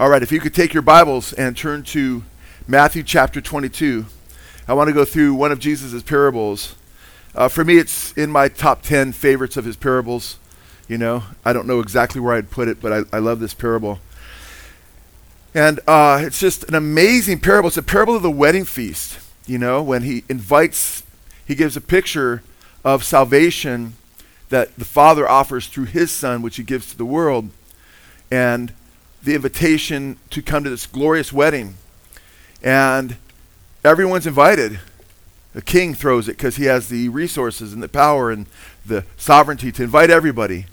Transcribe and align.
All 0.00 0.08
right, 0.08 0.22
if 0.22 0.30
you 0.30 0.38
could 0.38 0.54
take 0.54 0.72
your 0.72 0.84
Bibles 0.84 1.32
and 1.32 1.56
turn 1.56 1.82
to 1.86 2.22
Matthew 2.68 3.02
chapter 3.02 3.40
22. 3.40 4.06
I 4.68 4.74
want 4.74 4.86
to 4.86 4.94
go 4.94 5.04
through 5.04 5.34
one 5.34 5.50
of 5.50 5.58
Jesus' 5.58 6.04
parables. 6.04 6.76
Uh, 7.34 7.48
for 7.48 7.64
me, 7.64 7.78
it's 7.78 8.12
in 8.12 8.30
my 8.30 8.46
top 8.46 8.82
10 8.82 9.10
favorites 9.10 9.56
of 9.56 9.64
his 9.64 9.74
parables. 9.74 10.38
You 10.86 10.98
know, 10.98 11.24
I 11.44 11.52
don't 11.52 11.66
know 11.66 11.80
exactly 11.80 12.20
where 12.20 12.36
I'd 12.36 12.48
put 12.48 12.68
it, 12.68 12.80
but 12.80 12.92
I, 12.92 13.16
I 13.16 13.18
love 13.18 13.40
this 13.40 13.54
parable. 13.54 13.98
And 15.52 15.80
uh, 15.88 16.20
it's 16.22 16.38
just 16.38 16.62
an 16.68 16.76
amazing 16.76 17.40
parable. 17.40 17.66
It's 17.66 17.76
a 17.76 17.82
parable 17.82 18.14
of 18.14 18.22
the 18.22 18.30
wedding 18.30 18.66
feast. 18.66 19.18
You 19.48 19.58
know, 19.58 19.82
when 19.82 20.02
he 20.02 20.22
invites, 20.28 21.02
he 21.44 21.56
gives 21.56 21.76
a 21.76 21.80
picture 21.80 22.44
of 22.84 23.02
salvation 23.02 23.94
that 24.48 24.76
the 24.76 24.84
Father 24.84 25.28
offers 25.28 25.66
through 25.66 25.86
his 25.86 26.12
Son, 26.12 26.40
which 26.40 26.54
he 26.54 26.62
gives 26.62 26.88
to 26.92 26.96
the 26.96 27.04
world. 27.04 27.50
And 28.30 28.72
the 29.22 29.34
invitation 29.34 30.16
to 30.30 30.42
come 30.42 30.64
to 30.64 30.70
this 30.70 30.86
glorious 30.86 31.32
wedding. 31.32 31.74
And 32.62 33.16
everyone's 33.84 34.26
invited. 34.26 34.80
The 35.52 35.62
king 35.62 35.94
throws 35.94 36.28
it 36.28 36.36
because 36.36 36.56
he 36.56 36.64
has 36.64 36.88
the 36.88 37.08
resources 37.08 37.72
and 37.72 37.82
the 37.82 37.88
power 37.88 38.30
and 38.30 38.46
the 38.86 39.04
sovereignty 39.16 39.72
to 39.72 39.82
invite 39.82 40.10
everybody. 40.10 40.66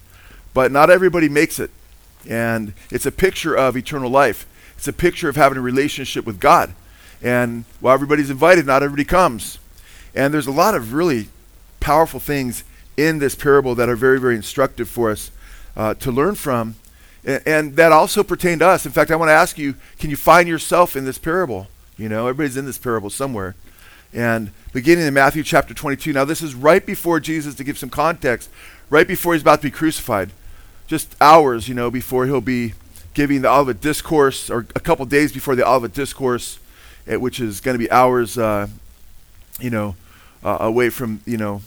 But 0.53 0.71
not 0.71 0.89
everybody 0.89 1.29
makes 1.29 1.59
it. 1.59 1.71
And 2.27 2.73
it's 2.91 3.05
a 3.05 3.11
picture 3.11 3.55
of 3.55 3.75
eternal 3.77 4.09
life. 4.09 4.47
It's 4.77 4.87
a 4.87 4.93
picture 4.93 5.29
of 5.29 5.35
having 5.35 5.57
a 5.57 5.61
relationship 5.61 6.25
with 6.25 6.39
God. 6.39 6.73
And 7.21 7.65
while 7.79 7.93
everybody's 7.93 8.29
invited, 8.29 8.65
not 8.65 8.83
everybody 8.83 9.05
comes. 9.05 9.57
And 10.13 10.33
there's 10.33 10.47
a 10.47 10.51
lot 10.51 10.75
of 10.75 10.93
really 10.93 11.29
powerful 11.79 12.19
things 12.19 12.63
in 12.97 13.19
this 13.19 13.35
parable 13.35 13.75
that 13.75 13.89
are 13.89 13.95
very, 13.95 14.19
very 14.19 14.35
instructive 14.35 14.89
for 14.89 15.11
us 15.11 15.31
uh, 15.75 15.93
to 15.95 16.11
learn 16.11 16.35
from. 16.35 16.75
And, 17.25 17.75
that 17.75 17.91
also 17.91 18.23
pertained 18.23 18.59
to 18.59 18.67
us. 18.67 18.85
In 18.85 18.91
fact, 18.91 19.09
I 19.09 19.15
want 19.15 19.29
to 19.29 19.33
ask 19.33 19.57
you 19.57 19.75
can 19.97 20.09
you 20.09 20.15
find 20.15 20.47
yourself 20.47 20.95
in 20.95 21.05
this 21.05 21.17
parable? 21.17 21.67
You 21.97 22.07
know, 22.07 22.27
everybody's 22.27 22.57
in 22.57 22.65
this 22.65 22.77
parable 22.77 23.09
somewhere. 23.09 23.55
And 24.13 24.51
beginning 24.73 25.07
in 25.07 25.13
Matthew 25.13 25.43
chapter 25.43 25.73
22. 25.73 26.13
Now, 26.13 26.23
this 26.23 26.41
is 26.41 26.53
right 26.53 26.85
before 26.85 27.19
Jesus, 27.19 27.55
to 27.55 27.63
give 27.63 27.77
some 27.77 27.89
context, 27.89 28.49
right 28.89 29.07
before 29.07 29.33
he's 29.33 29.41
about 29.41 29.61
to 29.61 29.67
be 29.67 29.71
crucified. 29.71 30.29
Just 30.87 31.15
hours, 31.19 31.67
you 31.67 31.73
know, 31.73 31.89
before 31.89 32.25
he'll 32.25 32.41
be 32.41 32.73
giving 33.15 33.41
the 33.41 33.49
Olivet 33.49 33.81
Discourse, 33.81 34.49
or 34.49 34.67
a 34.75 34.79
couple 34.79 35.05
days 35.05 35.31
before 35.31 35.55
the 35.55 35.67
Olivet 35.67 35.93
Discourse, 35.93 36.59
eh, 37.07 37.15
which 37.15 37.39
is 37.39 37.59
going 37.59 37.73
to 37.73 37.79
be 37.79 37.89
hours, 37.89 38.37
uh, 38.37 38.67
you 39.59 39.69
know, 39.69 39.95
uh, 40.43 40.57
away 40.59 40.89
from, 40.89 41.21
you 41.25 41.37
know, 41.37 41.61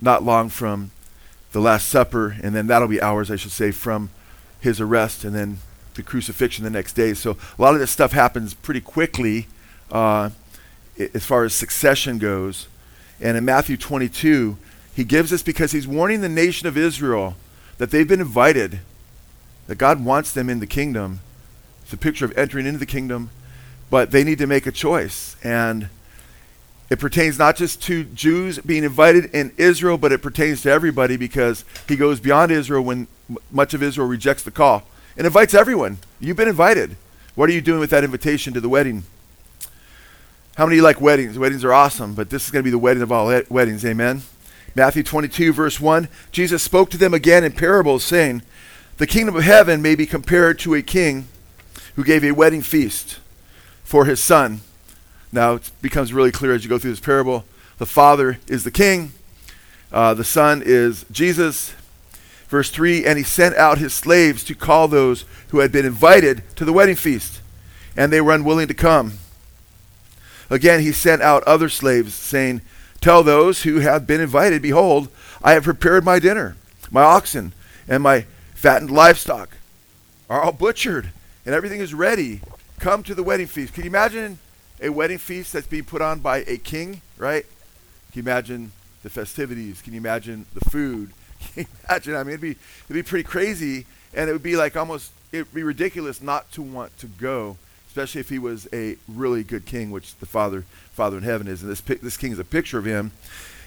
not 0.00 0.22
long 0.22 0.48
from 0.48 0.92
the 1.52 1.60
Last 1.60 1.88
Supper, 1.88 2.36
and 2.42 2.54
then 2.54 2.66
that'll 2.68 2.88
be 2.88 3.02
hours, 3.02 3.30
I 3.30 3.36
should 3.36 3.50
say, 3.50 3.72
from 3.72 4.10
his 4.62 4.80
arrest 4.80 5.24
and 5.24 5.34
then 5.34 5.58
the 5.94 6.02
crucifixion 6.02 6.64
the 6.64 6.70
next 6.70 6.94
day. 6.94 7.12
So 7.14 7.36
a 7.58 7.62
lot 7.62 7.74
of 7.74 7.80
this 7.80 7.90
stuff 7.90 8.12
happens 8.12 8.54
pretty 8.54 8.80
quickly 8.80 9.48
uh, 9.90 10.30
as 11.14 11.26
far 11.26 11.44
as 11.44 11.52
succession 11.52 12.18
goes. 12.18 12.68
And 13.20 13.36
in 13.36 13.44
Matthew 13.44 13.76
22, 13.76 14.56
he 14.94 15.04
gives 15.04 15.30
this 15.30 15.42
because 15.42 15.72
he's 15.72 15.86
warning 15.86 16.20
the 16.20 16.28
nation 16.28 16.66
of 16.66 16.76
Israel 16.76 17.36
that 17.78 17.90
they've 17.90 18.08
been 18.08 18.20
invited, 18.20 18.80
that 19.66 19.76
God 19.76 20.04
wants 20.04 20.32
them 20.32 20.48
in 20.48 20.60
the 20.60 20.66
kingdom. 20.66 21.20
It's 21.82 21.92
a 21.92 21.96
picture 21.96 22.24
of 22.24 22.36
entering 22.38 22.66
into 22.66 22.78
the 22.78 22.86
kingdom, 22.86 23.30
but 23.90 24.10
they 24.10 24.24
need 24.24 24.38
to 24.38 24.46
make 24.46 24.66
a 24.66 24.72
choice. 24.72 25.36
And 25.42 25.88
it 26.92 26.98
pertains 26.98 27.38
not 27.38 27.56
just 27.56 27.82
to 27.84 28.04
Jews 28.04 28.58
being 28.58 28.84
invited 28.84 29.34
in 29.34 29.52
Israel, 29.56 29.96
but 29.96 30.12
it 30.12 30.20
pertains 30.20 30.60
to 30.60 30.70
everybody 30.70 31.16
because 31.16 31.64
he 31.88 31.96
goes 31.96 32.20
beyond 32.20 32.52
Israel 32.52 32.82
when 32.82 33.06
much 33.50 33.72
of 33.72 33.82
Israel 33.82 34.06
rejects 34.06 34.42
the 34.42 34.50
call 34.50 34.82
and 35.16 35.26
invites 35.26 35.54
everyone. 35.54 35.96
You've 36.20 36.36
been 36.36 36.50
invited. 36.50 36.96
What 37.34 37.48
are 37.48 37.54
you 37.54 37.62
doing 37.62 37.80
with 37.80 37.88
that 37.88 38.04
invitation 38.04 38.52
to 38.52 38.60
the 38.60 38.68
wedding? 38.68 39.04
How 40.56 40.66
many 40.66 40.82
like 40.82 41.00
weddings? 41.00 41.38
Weddings 41.38 41.64
are 41.64 41.72
awesome, 41.72 42.12
but 42.12 42.28
this 42.28 42.44
is 42.44 42.50
going 42.50 42.62
to 42.62 42.66
be 42.66 42.70
the 42.70 42.76
wedding 42.76 43.02
of 43.02 43.10
all 43.10 43.40
weddings. 43.48 43.86
Amen. 43.86 44.20
Matthew 44.74 45.02
22, 45.02 45.54
verse 45.54 45.80
1 45.80 46.08
Jesus 46.30 46.62
spoke 46.62 46.90
to 46.90 46.98
them 46.98 47.14
again 47.14 47.42
in 47.42 47.52
parables, 47.52 48.04
saying, 48.04 48.42
The 48.98 49.06
kingdom 49.06 49.34
of 49.34 49.44
heaven 49.44 49.80
may 49.80 49.94
be 49.94 50.04
compared 50.04 50.58
to 50.58 50.74
a 50.74 50.82
king 50.82 51.28
who 51.96 52.04
gave 52.04 52.22
a 52.22 52.32
wedding 52.32 52.60
feast 52.60 53.18
for 53.82 54.04
his 54.04 54.20
son. 54.20 54.60
Now 55.32 55.54
it 55.54 55.70
becomes 55.80 56.12
really 56.12 56.30
clear 56.30 56.54
as 56.54 56.62
you 56.62 56.70
go 56.70 56.78
through 56.78 56.92
this 56.92 57.00
parable. 57.00 57.44
The 57.78 57.86
father 57.86 58.38
is 58.46 58.64
the 58.64 58.70
king, 58.70 59.12
uh, 59.90 60.14
the 60.14 60.24
son 60.24 60.62
is 60.64 61.04
Jesus, 61.10 61.74
Verse 62.52 62.68
3 62.68 63.06
And 63.06 63.16
he 63.16 63.24
sent 63.24 63.56
out 63.56 63.78
his 63.78 63.94
slaves 63.94 64.44
to 64.44 64.54
call 64.54 64.86
those 64.86 65.24
who 65.48 65.60
had 65.60 65.72
been 65.72 65.86
invited 65.86 66.42
to 66.56 66.66
the 66.66 66.72
wedding 66.72 66.96
feast, 66.96 67.40
and 67.96 68.12
they 68.12 68.20
were 68.20 68.34
unwilling 68.34 68.68
to 68.68 68.74
come. 68.74 69.14
Again, 70.50 70.82
he 70.82 70.92
sent 70.92 71.22
out 71.22 71.42
other 71.44 71.70
slaves, 71.70 72.12
saying, 72.12 72.60
Tell 73.00 73.22
those 73.22 73.62
who 73.62 73.80
have 73.80 74.06
been 74.06 74.20
invited, 74.20 74.60
Behold, 74.60 75.08
I 75.42 75.52
have 75.52 75.64
prepared 75.64 76.04
my 76.04 76.18
dinner. 76.18 76.54
My 76.90 77.00
oxen 77.00 77.54
and 77.88 78.02
my 78.02 78.26
fattened 78.54 78.90
livestock 78.90 79.56
are 80.28 80.42
all 80.42 80.52
butchered, 80.52 81.10
and 81.46 81.54
everything 81.54 81.80
is 81.80 81.94
ready. 81.94 82.42
Come 82.80 83.02
to 83.04 83.14
the 83.14 83.22
wedding 83.22 83.46
feast. 83.46 83.72
Can 83.72 83.84
you 83.84 83.90
imagine 83.90 84.38
a 84.82 84.90
wedding 84.90 85.18
feast 85.18 85.52
that's 85.52 85.66
being 85.66 85.84
put 85.84 86.02
on 86.02 86.18
by 86.18 86.38
a 86.38 86.58
king, 86.58 87.00
right? 87.16 87.46
Can 88.12 88.18
you 88.18 88.22
imagine 88.22 88.72
the 89.02 89.10
festivities? 89.10 89.80
Can 89.80 89.94
you 89.94 90.00
imagine 90.00 90.46
the 90.54 90.68
food? 90.68 91.12
Can 91.40 91.62
you 91.62 91.66
imagine? 91.88 92.16
I 92.16 92.24
mean, 92.24 92.30
it'd 92.30 92.40
be 92.40 92.50
it'd 92.50 92.94
be 92.94 93.02
pretty 93.02 93.24
crazy, 93.24 93.86
and 94.12 94.28
it 94.28 94.32
would 94.32 94.42
be 94.42 94.56
like 94.56 94.76
almost 94.76 95.12
it'd 95.30 95.54
be 95.54 95.62
ridiculous 95.62 96.20
not 96.20 96.50
to 96.52 96.62
want 96.62 96.96
to 96.98 97.06
go, 97.06 97.56
especially 97.88 98.20
if 98.20 98.28
he 98.28 98.38
was 98.38 98.68
a 98.72 98.96
really 99.08 99.44
good 99.44 99.64
king, 99.64 99.90
which 99.90 100.16
the 100.16 100.26
Father 100.26 100.64
Father 100.92 101.16
in 101.16 101.22
heaven 101.22 101.46
is, 101.46 101.62
and 101.62 101.70
this 101.70 101.80
this 101.80 102.16
king 102.16 102.32
is 102.32 102.38
a 102.38 102.44
picture 102.44 102.78
of 102.78 102.84
him. 102.84 103.12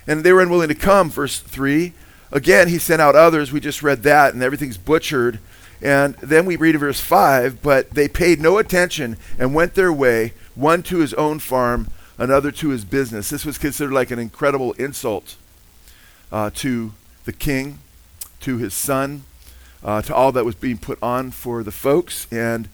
And 0.07 0.23
they 0.23 0.33
were 0.33 0.41
unwilling 0.41 0.67
to 0.67 0.75
come. 0.75 1.09
Verse 1.09 1.39
three. 1.39 1.93
Again, 2.31 2.67
he 2.67 2.79
sent 2.79 3.01
out 3.01 3.15
others. 3.15 3.51
We 3.51 3.59
just 3.59 3.81
read 3.81 4.03
that, 4.03 4.33
and 4.33 4.43
everything's 4.43 4.77
butchered. 4.77 5.39
And 5.81 6.15
then 6.15 6.45
we 6.45 6.55
read 6.55 6.75
verse 6.79 6.99
5 6.99 7.61
But 7.61 7.91
they 7.91 8.07
paid 8.07 8.39
no 8.39 8.57
attention 8.57 9.17
and 9.37 9.53
went 9.53 9.75
their 9.75 9.93
way, 9.93 10.33
one 10.55 10.81
to 10.83 10.99
his 10.99 11.13
own 11.13 11.39
farm, 11.39 11.87
another 12.17 12.51
to 12.51 12.69
his 12.69 12.85
business. 12.85 13.29
This 13.29 13.45
was 13.45 13.57
considered 13.57 13.93
like 13.93 14.11
an 14.11 14.19
incredible 14.19 14.73
insult 14.73 15.35
uh, 16.31 16.49
to 16.55 16.93
the 17.25 17.33
king, 17.33 17.79
to 18.41 18.57
his 18.57 18.73
son, 18.73 19.23
uh, 19.83 20.01
to 20.01 20.15
all 20.15 20.31
that 20.31 20.45
was 20.45 20.55
being 20.55 20.77
put 20.77 20.97
on 21.01 21.31
for 21.31 21.63
the 21.63 21.71
folks. 21.71 22.27
And, 22.31 22.69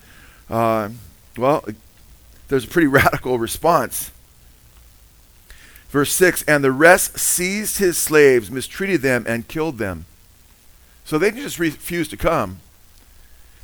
uh, 0.50 0.90
well, 1.38 1.66
there's 2.47 2.66
a 2.66 2.68
pretty 2.68 2.88
radical 3.02 3.40
response. 3.40 4.12
Verse 5.90 6.14
6 6.14 6.44
And 6.44 6.64
the 6.64 6.72
rest 6.72 7.20
seized 7.20 7.78
his 7.80 7.97
slaves, 7.97 8.50
mistreated 8.50 9.02
them, 9.02 9.25
and 9.28 9.47
killed 9.47 9.78
them. 9.78 10.06
So 11.03 11.18
they 11.18 11.31
just 11.31 11.59
refused 11.59 12.12
to 12.12 12.18
come. 12.18 12.59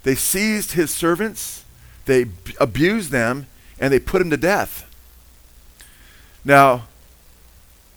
They 0.03 0.16
seized 0.16 0.73
his 0.73 0.91
servants, 0.91 1.63
they 2.06 2.25
b- 2.25 2.56
abused 2.59 3.11
them, 3.11 3.47
and 3.79 3.93
they 3.93 3.99
put 3.99 4.21
him 4.21 4.29
to 4.29 4.38
death. 4.38 4.83
Now, 6.43 6.83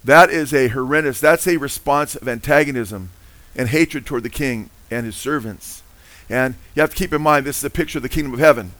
that 0.02 0.30
is 0.30 0.52
a 0.52 0.68
horrendous, 0.68 1.20
that's 1.20 1.46
a 1.46 1.56
response 1.56 2.14
of 2.14 2.28
antagonism 2.28 3.10
and 3.54 3.68
hatred 3.68 4.06
toward 4.06 4.22
the 4.22 4.30
king 4.30 4.70
and 4.91 5.06
his 5.06 5.16
servants. 5.16 5.82
And 6.28 6.54
you 6.74 6.80
have 6.80 6.91
to 6.91 6.96
keep 6.96 7.12
in 7.12 7.22
mind 7.22 7.44
this 7.44 7.58
is 7.58 7.64
a 7.64 7.70
picture 7.70 7.98
of 7.98 8.02
the 8.02 8.08
kingdom 8.08 8.32
of 8.32 8.41
heaven. 8.41 8.72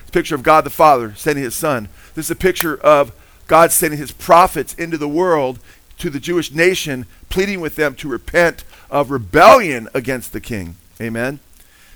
It's 0.00 0.10
a 0.10 0.12
picture 0.12 0.34
of 0.34 0.42
God 0.42 0.64
the 0.64 0.70
Father 0.70 1.14
sending 1.16 1.44
his 1.44 1.54
Son. 1.54 1.88
This 2.14 2.26
is 2.26 2.30
a 2.30 2.36
picture 2.36 2.76
of 2.76 3.12
God 3.46 3.72
sending 3.72 3.98
his 3.98 4.12
prophets 4.12 4.74
into 4.74 4.98
the 4.98 5.08
world 5.08 5.58
to 5.98 6.10
the 6.10 6.20
Jewish 6.20 6.52
nation, 6.52 7.06
pleading 7.28 7.60
with 7.60 7.76
them 7.76 7.94
to 7.96 8.08
repent 8.08 8.62
of 8.90 9.10
rebellion 9.10 9.88
against 9.94 10.32
the 10.32 10.40
king. 10.40 10.76
Amen? 11.00 11.40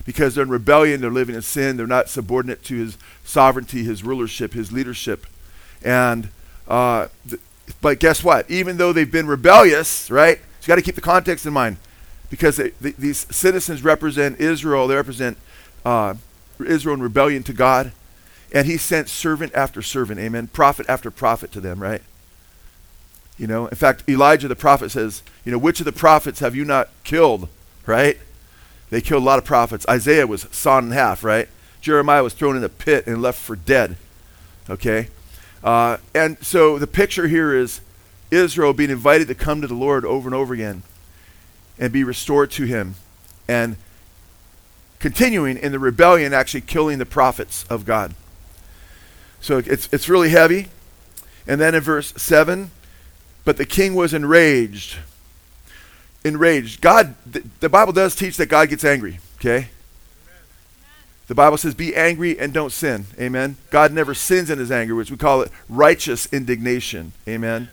Because 0.04 0.34
they're 0.34 0.44
in 0.44 0.50
rebellion, 0.50 1.00
they're 1.00 1.10
living 1.10 1.34
in 1.34 1.42
sin, 1.42 1.76
they're 1.76 1.86
not 1.86 2.08
subordinate 2.08 2.64
to 2.64 2.76
his 2.76 2.98
sovereignty, 3.24 3.84
his 3.84 4.02
rulership, 4.02 4.52
his 4.52 4.72
leadership. 4.72 5.26
And 5.84 6.28
uh, 6.66 7.08
th- 7.28 7.40
but 7.80 7.98
guess 8.00 8.24
what? 8.24 8.50
Even 8.50 8.76
though 8.76 8.92
they've 8.92 9.10
been 9.10 9.26
rebellious, 9.26 10.10
right? 10.10 10.38
So 10.38 10.64
you 10.64 10.68
got 10.68 10.76
to 10.76 10.82
keep 10.82 10.94
the 10.94 11.00
context 11.00 11.46
in 11.46 11.52
mind 11.52 11.76
because 12.30 12.56
they, 12.56 12.70
they, 12.80 12.92
these 12.92 13.26
citizens 13.34 13.84
represent 13.84 14.40
Israel. 14.40 14.88
They 14.88 14.96
represent 14.96 15.36
uh, 15.84 16.14
Israel 16.64 16.94
in 16.94 17.02
rebellion 17.02 17.42
to 17.44 17.52
God. 17.52 17.92
And 18.54 18.66
he 18.66 18.76
sent 18.76 19.08
servant 19.08 19.54
after 19.54 19.80
servant, 19.82 20.20
amen, 20.20 20.48
prophet 20.48 20.86
after 20.88 21.10
prophet 21.10 21.52
to 21.52 21.60
them, 21.60 21.82
right? 21.82 22.02
You 23.38 23.46
know, 23.46 23.66
in 23.66 23.76
fact, 23.76 24.08
Elijah 24.08 24.46
the 24.46 24.56
prophet 24.56 24.90
says, 24.90 25.22
you 25.44 25.52
know, 25.52 25.58
which 25.58 25.80
of 25.80 25.86
the 25.86 25.92
prophets 25.92 26.40
have 26.40 26.54
you 26.54 26.64
not 26.64 26.90
killed, 27.02 27.48
right? 27.86 28.18
They 28.92 29.00
killed 29.00 29.22
a 29.22 29.24
lot 29.24 29.38
of 29.38 29.46
prophets. 29.46 29.86
Isaiah 29.88 30.26
was 30.26 30.46
sawn 30.50 30.84
in 30.84 30.90
half, 30.90 31.24
right? 31.24 31.48
Jeremiah 31.80 32.22
was 32.22 32.34
thrown 32.34 32.58
in 32.58 32.62
a 32.62 32.68
pit 32.68 33.06
and 33.06 33.22
left 33.22 33.40
for 33.40 33.56
dead, 33.56 33.96
okay? 34.68 35.08
Uh, 35.64 35.96
and 36.14 36.36
so 36.44 36.78
the 36.78 36.86
picture 36.86 37.26
here 37.26 37.56
is 37.56 37.80
Israel 38.30 38.74
being 38.74 38.90
invited 38.90 39.28
to 39.28 39.34
come 39.34 39.62
to 39.62 39.66
the 39.66 39.72
Lord 39.72 40.04
over 40.04 40.28
and 40.28 40.34
over 40.34 40.52
again 40.52 40.82
and 41.78 41.90
be 41.90 42.04
restored 42.04 42.50
to 42.50 42.64
Him. 42.64 42.96
And 43.48 43.76
continuing 44.98 45.56
in 45.56 45.72
the 45.72 45.78
rebellion, 45.78 46.34
actually 46.34 46.60
killing 46.60 46.98
the 46.98 47.06
prophets 47.06 47.64
of 47.70 47.86
God. 47.86 48.14
So 49.40 49.56
it's, 49.56 49.88
it's 49.90 50.10
really 50.10 50.28
heavy. 50.28 50.68
And 51.46 51.58
then 51.58 51.74
in 51.74 51.80
verse 51.80 52.12
7, 52.18 52.70
but 53.46 53.56
the 53.56 53.64
king 53.64 53.94
was 53.94 54.12
enraged. 54.12 54.98
Enraged. 56.24 56.80
God, 56.80 57.14
the, 57.26 57.42
the 57.60 57.68
Bible 57.68 57.92
does 57.92 58.14
teach 58.14 58.36
that 58.36 58.46
God 58.46 58.68
gets 58.68 58.84
angry, 58.84 59.18
okay? 59.36 59.68
The 61.26 61.34
Bible 61.34 61.56
says, 61.56 61.74
be 61.74 61.96
angry 61.96 62.38
and 62.38 62.52
don't 62.52 62.72
sin. 62.72 63.06
Amen. 63.18 63.56
God 63.70 63.92
never 63.92 64.14
sins 64.14 64.50
in 64.50 64.58
his 64.58 64.70
anger, 64.70 64.94
which 64.94 65.10
we 65.10 65.16
call 65.16 65.40
it 65.42 65.50
righteous 65.68 66.30
indignation. 66.32 67.12
Amen. 67.26 67.70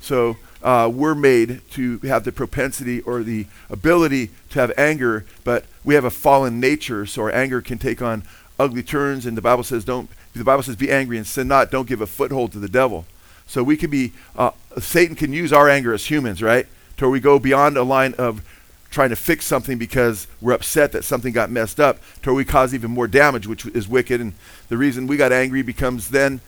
So 0.00 0.36
uh, 0.62 0.90
we're 0.92 1.14
made 1.14 1.60
to 1.72 1.98
have 2.00 2.24
the 2.24 2.32
propensity 2.32 3.00
or 3.02 3.22
the 3.22 3.46
ability 3.70 4.30
to 4.50 4.60
have 4.60 4.72
anger, 4.76 5.24
but 5.44 5.64
we 5.84 5.94
have 5.94 6.04
a 6.04 6.10
fallen 6.10 6.58
nature, 6.58 7.06
so 7.06 7.22
our 7.22 7.32
anger 7.32 7.60
can 7.60 7.78
take 7.78 8.02
on 8.02 8.24
ugly 8.58 8.82
turns. 8.82 9.24
And 9.24 9.36
the 9.36 9.42
Bible 9.42 9.62
says, 9.62 9.84
don't. 9.84 10.10
The 10.34 10.44
Bible 10.44 10.62
says, 10.62 10.76
be 10.76 10.90
angry 10.90 11.16
and 11.16 11.26
sin 11.26 11.48
not. 11.48 11.70
Don't 11.70 11.88
give 11.88 12.00
a 12.00 12.06
foothold 12.06 12.52
to 12.52 12.58
the 12.58 12.68
devil. 12.68 13.06
So 13.46 13.62
we 13.62 13.76
can 13.76 13.90
be, 13.90 14.12
uh, 14.34 14.50
Satan 14.78 15.14
can 15.14 15.32
use 15.32 15.52
our 15.52 15.68
anger 15.68 15.94
as 15.94 16.10
humans, 16.10 16.42
right? 16.42 16.66
To 16.98 17.04
where 17.04 17.10
we 17.10 17.20
go 17.20 17.38
beyond 17.38 17.76
a 17.76 17.82
line 17.82 18.14
of 18.18 18.42
trying 18.90 19.10
to 19.10 19.16
fix 19.16 19.44
something 19.44 19.76
because 19.76 20.26
we're 20.40 20.54
upset 20.54 20.92
that 20.92 21.04
something 21.04 21.32
got 21.32 21.50
messed 21.50 21.78
up, 21.78 21.98
to 22.22 22.30
where 22.30 22.36
we 22.36 22.44
cause 22.44 22.72
even 22.72 22.90
more 22.90 23.06
damage, 23.06 23.46
which 23.46 23.66
is 23.66 23.86
wicked. 23.88 24.20
And 24.20 24.32
the 24.68 24.76
reason 24.76 25.06
we 25.06 25.16
got 25.16 25.32
angry 25.32 25.62
becomes 25.62 26.10
then 26.10 26.40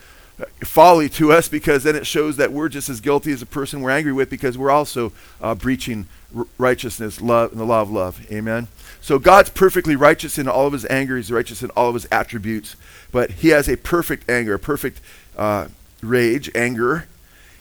folly 0.65 1.09
to 1.09 1.33
us 1.33 1.49
because 1.49 1.83
then 1.83 1.97
it 1.97 2.07
shows 2.07 2.37
that 2.37 2.53
we're 2.53 2.69
just 2.69 2.89
as 2.89 3.01
guilty 3.01 3.33
as 3.33 3.41
the 3.41 3.47
person 3.47 3.81
we're 3.81 3.91
angry 3.91 4.13
with 4.13 4.31
because 4.31 4.57
we're 4.57 4.71
also 4.71 5.13
uh, 5.41 5.55
breaching 5.55 6.07
r- 6.37 6.47
righteousness, 6.59 7.21
love, 7.21 7.53
and 7.53 7.61
the 7.61 7.65
law 7.65 7.83
of 7.83 7.91
love. 7.91 8.25
Amen. 8.31 8.69
So 9.01 9.19
God's 9.19 9.51
perfectly 9.51 9.97
righteous 9.97 10.39
in 10.39 10.49
all 10.49 10.67
of 10.67 10.73
his 10.73 10.87
anger. 10.87 11.17
He's 11.17 11.33
righteous 11.33 11.63
in 11.63 11.71
all 11.71 11.89
of 11.89 11.95
his 11.95 12.07
attributes, 12.13 12.77
but 13.11 13.31
he 13.31 13.49
has 13.49 13.69
a 13.69 13.77
perfect 13.77 14.31
anger, 14.31 14.55
a 14.55 14.59
perfect 14.59 15.01
uh, 15.37 15.69
rage, 16.03 16.51
anger, 16.55 17.07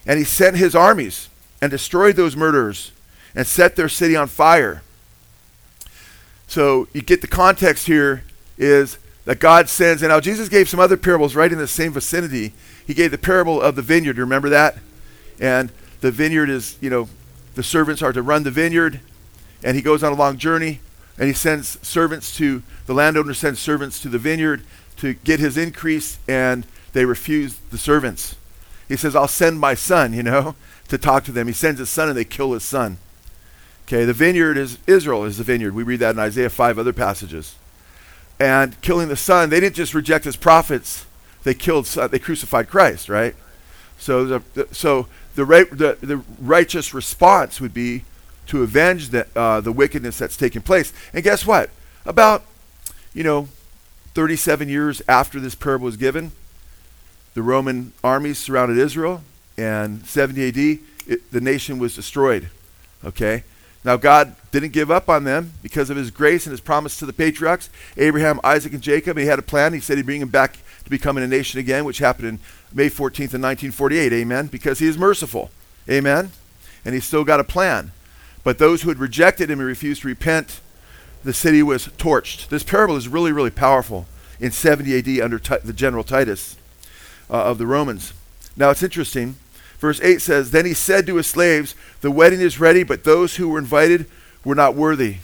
and 0.06 0.19
he 0.19 0.25
sent 0.25 0.56
his 0.57 0.75
armies 0.75 1.30
and 1.62 1.71
destroyed 1.71 2.15
those 2.15 2.36
murderers 2.36 2.92
and 3.36 3.45
set 3.45 3.75
their 3.75 3.89
city 3.89 4.15
on 4.15 4.27
fire. 4.27 4.81
So 6.48 6.88
you 6.94 7.01
get 7.01 7.21
the 7.21 7.27
context 7.27 7.88
here 7.88 8.24
is 8.57 8.98
that 9.25 9.39
God 9.39 9.68
sends, 9.68 10.01
and 10.01 10.09
now 10.09 10.19
Jesus 10.19 10.48
gave 10.48 10.69
some 10.69 10.80
other 10.80 10.95
parables 10.95 11.36
right 11.36 11.51
in 11.51 11.57
the 11.57 11.68
same 11.68 11.92
vicinity. 11.92 12.54
He 12.86 12.94
gave 12.94 13.12
the 13.12 13.18
parable 13.18 13.62
of 13.62 13.75
the 13.75 13.81
vineyard. 13.81 14.18
Remember 14.18 14.50
that? 14.50 14.77
And 15.39 15.71
the 16.00 16.12
vineyard 16.12 16.50
is, 16.50 16.77
you 16.80 16.89
know, 16.89 17.09
the 17.56 17.63
servants 17.63 18.01
are 18.01 18.13
to 18.13 18.21
run 18.21 18.44
the 18.44 18.51
vineyard, 18.51 19.01
and 19.63 19.75
he 19.75 19.81
goes 19.81 20.04
on 20.04 20.13
a 20.13 20.15
long 20.15 20.38
journey, 20.38 20.80
and 21.18 21.27
he 21.27 21.33
sends 21.33 21.77
servants 21.86 22.36
to, 22.38 22.63
the 22.86 22.94
landowner 22.94 23.33
sends 23.33 23.59
servants 23.59 24.00
to 24.01 24.09
the 24.09 24.19
vineyard 24.19 24.63
to 24.98 25.13
get 25.13 25.39
his 25.39 25.57
increase, 25.57 26.19
and 26.27 26.65
they 26.94 27.04
refuse 27.04 27.57
the 27.71 27.77
servants. 27.77 28.36
He 28.88 28.95
says, 28.95 29.15
I'll 29.15 29.27
send 29.27 29.59
my 29.59 29.74
son, 29.74 30.13
you 30.13 30.24
know, 30.24 30.56
to 30.88 30.98
talk 30.98 31.24
to 31.25 31.31
them. 31.31 31.48
He 31.48 31.54
sends 31.54 31.80
his 31.80 31.89
son, 31.89 32.10
and 32.10 32.18
they 32.18 32.25
kill 32.25 32.54
his 32.54 32.63
son. 32.63 32.98
Okay, 33.88 34.04
the 34.04 34.13
vineyard 34.13 34.57
is 34.57 34.78
Israel 34.86 35.24
is 35.24 35.38
the 35.38 35.44
vineyard. 35.44 35.74
We 35.74 35.84
read 35.84 36.00
that 36.01 36.16
in 36.16 36.19
Isaiah 36.19 36.50
5 36.50 36.78
other 36.78 36.94
passages. 36.94 37.56
And 38.39 38.80
killing 38.81 39.07
the 39.07 39.16
son, 39.16 39.50
they 39.50 39.60
didn't 39.60 39.75
just 39.75 39.94
reject 39.94 40.25
his 40.25 40.36
prophets, 40.36 41.06
they 41.44 41.54
killed 41.54 41.86
they 41.86 42.19
crucified 42.19 42.69
Christ, 42.69 43.10
right? 43.10 43.36
So 43.98 44.25
the, 44.25 44.68
so 44.72 45.07
the, 45.36 45.45
right, 45.45 45.69
the, 45.69 45.98
the 46.01 46.22
righteous 46.39 46.94
response 46.94 47.62
would 47.62 47.74
be 47.74 48.04
to 48.48 48.63
avenge 48.63 49.10
the, 49.10 49.28
uh, 49.36 49.62
the 49.62 49.72
wickedness 49.72 50.18
that's 50.18 50.38
taken 50.38 50.62
place. 50.62 50.94
And 51.13 51.24
guess 51.24 51.45
what? 51.45 51.69
About, 52.06 52.44
you 53.13 53.24
know, 53.24 53.48
37 54.13 54.69
years 54.69 55.01
after 55.07 55.40
this 55.40 55.56
parable 55.56 55.86
was 55.86 55.98
given, 55.98 56.31
the 57.33 57.42
Roman 57.42 57.94
armies 58.04 58.38
surrounded 58.38 58.78
Israel, 58.78 59.22
and 59.57 60.06
70 60.06 60.48
AD, 60.48 60.80
it, 61.07 61.31
the 61.31 61.42
nation 61.42 61.80
was 61.80 61.95
destroyed. 61.95 62.50
Okay? 63.04 63.44
Now, 63.83 63.95
God 63.95 64.36
didn't 64.51 64.74
give 64.74 64.92
up 64.92 65.07
on 65.07 65.24
them 65.24 65.54
because 65.62 65.89
of 65.89 65.98
his 65.98 66.12
grace 66.12 66.45
and 66.45 66.51
his 66.51 66.59
promise 66.59 66.98
to 67.00 67.06
the 67.06 67.13
patriarchs, 67.13 67.69
Abraham, 67.95 68.39
Isaac, 68.44 68.74
and 68.74 68.81
Jacob. 68.81 69.18
He 69.18 69.25
had 69.25 69.39
a 69.39 69.44
plan. 69.44 69.74
He 69.74 69.80
said 69.80 69.98
he'd 69.98 70.06
bring 70.06 70.19
them 70.19 70.30
back 70.30 70.57
to 70.83 70.89
becoming 70.89 71.24
a 71.24 71.27
nation 71.27 71.59
again, 71.59 71.86
which 71.86 72.00
happened 72.00 72.27
in 72.27 72.39
May 72.74 72.89
14th 72.89 73.33
in 73.33 73.42
1948. 73.42 74.13
Amen. 74.13 74.48
Because 74.48 74.80
he 74.80 74.88
is 74.88 74.98
merciful. 74.98 75.51
Amen. 75.89 76.31
And 76.83 76.94
he's 76.94 77.06
still 77.06 77.24
got 77.24 77.39
a 77.39 77.45
plan. 77.45 77.92
But 78.44 78.57
those 78.57 78.81
who 78.81 78.89
had 78.89 79.00
rejected 79.00 79.50
him 79.50 79.59
and 79.59 79.68
refused 79.68 80.01
to 80.01 80.07
repent, 80.07 80.59
the 81.24 81.33
city 81.33 81.63
was 81.63 81.88
torched. 81.88 82.50
This 82.50 82.63
parable 82.63 82.95
is 82.95 83.07
really, 83.07 83.31
really 83.31 83.51
powerful 83.51 84.06
in 84.39 84.51
70 84.51 84.98
AD 84.98 85.21
under 85.24 85.39
T- 85.39 85.57
the 85.63 85.74
general 85.74 86.04
Titus 86.04 86.57
uh, 87.30 87.44
of 87.44 87.57
the 87.57 87.68
Romans. 87.68 88.13
Now, 88.56 88.69
it's 88.69 88.83
interesting 88.83 89.36
Verse 89.79 90.01
8 90.01 90.21
says, 90.21 90.51
Then 90.51 90.65
he 90.65 90.74
said 90.74 91.06
to 91.06 91.15
his 91.15 91.27
slaves, 91.27 91.75
The 92.01 92.12
wedding 92.12 92.41
is 92.41 92.59
ready, 92.59 92.83
but 92.83 93.03
those 93.03 93.35
who 93.35 93.50
were 93.50 93.59
invited 93.59 94.06
were 94.44 94.56
not 94.56 94.75
worthy. 94.75 95.18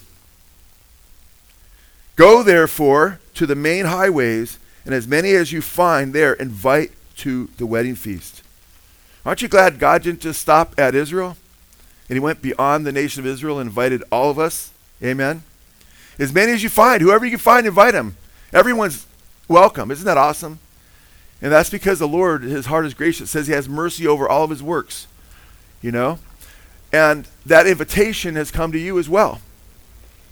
Go 2.16 2.44
therefore 2.44 3.20
to 3.34 3.46
the 3.48 3.56
main 3.56 3.86
highways, 3.86 4.60
and 4.86 4.94
as 4.94 5.08
many 5.08 5.32
as 5.32 5.52
you 5.52 5.62
find 5.62 6.14
there, 6.14 6.34
invite 6.34 6.92
to 7.18 7.50
the 7.58 7.66
wedding 7.66 7.96
feast. 7.96 8.44
Aren't 9.26 9.42
you 9.42 9.48
glad 9.48 9.80
God 9.80 10.04
didn't 10.04 10.22
just 10.22 10.42
stop 10.42 10.76
at 10.78 10.94
Israel? 10.94 11.38
And 12.10 12.16
he 12.16 12.20
went 12.20 12.42
beyond 12.42 12.86
the 12.86 12.92
nation 12.92 13.22
of 13.22 13.26
Israel 13.26 13.60
and 13.60 13.70
invited 13.70 14.04
all 14.12 14.30
of 14.30 14.38
us? 14.38 14.72
Amen. 15.02 15.44
As 16.20 16.34
many 16.34 16.52
as 16.52 16.62
you 16.62 16.70
find, 16.70 17.02
whoever 17.02 17.26
you 17.26 17.32
can 17.32 17.40
find, 17.40 17.66
invite 17.66 17.94
them. 17.94 18.18
Everyone's 18.52 19.08
welcome. 19.48 19.90
Isn't 19.90 20.06
that 20.06 20.18
awesome? 20.18 20.60
And 21.44 21.52
that's 21.52 21.70
because 21.70 22.00
the 22.00 22.08
Lord, 22.08 22.44
his 22.44 22.68
heart 22.68 22.86
is 22.86 22.94
gracious, 22.94 23.30
says 23.30 23.48
he 23.48 23.54
has 23.54 23.68
mercy 23.68 24.08
over 24.08 24.28
all 24.28 24.46
of 24.46 24.50
his 24.50 24.64
works. 24.64 25.08
You 25.82 25.92
know? 25.92 26.20
And 26.94 27.28
that 27.46 27.68
invitation 27.68 28.36
has 28.36 28.50
come 28.50 28.72
to 28.72 28.80
you 28.80 28.98
as 28.98 29.10
well. 29.10 29.42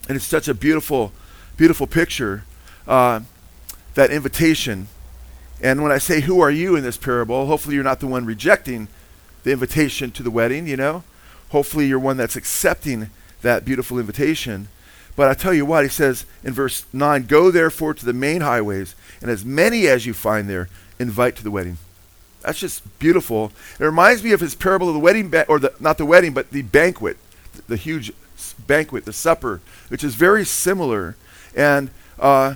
And 0.07 0.15
it's 0.15 0.25
such 0.25 0.47
a 0.47 0.53
beautiful, 0.53 1.11
beautiful 1.57 1.85
picture, 1.85 2.45
uh, 2.87 3.19
that 3.93 4.09
invitation. 4.09 4.87
And 5.61 5.83
when 5.83 5.91
I 5.91 5.97
say, 5.97 6.21
Who 6.21 6.39
are 6.39 6.49
you 6.49 6.77
in 6.77 6.83
this 6.83 6.97
parable? 6.97 7.45
Hopefully, 7.45 7.75
you're 7.75 7.83
not 7.83 7.99
the 7.99 8.07
one 8.07 8.25
rejecting 8.25 8.87
the 9.43 9.51
invitation 9.51 10.11
to 10.11 10.23
the 10.23 10.31
wedding, 10.31 10.65
you 10.65 10.77
know? 10.77 11.03
Hopefully, 11.49 11.87
you're 11.87 11.99
one 11.99 12.15
that's 12.15 12.37
accepting 12.37 13.09
that 13.41 13.65
beautiful 13.65 13.99
invitation. 13.99 14.69
But 15.17 15.27
I 15.27 15.33
tell 15.33 15.53
you 15.53 15.65
what, 15.65 15.83
he 15.83 15.89
says 15.89 16.25
in 16.41 16.53
verse 16.53 16.85
9 16.93 17.25
Go 17.25 17.51
therefore 17.51 17.93
to 17.95 18.05
the 18.05 18.13
main 18.13 18.41
highways, 18.41 18.95
and 19.21 19.29
as 19.29 19.43
many 19.43 19.87
as 19.87 20.05
you 20.05 20.13
find 20.13 20.49
there, 20.49 20.69
invite 21.01 21.35
to 21.37 21.43
the 21.43 21.51
wedding. 21.51 21.77
That's 22.41 22.59
just 22.59 22.99
beautiful. 22.99 23.51
It 23.79 23.83
reminds 23.83 24.23
me 24.23 24.31
of 24.31 24.39
his 24.39 24.55
parable 24.55 24.87
of 24.87 24.93
the 24.93 24.99
wedding, 24.99 25.29
ba- 25.29 25.47
or 25.47 25.59
the, 25.59 25.73
not 25.79 25.97
the 25.97 26.05
wedding, 26.05 26.33
but 26.33 26.51
the 26.51 26.63
banquet, 26.63 27.17
the, 27.53 27.61
the 27.63 27.77
huge 27.77 28.11
banquet, 28.67 29.05
the 29.05 29.13
supper, 29.13 29.61
which 29.89 30.03
is 30.03 30.15
very 30.15 30.45
similar. 30.45 31.15
And 31.55 31.91
uh, 32.19 32.55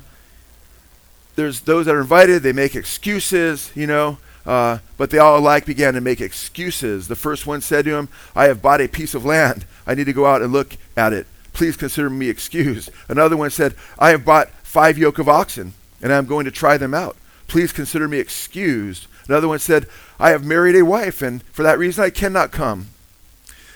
there's 1.36 1.62
those 1.62 1.86
that 1.86 1.96
are 1.96 2.02
invited, 2.02 2.42
they 2.42 2.54
make 2.54 2.76
excuses, 2.76 3.72
you 3.76 3.86
know, 3.86 4.18
uh, 4.46 4.80
but 4.98 5.10
they 5.10 5.18
all 5.18 5.38
alike 5.38 5.66
began 5.66 5.94
to 5.96 6.02
make 6.02 6.22
excuses. 6.22 7.08
The 7.08 7.16
first 7.16 7.46
one 7.46 7.62
said 7.62 7.86
to 7.86 7.96
him, 7.96 8.10
I 8.36 8.46
have 8.46 8.62
bought 8.62 8.82
a 8.82 8.88
piece 8.88 9.14
of 9.14 9.26
land. 9.26 9.66
I 9.86 9.96
need 9.96 10.06
to 10.06 10.14
go 10.14 10.26
out 10.26 10.42
and 10.42 10.54
look 10.54 10.78
at 10.96 11.14
it. 11.14 11.28
Please 11.54 11.78
consider 11.78 12.10
me 12.10 12.30
excused. 12.30 12.90
Another 13.08 13.38
one 13.38 13.50
said, 13.50 13.76
I 13.98 14.10
have 14.10 14.26
bought 14.26 14.50
five 14.64 14.98
yoke 14.98 15.20
of 15.20 15.30
oxen, 15.30 15.74
and 16.02 16.12
I'm 16.12 16.26
going 16.26 16.46
to 16.46 16.52
try 16.52 16.78
them 16.78 16.94
out. 16.94 17.16
Please 17.48 17.72
consider 17.72 18.08
me 18.08 18.20
excused. 18.20 19.08
Another 19.28 19.48
one 19.48 19.60
said, 19.60 19.88
I 20.20 20.30
have 20.30 20.46
married 20.46 20.76
a 20.76 20.86
wife, 20.86 21.22
and 21.22 21.44
for 21.44 21.64
that 21.64 21.80
reason 21.80 22.04
I 22.04 22.10
cannot 22.10 22.52
come. 22.52 22.90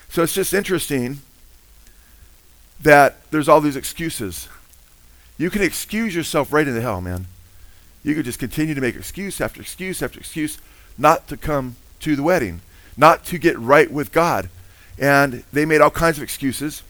So 0.09 0.23
it's 0.23 0.33
just 0.33 0.53
interesting 0.53 1.19
that 2.81 3.17
there's 3.31 3.49
all 3.49 3.61
these 3.61 3.75
excuses. 3.75 4.47
You 5.37 5.49
can 5.49 5.61
excuse 5.61 6.15
yourself 6.15 6.51
right 6.51 6.67
into 6.67 6.81
hell, 6.81 7.01
man. 7.01 7.25
You 8.03 8.15
could 8.15 8.25
just 8.25 8.39
continue 8.39 8.73
to 8.73 8.81
make 8.81 8.95
excuse 8.95 9.41
after 9.41 9.61
excuse 9.61 10.01
after 10.01 10.19
excuse 10.19 10.57
not 10.97 11.27
to 11.27 11.37
come 11.37 11.75
to 12.01 12.15
the 12.15 12.23
wedding, 12.23 12.61
not 12.97 13.25
to 13.25 13.37
get 13.37 13.57
right 13.59 13.91
with 13.91 14.11
God. 14.11 14.49
And 14.97 15.43
they 15.53 15.65
made 15.65 15.81
all 15.81 15.89
kinds 15.89 16.17
of 16.17 16.23
excuses. 16.23 16.83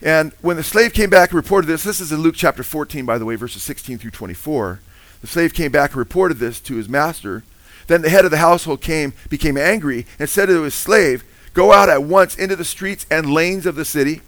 And 0.00 0.32
when 0.40 0.56
the 0.56 0.62
slave 0.62 0.92
came 0.92 1.10
back 1.10 1.30
and 1.30 1.36
reported 1.36 1.66
this, 1.66 1.84
this 1.84 2.00
is 2.00 2.12
in 2.12 2.20
Luke 2.20 2.34
chapter 2.36 2.62
14, 2.62 3.04
by 3.06 3.18
the 3.18 3.24
way, 3.24 3.36
verses 3.36 3.62
16 3.62 3.98
through 3.98 4.10
24. 4.10 4.80
The 5.24 5.30
slave 5.30 5.54
came 5.54 5.72
back 5.72 5.92
and 5.92 5.96
reported 5.96 6.34
this 6.34 6.60
to 6.60 6.74
his 6.74 6.86
master. 6.86 7.44
Then 7.86 8.02
the 8.02 8.10
head 8.10 8.26
of 8.26 8.30
the 8.30 8.36
household 8.36 8.82
came, 8.82 9.14
became 9.30 9.56
angry, 9.56 10.04
and 10.18 10.28
said 10.28 10.50
to 10.50 10.64
his 10.64 10.74
slave, 10.74 11.24
Go 11.54 11.72
out 11.72 11.88
at 11.88 12.02
once 12.02 12.36
into 12.36 12.56
the 12.56 12.62
streets 12.62 13.06
and 13.10 13.32
lanes 13.32 13.64
of 13.64 13.74
the 13.74 13.86
city, 13.86 14.20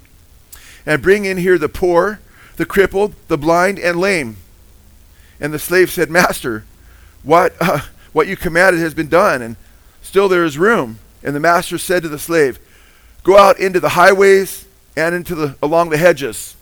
and 0.87 1.03
bring 1.03 1.27
in 1.27 1.37
here 1.37 1.59
the 1.59 1.69
poor, 1.69 2.21
the 2.57 2.65
crippled, 2.65 3.13
the 3.29 3.37
blind, 3.37 3.79
and 3.79 4.01
lame. 4.01 4.39
And 5.39 5.53
the 5.53 5.59
slave 5.59 5.91
said, 5.91 6.09
Master, 6.09 6.65
what, 7.23 7.55
uh, 7.61 7.81
what 8.15 8.27
you 8.27 8.35
commanded 8.35 8.81
has 8.81 8.95
been 8.95 9.11
done, 9.11 9.43
and 9.43 9.57
still 10.01 10.31
there 10.31 10.47
is 10.47 10.57
room. 10.57 10.99
And 11.23 11.37
the 11.37 11.41
master 11.41 11.77
said 11.77 12.05
to 12.05 12.09
the 12.09 12.19
slave, 12.19 12.59
Go 13.23 13.37
out 13.37 13.61
into 13.61 13.81
the 13.81 13.91
highways 13.91 14.65
and 14.97 15.15
into 15.15 15.35
the, 15.35 15.57
along 15.63 15.91
the 15.91 15.99
hedges 15.99 16.57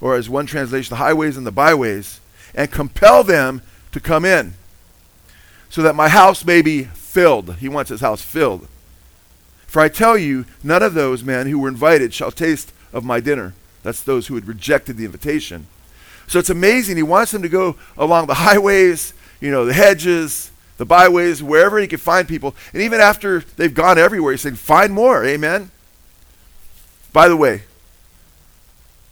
or 0.00 0.16
as 0.16 0.28
one 0.28 0.46
translation, 0.46 0.90
the 0.90 0.96
highways 0.96 1.36
and 1.36 1.46
the 1.46 1.52
byways, 1.52 2.18
and 2.60 2.70
compel 2.70 3.24
them 3.24 3.62
to 3.90 3.98
come 3.98 4.26
in, 4.26 4.52
so 5.70 5.80
that 5.80 5.94
my 5.94 6.10
house 6.10 6.44
may 6.44 6.60
be 6.60 6.84
filled. 6.84 7.56
He 7.56 7.70
wants 7.70 7.88
his 7.88 8.02
house 8.02 8.20
filled. 8.20 8.68
For 9.66 9.80
I 9.80 9.88
tell 9.88 10.18
you, 10.18 10.44
none 10.62 10.82
of 10.82 10.92
those 10.92 11.24
men 11.24 11.46
who 11.46 11.58
were 11.58 11.70
invited 11.70 12.12
shall 12.12 12.30
taste 12.30 12.74
of 12.92 13.02
my 13.02 13.18
dinner. 13.18 13.54
That's 13.82 14.02
those 14.02 14.26
who 14.26 14.34
had 14.34 14.46
rejected 14.46 14.98
the 14.98 15.06
invitation. 15.06 15.68
So 16.26 16.38
it's 16.38 16.50
amazing. 16.50 16.98
He 16.98 17.02
wants 17.02 17.32
them 17.32 17.40
to 17.40 17.48
go 17.48 17.76
along 17.96 18.26
the 18.26 18.34
highways, 18.34 19.14
you 19.40 19.50
know, 19.50 19.64
the 19.64 19.72
hedges, 19.72 20.50
the 20.76 20.84
byways, 20.84 21.42
wherever 21.42 21.78
he 21.78 21.86
can 21.86 21.98
find 21.98 22.28
people. 22.28 22.54
And 22.74 22.82
even 22.82 23.00
after 23.00 23.40
they've 23.56 23.72
gone 23.72 23.96
everywhere, 23.96 24.34
he's 24.34 24.42
saying, 24.42 24.56
find 24.56 24.92
more. 24.92 25.24
Amen. 25.24 25.70
By 27.14 27.26
the 27.26 27.38
way, 27.38 27.62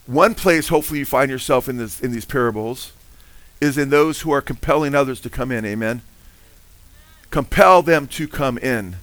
one 0.04 0.34
place 0.34 0.68
hopefully 0.68 0.98
you 0.98 1.06
find 1.06 1.30
yourself 1.30 1.66
in, 1.66 1.78
this, 1.78 1.98
in 1.98 2.12
these 2.12 2.26
parables 2.26 2.92
is 3.60 3.76
in 3.76 3.90
those 3.90 4.20
who 4.20 4.30
are 4.30 4.40
compelling 4.40 4.94
others 4.94 5.20
to 5.20 5.30
come 5.30 5.50
in. 5.50 5.64
Amen. 5.64 6.02
Compel 7.30 7.82
them 7.82 8.06
to 8.08 8.28
come 8.28 8.58
in. 8.58 8.96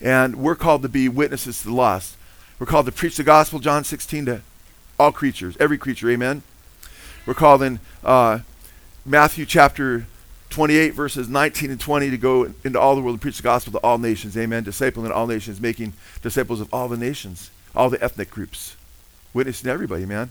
And 0.00 0.36
we're 0.36 0.54
called 0.54 0.82
to 0.82 0.88
be 0.88 1.08
witnesses 1.08 1.62
to 1.62 1.68
the 1.68 1.74
lost. 1.74 2.16
We're 2.58 2.66
called 2.66 2.86
to 2.86 2.92
preach 2.92 3.16
the 3.16 3.22
gospel, 3.22 3.58
John 3.58 3.84
16, 3.84 4.26
to 4.26 4.40
all 4.98 5.12
creatures, 5.12 5.56
every 5.58 5.78
creature. 5.78 6.10
Amen. 6.10 6.42
We're 7.26 7.34
called 7.34 7.62
in 7.62 7.80
uh, 8.04 8.40
Matthew 9.04 9.46
chapter 9.46 10.06
28, 10.50 10.90
verses 10.90 11.28
19 11.28 11.70
and 11.70 11.80
20, 11.80 12.10
to 12.10 12.16
go 12.16 12.52
into 12.64 12.78
all 12.78 12.94
the 12.94 13.00
world 13.00 13.14
and 13.14 13.20
preach 13.20 13.38
the 13.38 13.42
gospel 13.42 13.72
to 13.72 13.78
all 13.78 13.98
nations. 13.98 14.36
Amen. 14.36 14.64
Discipling 14.64 15.10
all 15.10 15.26
nations, 15.26 15.60
making 15.60 15.92
disciples 16.22 16.60
of 16.60 16.72
all 16.72 16.88
the 16.88 16.96
nations, 16.96 17.50
all 17.74 17.90
the 17.90 18.02
ethnic 18.02 18.30
groups, 18.30 18.76
witnessing 19.34 19.68
everybody, 19.68 20.06
man. 20.06 20.30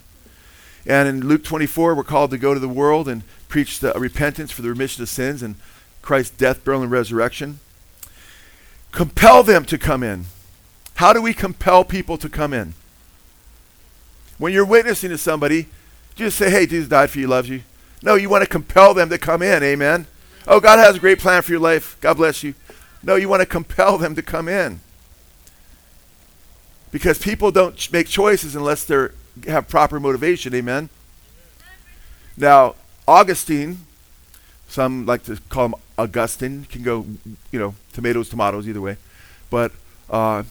And 0.86 1.08
in 1.08 1.26
Luke 1.26 1.42
24, 1.42 1.94
we're 1.94 2.04
called 2.04 2.30
to 2.30 2.38
go 2.38 2.54
to 2.54 2.60
the 2.60 2.68
world 2.68 3.08
and 3.08 3.22
preach 3.48 3.80
the 3.80 3.92
repentance 3.94 4.52
for 4.52 4.62
the 4.62 4.68
remission 4.68 5.02
of 5.02 5.08
sins 5.08 5.42
and 5.42 5.56
Christ's 6.02 6.36
death, 6.36 6.64
burial, 6.64 6.82
and 6.82 6.90
resurrection. 6.90 7.58
Compel 8.92 9.42
them 9.42 9.64
to 9.64 9.78
come 9.78 10.02
in. 10.02 10.26
How 10.96 11.12
do 11.12 11.20
we 11.20 11.34
compel 11.34 11.84
people 11.84 12.16
to 12.18 12.28
come 12.28 12.52
in? 12.52 12.74
When 14.38 14.52
you're 14.52 14.64
witnessing 14.64 15.10
to 15.10 15.18
somebody, 15.18 15.66
just 16.14 16.38
say, 16.38 16.50
hey, 16.50 16.66
Jesus 16.66 16.88
died 16.88 17.10
for 17.10 17.18
you, 17.18 17.26
loves 17.26 17.48
you. 17.48 17.62
No, 18.02 18.14
you 18.14 18.28
want 18.28 18.44
to 18.44 18.48
compel 18.48 18.94
them 18.94 19.08
to 19.10 19.18
come 19.18 19.42
in. 19.42 19.62
Amen. 19.62 20.06
Oh, 20.46 20.60
God 20.60 20.78
has 20.78 20.96
a 20.96 21.00
great 21.00 21.18
plan 21.18 21.42
for 21.42 21.50
your 21.50 21.60
life. 21.60 21.96
God 22.00 22.16
bless 22.16 22.42
you. 22.42 22.54
No, 23.02 23.16
you 23.16 23.28
want 23.28 23.40
to 23.40 23.46
compel 23.46 23.98
them 23.98 24.14
to 24.14 24.22
come 24.22 24.48
in. 24.48 24.80
Because 26.92 27.18
people 27.18 27.50
don't 27.50 27.92
make 27.92 28.06
choices 28.06 28.54
unless 28.54 28.84
they 28.84 29.08
have 29.46 29.68
proper 29.68 30.00
motivation. 30.00 30.54
Amen. 30.54 30.88
Now, 32.36 32.74
Augustine, 33.08 33.78
some 34.68 35.06
like 35.06 35.24
to 35.24 35.38
call 35.48 35.66
him 35.66 35.74
Augustine, 35.96 36.66
can 36.70 36.82
go, 36.82 37.06
you 37.50 37.58
know, 37.58 37.74
tomatoes, 37.92 38.28
tomatoes, 38.28 38.68
either 38.68 38.80
way. 38.80 38.96
But 39.50 39.72
uh, 40.10 40.42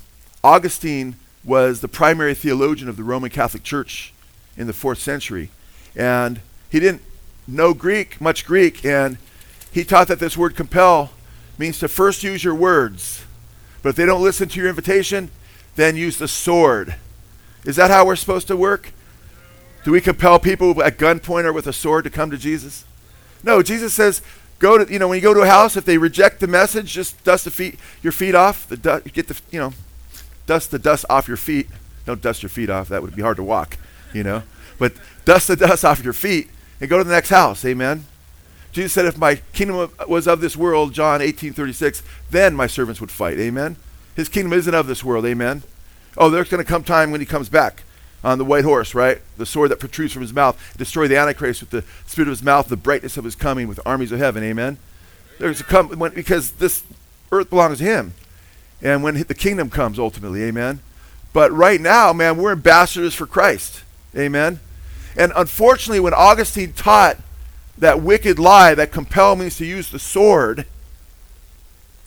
Augustine 0.44 1.16
was 1.44 1.82
the 1.82 1.88
primary 1.88 2.34
theologian 2.34 2.90
of 2.90 2.98
the 2.98 3.04
Roman 3.04 3.30
Catholic 3.30 3.64
Church 3.64 4.14
in 4.58 4.68
the 4.68 4.74
fourth 4.74 5.00
century. 5.00 5.50
And 5.96 6.42
he 6.70 6.80
didn't 6.80 7.04
know 7.48 7.74
Greek, 7.74 8.20
much 8.20 8.46
Greek, 8.46 8.84
and 8.84 9.18
he 9.72 9.84
taught 9.84 10.08
that 10.08 10.20
this 10.20 10.36
word 10.36 10.56
compel 10.56 11.12
means 11.58 11.80
to 11.80 11.88
first 11.88 12.24
use 12.24 12.44
your 12.44 12.56
words. 12.56 13.26
But 13.84 13.90
if 13.90 13.96
they 13.96 14.06
don't 14.06 14.24
listen 14.24 14.50
to 14.50 14.60
your 14.60 14.70
invitation, 14.70 15.30
then 15.76 15.96
use 15.96 16.18
the 16.18 16.28
sword. 16.28 16.96
Is 17.66 17.76
that 17.76 17.92
how 17.92 18.06
we're 18.06 18.16
supposed 18.16 18.48
to 18.48 18.58
work? 18.58 18.92
Do 19.84 19.92
we 19.92 20.02
compel 20.02 20.40
people 20.40 20.82
at 20.82 20.98
gunpoint 20.98 21.46
or 21.46 21.54
with 21.54 21.68
a 21.68 21.74
sword 21.74 22.06
to 22.06 22.10
come 22.10 22.32
to 22.32 22.38
Jesus? 22.38 22.86
No, 23.44 23.62
Jesus 23.62 23.94
says, 23.94 24.22
go 24.60 24.84
to, 24.84 24.92
you 24.92 24.98
know, 24.98 25.08
when 25.08 25.18
you 25.18 25.22
go 25.22 25.34
to 25.34 25.42
a 25.42 25.48
house, 25.48 25.78
if 25.78 25.86
they 25.86 25.98
reject 25.98 26.40
the 26.40 26.48
message, 26.48 26.92
just 26.92 27.24
dust 27.24 27.46
the 27.46 27.52
feet, 27.52 27.78
your 28.02 28.12
feet 28.12 28.34
off, 28.34 28.68
the 28.68 28.78
du- 28.78 29.02
get 29.02 29.28
the, 29.28 29.40
you 29.52 29.60
know, 29.60 29.74
dust 30.48 30.72
the 30.72 30.80
dust 30.80 31.06
off 31.10 31.28
your 31.28 31.38
feet. 31.38 31.68
Don't 32.06 32.22
dust 32.22 32.44
your 32.44 32.50
feet 32.50 32.70
off. 32.70 32.90
That 32.90 33.02
would 33.02 33.16
be 33.16 33.22
hard 33.22 33.38
to 33.38 33.44
walk, 33.44 33.78
you 34.14 34.24
know. 34.24 34.44
But 34.80 34.94
dust 35.26 35.48
the 35.48 35.56
dust 35.68 35.86
off 35.86 36.04
your 36.04 36.14
feet 36.14 36.50
and 36.80 36.90
go 36.90 36.98
to 36.98 37.04
the 37.04 37.14
next 37.14 37.30
house. 37.30 37.64
Amen. 37.66 38.06
Jesus 38.72 38.92
said, 38.92 39.06
if 39.06 39.18
my 39.18 39.36
kingdom 39.54 39.90
was 40.08 40.28
of 40.28 40.42
this 40.42 40.58
world, 40.58 40.94
John 40.94 41.22
18:36, 41.22 42.02
then 42.30 42.56
my 42.56 42.68
servants 42.68 43.00
would 43.00 43.12
fight. 43.12 43.40
Amen. 43.40 43.78
His 44.16 44.30
kingdom 44.30 44.54
isn't 44.54 44.74
of 44.74 44.88
this 44.88 45.04
world. 45.04 45.26
Amen. 45.26 45.64
Oh, 46.18 46.30
there's 46.30 46.50
going 46.50 46.64
to 46.64 46.70
come 46.70 46.84
time 46.84 47.12
when 47.12 47.20
he 47.20 47.26
comes 47.26 47.50
back 47.50 47.84
on 48.24 48.38
the 48.38 48.46
white 48.46 48.64
horse, 48.64 48.96
right? 48.96 49.22
The 49.38 49.46
sword 49.46 49.72
that 49.72 49.80
protrudes 49.80 50.14
from 50.14 50.22
his 50.22 50.34
mouth, 50.34 50.60
destroy 50.78 51.08
the 51.08 51.18
Antichrist 51.18 51.62
with 51.62 51.70
the 51.70 51.84
spirit 52.08 52.28
of 52.28 52.32
his 52.32 52.44
mouth, 52.44 52.68
the 52.68 52.78
brightness 52.78 53.18
of 53.18 53.24
his 53.24 53.36
coming 53.36 53.68
with 53.68 53.80
armies 53.86 54.12
of 54.12 54.20
heaven. 54.20 54.44
Amen. 54.44 54.78
There's 55.38 55.60
a 55.60 55.64
come 55.64 55.90
when, 56.00 56.14
because 56.14 56.54
this 56.54 56.84
earth 57.32 57.50
belongs 57.50 57.80
to 57.80 57.84
him, 57.84 58.14
and 58.82 59.04
when 59.04 59.22
the 59.24 59.36
kingdom 59.36 59.70
comes 59.70 60.00
ultimately, 60.00 60.44
amen. 60.44 60.80
But 61.34 61.52
right 61.52 61.82
now, 61.82 62.14
man, 62.14 62.38
we're 62.38 62.54
ambassadors 62.54 63.14
for 63.14 63.28
Christ, 63.28 63.84
amen. 64.16 64.60
And 65.18 65.34
unfortunately, 65.36 66.00
when 66.00 66.14
Augustine 66.14 66.74
taught 66.74 67.18
that 67.78 68.02
wicked 68.02 68.40
lie 68.40 68.74
that 68.74 68.92
compel 68.92 69.36
means 69.36 69.58
to 69.58 69.66
use 69.66 69.90
the 69.90 70.00
sword, 70.00 70.66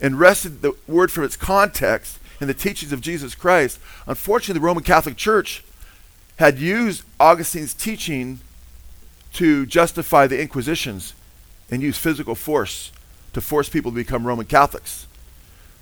and 0.01 0.19
wrested 0.19 0.63
the 0.63 0.75
word 0.87 1.11
from 1.11 1.25
its 1.25 1.37
context 1.37 2.18
and 2.41 2.49
the 2.49 2.55
teachings 2.55 2.93
of 2.93 3.01
Jesus 3.01 3.35
Christ, 3.35 3.79
unfortunately, 4.07 4.61
the 4.61 4.67
Roman 4.67 4.85
Catholic 4.85 5.17
Church 5.17 5.65
had 6.37 6.59
used 6.59 7.05
Augustine's 7.19 7.75
teaching 7.75 8.41
to 9.35 9.67
justify 9.67 10.27
the 10.27 10.41
Inquisitions 10.41 11.15
and 11.71 11.83
use 11.83 11.99
physical 11.99 12.35
force 12.35 12.93
to 13.33 13.41
force 13.41 13.69
people 13.69 13.91
to 13.91 13.97
become 13.97 14.27
Roman 14.27 14.47
Catholics. 14.47 15.07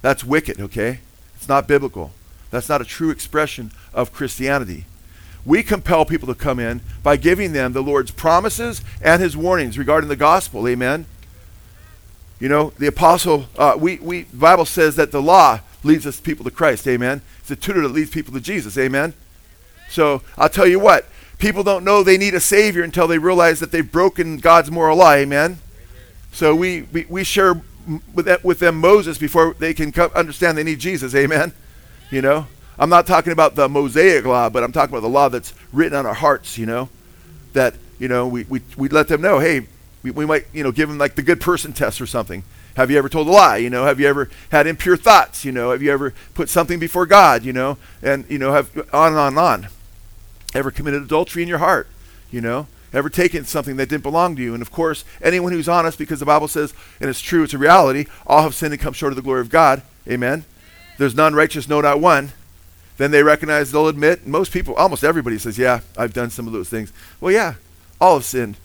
That's 0.03 0.25
wicked, 0.25 0.61
okay? 0.61 1.01
It's 1.35 1.49
not 1.49 1.69
biblical. 1.69 2.13
That's 2.51 2.69
not 2.69 2.81
a 2.81 2.85
true 2.85 3.11
expression 3.11 3.71
of 3.93 4.13
Christianity. 4.13 4.87
We 5.45 5.63
compel 5.63 6.05
people 6.05 6.27
to 6.29 6.35
come 6.35 6.59
in 6.59 6.81
by 7.03 7.17
giving 7.17 7.53
them 7.53 7.73
the 7.73 7.83
Lord's 7.83 8.11
promises 8.11 8.83
and 9.01 9.23
his 9.23 9.37
warnings 9.37 9.79
regarding 9.79 10.09
the 10.09 10.17
gospel. 10.17 10.67
Amen. 10.67 11.07
You 12.41 12.49
know, 12.49 12.73
the 12.79 12.89
apostle, 12.89 13.47
uh, 13.57 13.77
we, 13.79 13.97
we, 13.97 14.25
Bible 14.25 14.65
says 14.65 14.97
that 14.97 15.13
the 15.13 15.23
law 15.23 15.61
leads 15.87 16.07
us 16.07 16.21
people 16.21 16.45
to 16.45 16.51
Christ. 16.51 16.87
Amen. 16.87 17.23
It's 17.41 17.51
a 17.51 17.57
tutor 17.57 17.81
that 17.83 17.89
leads 17.89 18.11
people 18.11 18.35
to 18.35 18.41
Jesus. 18.41 18.77
Amen. 18.77 19.15
So 19.89 20.23
I'll 20.37 20.49
tell 20.49 20.67
you 20.67 20.79
what, 20.79 21.07
people 21.39 21.63
don't 21.63 21.85
know 21.85 22.03
they 22.03 22.19
need 22.19 22.35
a 22.35 22.41
Savior 22.41 22.83
until 22.83 23.07
they 23.07 23.19
realize 23.19 23.61
that 23.61 23.71
they've 23.73 23.91
broken 23.91 24.39
God's 24.39 24.71
moral 24.71 24.99
law. 24.99 25.13
Amen. 25.13 25.59
So 26.33 26.55
we, 26.55 26.83
we, 26.93 27.07
we 27.09 27.25
share 27.25 27.63
with, 28.15 28.45
with 28.45 28.59
them 28.59 28.81
Moses 28.81 29.17
before 29.17 29.55
they 29.55 29.73
can 29.73 29.93
understand 30.15 30.59
they 30.59 30.65
need 30.65 30.81
Jesus. 30.81 31.15
Amen. 31.15 31.53
You 32.11 32.23
know, 32.23 32.47
I'm 32.79 32.91
not 32.91 33.07
talking 33.07 33.33
about 33.33 33.55
the 33.55 33.69
Mosaic 33.69 34.25
law, 34.27 34.51
but 34.51 34.63
I'm 34.63 34.73
talking 34.73 34.93
about 34.93 35.03
the 35.03 35.13
law 35.13 35.29
that's 35.29 35.55
written 35.73 35.97
on 35.97 36.05
our 36.05 36.15
hearts, 36.15 36.59
you 36.59 36.67
know, 36.67 36.89
that, 37.53 37.75
you 37.99 38.09
know, 38.09 38.27
we, 38.27 38.45
we, 38.45 38.61
we 38.77 38.89
let 38.89 39.09
them 39.09 39.23
know, 39.23 39.39
hey, 39.39 39.67
we, 40.03 40.11
we 40.11 40.27
might, 40.27 40.47
you 40.53 40.63
know, 40.63 40.73
give 40.73 40.89
them 40.89 40.99
like 40.99 41.15
the 41.15 41.23
good 41.23 41.41
person 41.41 41.73
test 41.73 42.01
or 42.01 42.07
something. 42.07 42.45
Have 42.77 42.91
you 42.91 42.99
ever 42.99 43.09
told 43.09 43.27
a 43.27 43.31
lie? 43.31 43.57
You 43.57 43.71
know, 43.71 43.85
have 43.85 43.99
you 43.99 44.07
ever 44.07 44.29
had 44.51 44.67
impure 44.67 44.99
thoughts? 44.99 45.45
You 45.45 45.53
know, 45.53 45.71
have 45.71 45.83
you 45.83 45.91
ever 45.91 46.13
put 46.35 46.51
something 46.51 46.79
before 46.79 47.07
God? 47.07 47.43
You 47.43 47.55
know, 47.55 47.79
and, 48.03 48.27
you 48.29 48.39
know, 48.39 48.53
have 48.53 48.77
on 48.93 49.13
and 49.13 49.19
on 49.19 49.29
and 49.29 49.39
on. 49.39 49.69
Ever 50.55 50.71
committed 50.71 51.03
adultery 51.03 51.43
in 51.43 51.49
your 51.49 51.59
heart? 51.59 51.89
You 52.31 52.43
know, 52.43 52.67
ever 52.93 53.09
taken 53.09 53.45
something 53.45 53.77
that 53.77 53.89
didn't 53.89 54.03
belong 54.03 54.37
to 54.37 54.43
you? 54.43 54.53
And 54.53 54.61
of 54.61 54.71
course, 54.71 55.05
anyone 55.23 55.53
who's 55.53 55.69
honest, 55.69 55.99
because 55.99 56.21
the 56.21 56.27
Bible 56.27 56.49
says, 56.49 56.75
and 57.01 57.09
it's 57.09 57.21
true, 57.21 57.43
it's 57.43 57.55
a 57.55 57.59
reality, 57.59 58.07
all 58.27 58.43
have 58.43 58.55
sinned 58.55 58.75
and 58.75 58.83
come 58.83 58.93
short 58.93 59.13
of 59.13 59.17
the 59.17 59.23
glory 59.23 59.41
of 59.41 59.49
God. 59.49 59.83
Amen. 60.07 60.45
There's 60.99 61.15
none 61.15 61.35
righteous, 61.35 61.69
no, 61.69 61.81
not 61.81 62.01
one. 62.01 62.33
Then 62.99 63.11
they 63.11 63.23
recognize, 63.23 63.73
they'll 63.73 63.89
admit, 63.89 64.27
most 64.27 64.53
people, 64.53 64.75
almost 64.75 65.05
everybody 65.05 65.39
says, 65.39 65.59
yeah, 65.59 65.81
I've 65.97 66.15
done 66.15 66.31
some 66.31 66.47
of 66.47 66.53
those 66.53 66.69
things. 66.69 66.93
Well, 67.21 67.33
yeah, 67.33 67.55
all 68.01 68.15
have 68.15 68.25
sinned. 68.25 68.57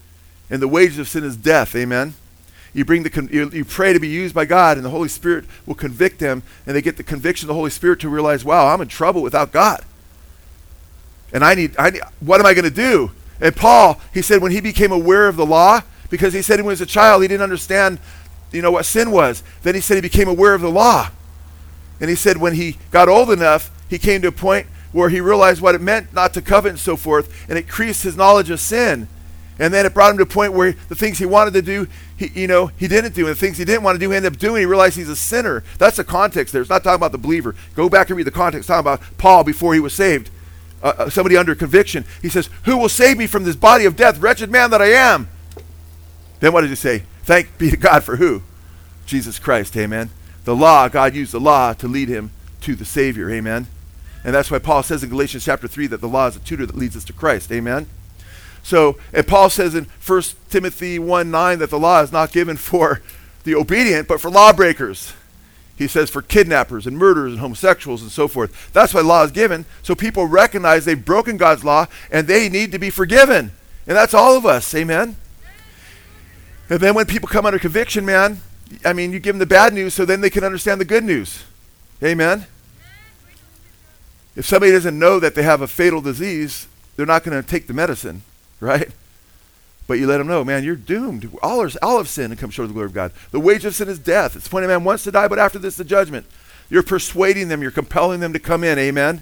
And 0.50 0.62
the 0.62 0.68
wages 0.68 1.00
of 1.00 1.08
sin 1.08 1.24
is 1.24 1.38
death. 1.38 1.76
Amen. 1.76 2.14
You 2.74 2.86
bring 2.86 3.04
the 3.04 3.10
con- 3.10 3.30
you, 3.32 3.50
you 3.50 3.66
pray 3.66 3.92
to 3.94 4.00
be 4.00 4.08
used 4.08 4.34
by 4.34 4.46
God, 4.46 4.78
and 4.78 4.86
the 4.86 4.90
Holy 4.90 5.10
Spirit 5.10 5.46
will 5.66 5.76
convict 5.76 6.20
them, 6.20 6.44
and 6.66 6.76
they 6.76 6.82
get 6.82 6.98
the 6.98 7.04
conviction 7.04 7.46
of 7.46 7.50
the 7.50 7.54
Holy 7.54 7.70
Spirit 7.70 8.00
to 8.02 8.10
realize, 8.10 8.46
wow, 8.46 8.68
I'm 8.68 8.82
in 8.82 8.88
trouble 8.88 9.22
without 9.22 9.52
God. 9.52 9.84
And 11.34 11.44
I 11.44 11.54
need, 11.54 11.76
I 11.78 11.90
need 11.90 12.02
what 12.20 12.40
am 12.40 12.46
I 12.46 12.54
going 12.54 12.66
to 12.66 12.72
do? 12.72 13.12
And 13.42 13.56
Paul, 13.56 14.00
he 14.14 14.22
said 14.22 14.42
when 14.42 14.52
he 14.52 14.62
became 14.62 14.92
aware 14.92 15.28
of 15.28 15.36
the 15.36 15.46
law, 15.46 15.82
because 16.10 16.34
he 16.34 16.42
said 16.42 16.58
when 16.58 16.66
he 16.66 16.70
was 16.70 16.82
a 16.82 16.86
child, 16.86 17.22
he 17.22 17.28
didn't 17.28 17.44
understand, 17.44 18.00
you 18.52 18.62
know, 18.62 18.72
what 18.72 18.86
sin 18.86 19.12
was. 19.12 19.44
Then 19.64 19.76
he 19.76 19.82
said 19.82 19.96
he 19.96 20.02
became 20.02 20.28
aware 20.28 20.54
of 20.54 20.62
the 20.62 20.70
law. 20.70 21.10
And 22.00 22.10
he 22.10 22.16
said 22.16 22.38
when 22.38 22.54
he 22.54 22.78
got 22.92 23.10
old 23.10 23.32
enough, 23.32 23.72
he 23.90 23.98
came 23.98 24.22
to 24.22 24.28
a 24.28 24.34
point 24.34 24.68
where 24.92 25.10
he 25.10 25.22
realized 25.22 25.62
what 25.62 25.76
it 25.76 25.82
meant 25.82 26.14
not 26.14 26.34
to 26.34 26.42
covet 26.42 26.70
and 26.70 26.80
so 26.80 26.96
forth, 26.96 27.48
and 27.50 27.58
it 27.58 27.66
increased 27.66 28.04
his 28.04 28.18
knowledge 28.18 28.50
of 28.50 28.60
sin. 28.60 29.08
And 29.62 29.72
then 29.72 29.86
it 29.86 29.94
brought 29.94 30.10
him 30.10 30.18
to 30.18 30.24
a 30.24 30.26
point 30.26 30.54
where 30.54 30.72
the 30.90 30.96
things 30.96 31.20
he 31.20 31.26
wanted 31.28 31.54
to 31.54 31.62
do, 31.62 31.88
he, 32.18 32.30
you 32.30 32.48
know, 32.48 32.72
he 32.78 32.88
didn't 32.88 33.14
do. 33.14 33.28
And 33.28 33.36
the 33.36 33.40
things 33.40 33.60
he 33.60 33.64
didn't 33.64 33.84
want 33.84 33.94
to 33.94 34.00
do, 34.00 34.10
he 34.10 34.16
ended 34.16 34.34
up 34.34 34.40
doing. 34.40 34.62
He 34.62 34.66
realized 34.66 34.98
he's 34.98 35.08
a 35.08 35.16
sinner. 35.16 35.64
That's 35.78 35.98
the 35.98 36.04
context 36.04 36.52
there. 36.52 36.64
It's 36.64 36.72
not 36.72 36.84
talking 36.84 36.96
about 36.96 37.12
the 37.12 37.20
believer. 37.20 37.54
Go 37.76 37.88
back 37.88 38.10
and 38.10 38.18
read 38.18 38.26
the 38.26 38.32
context. 38.32 38.62
It's 38.62 38.68
talking 38.68 38.80
about 38.80 39.02
Paul 39.20 39.44
before 39.44 39.76
he 39.76 39.80
was 39.80 39.94
saved. 39.94 40.32
uh, 40.82 40.94
uh, 40.98 41.10
somebody 41.12 41.38
under 41.38 41.54
conviction, 41.54 42.06
he 42.24 42.28
says, 42.28 42.50
Who 42.66 42.76
will 42.76 42.90
save 42.90 43.20
me 43.20 43.28
from 43.28 43.44
this 43.44 43.56
body 43.56 43.86
of 43.86 43.96
death, 43.96 44.18
wretched 44.18 44.50
man 44.50 44.72
that 44.72 44.82
I 44.82 44.88
am? 44.94 45.30
Then 46.40 46.54
what 46.54 46.62
did 46.62 46.72
he 46.72 46.76
say? 46.76 47.04
Thank 47.22 47.60
be 47.60 47.70
to 47.70 47.78
God 47.78 48.04
for 48.04 48.16
who? 48.16 48.42
Jesus 49.06 49.38
Christ, 49.38 49.78
amen. 49.78 50.10
The 50.44 50.56
law, 50.56 50.88
God 50.88 51.14
used 51.14 51.34
the 51.34 51.40
law 51.40 51.74
to 51.74 51.88
lead 51.88 52.10
him 52.10 52.32
to 52.62 52.74
the 52.74 52.86
Savior, 52.86 53.30
amen. 53.30 53.68
And 54.24 54.34
that's 54.34 54.50
why 54.50 54.58
Paul 54.58 54.82
says 54.82 55.04
in 55.04 55.10
Galatians 55.10 55.46
chapter 55.46 55.68
3 55.68 55.86
that 55.88 56.02
the 56.02 56.08
law 56.08 56.26
is 56.26 56.36
a 56.36 56.40
tutor 56.40 56.66
that 56.66 56.76
leads 56.76 56.98
us 56.98 57.06
to 57.06 57.14
Christ, 57.14 57.52
amen. 57.52 57.88
So, 58.64 58.98
and 59.14 59.28
Paul 59.28 59.50
says 59.50 59.76
in 59.76 59.88
1 60.06 60.24
Timothy 60.50 61.00
1 61.00 61.32
9 61.32 61.60
that 61.60 61.70
the 61.70 61.80
law 61.80 62.02
is 62.02 62.12
not 62.12 62.32
given 62.32 62.58
for 62.58 63.02
the 63.44 63.56
obedient, 63.56 64.08
but 64.08 64.22
for 64.22 64.30
lawbreakers. 64.30 65.14
He 65.76 65.88
says 65.88 66.12
for 66.12 66.22
kidnappers 66.22 66.86
and 66.86 66.96
murderers 66.96 67.32
and 67.32 67.42
homosexuals 67.42 68.04
and 68.04 68.12
so 68.12 68.28
forth. 68.28 68.72
That's 68.72 68.94
why 68.94 69.02
law 69.02 69.24
is 69.24 69.32
given, 69.32 69.66
so 69.82 69.96
people 69.96 70.28
recognize 70.28 70.86
they've 70.86 71.04
broken 71.04 71.38
God's 71.38 71.64
law 71.64 71.88
and 72.12 72.28
they 72.28 72.50
need 72.50 72.72
to 72.72 72.80
be 72.80 72.92
forgiven. 72.92 73.52
And 73.88 73.98
that's 73.98 74.14
all 74.14 74.38
of 74.38 74.46
us, 74.46 74.74
amen? 74.76 75.16
And 76.70 76.80
then 76.80 76.94
when 76.94 77.08
people 77.08 77.28
come 77.28 77.48
under 77.48 77.58
conviction, 77.58 78.06
man, 78.06 78.42
I 78.86 78.94
mean, 78.94 79.12
you 79.12 79.20
give 79.20 79.34
them 79.34 79.40
the 79.40 79.46
bad 79.46 79.74
news 79.74 79.94
so 79.94 80.06
then 80.06 80.22
they 80.22 80.30
can 80.30 80.44
understand 80.44 80.80
the 80.80 80.86
good 80.86 81.04
news. 81.04 81.44
Amen? 82.04 82.46
If 84.36 84.46
somebody 84.46 84.72
doesn't 84.72 84.98
know 84.98 85.20
that 85.20 85.36
they 85.36 85.44
have 85.44 85.62
a 85.62 85.68
fatal 85.68 86.02
disease, 86.02 86.68
they're 86.96 87.06
not 87.06 87.24
going 87.24 87.42
to 87.42 87.48
take 87.48 87.68
the 87.68 87.74
medicine, 87.74 88.22
right? 88.62 88.90
But 89.88 90.00
you 90.00 90.08
let 90.08 90.20
them 90.20 90.28
know, 90.28 90.46
man, 90.46 90.64
you're 90.64 90.78
doomed. 90.78 91.30
All, 91.42 91.62
are, 91.62 91.70
all 91.82 91.98
have 91.98 92.08
sinned 92.08 92.32
and 92.32 92.40
come 92.40 92.50
short 92.50 92.64
of 92.64 92.70
the 92.70 92.74
glory 92.74 92.86
of 92.86 92.94
God. 92.94 93.12
The 93.32 93.42
wage 93.42 93.66
of 93.66 93.76
sin 93.76 93.90
is 93.90 94.00
death. 94.00 94.38
It's 94.38 94.48
point 94.48 94.64
of 94.64 94.70
man 94.70 94.86
wants 94.86 95.04
to 95.04 95.12
die, 95.12 95.28
but 95.28 95.40
after 95.40 95.60
this, 95.60 95.76
the 95.76 95.84
judgment. 95.84 96.26
You're 96.70 96.84
persuading 96.84 97.50
them. 97.50 97.62
You're 97.62 97.72
compelling 97.72 98.22
them 98.22 98.32
to 98.32 98.40
come 98.40 98.64
in. 98.64 98.80
Amen. 98.80 99.22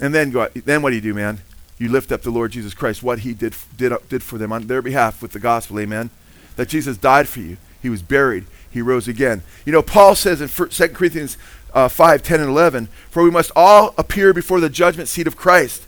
And 0.00 0.14
then, 0.14 0.30
go, 0.30 0.48
then 0.54 0.80
what 0.80 0.90
do 0.90 0.96
you 0.96 1.02
do, 1.02 1.12
man? 1.12 1.40
You 1.76 1.90
lift 1.90 2.10
up 2.10 2.22
the 2.22 2.30
Lord 2.30 2.52
Jesus 2.52 2.72
Christ, 2.72 3.02
what 3.02 3.20
He 3.20 3.34
did 3.34 3.54
did 3.76 3.92
did 4.08 4.22
for 4.22 4.38
them 4.38 4.52
on 4.52 4.66
their 4.66 4.80
behalf 4.80 5.20
with 5.20 5.32
the 5.32 5.38
gospel. 5.38 5.78
Amen. 5.78 6.10
That 6.56 6.68
Jesus 6.68 6.96
died 6.96 7.28
for 7.28 7.40
you. 7.40 7.56
He 7.82 7.90
was 7.90 8.02
buried. 8.02 8.46
He 8.70 8.80
rose 8.80 9.06
again. 9.08 9.42
You 9.64 9.72
know, 9.72 9.82
Paul 9.82 10.14
says 10.14 10.40
in 10.40 10.48
2 10.48 10.88
Corinthians 10.88 11.36
uh, 11.74 11.88
5, 11.88 12.22
10, 12.22 12.40
and 12.40 12.48
11, 12.48 12.86
For 13.10 13.22
we 13.22 13.30
must 13.30 13.50
all 13.54 13.94
appear 13.98 14.32
before 14.32 14.60
the 14.60 14.70
judgment 14.70 15.08
seat 15.08 15.26
of 15.26 15.36
Christ 15.36 15.86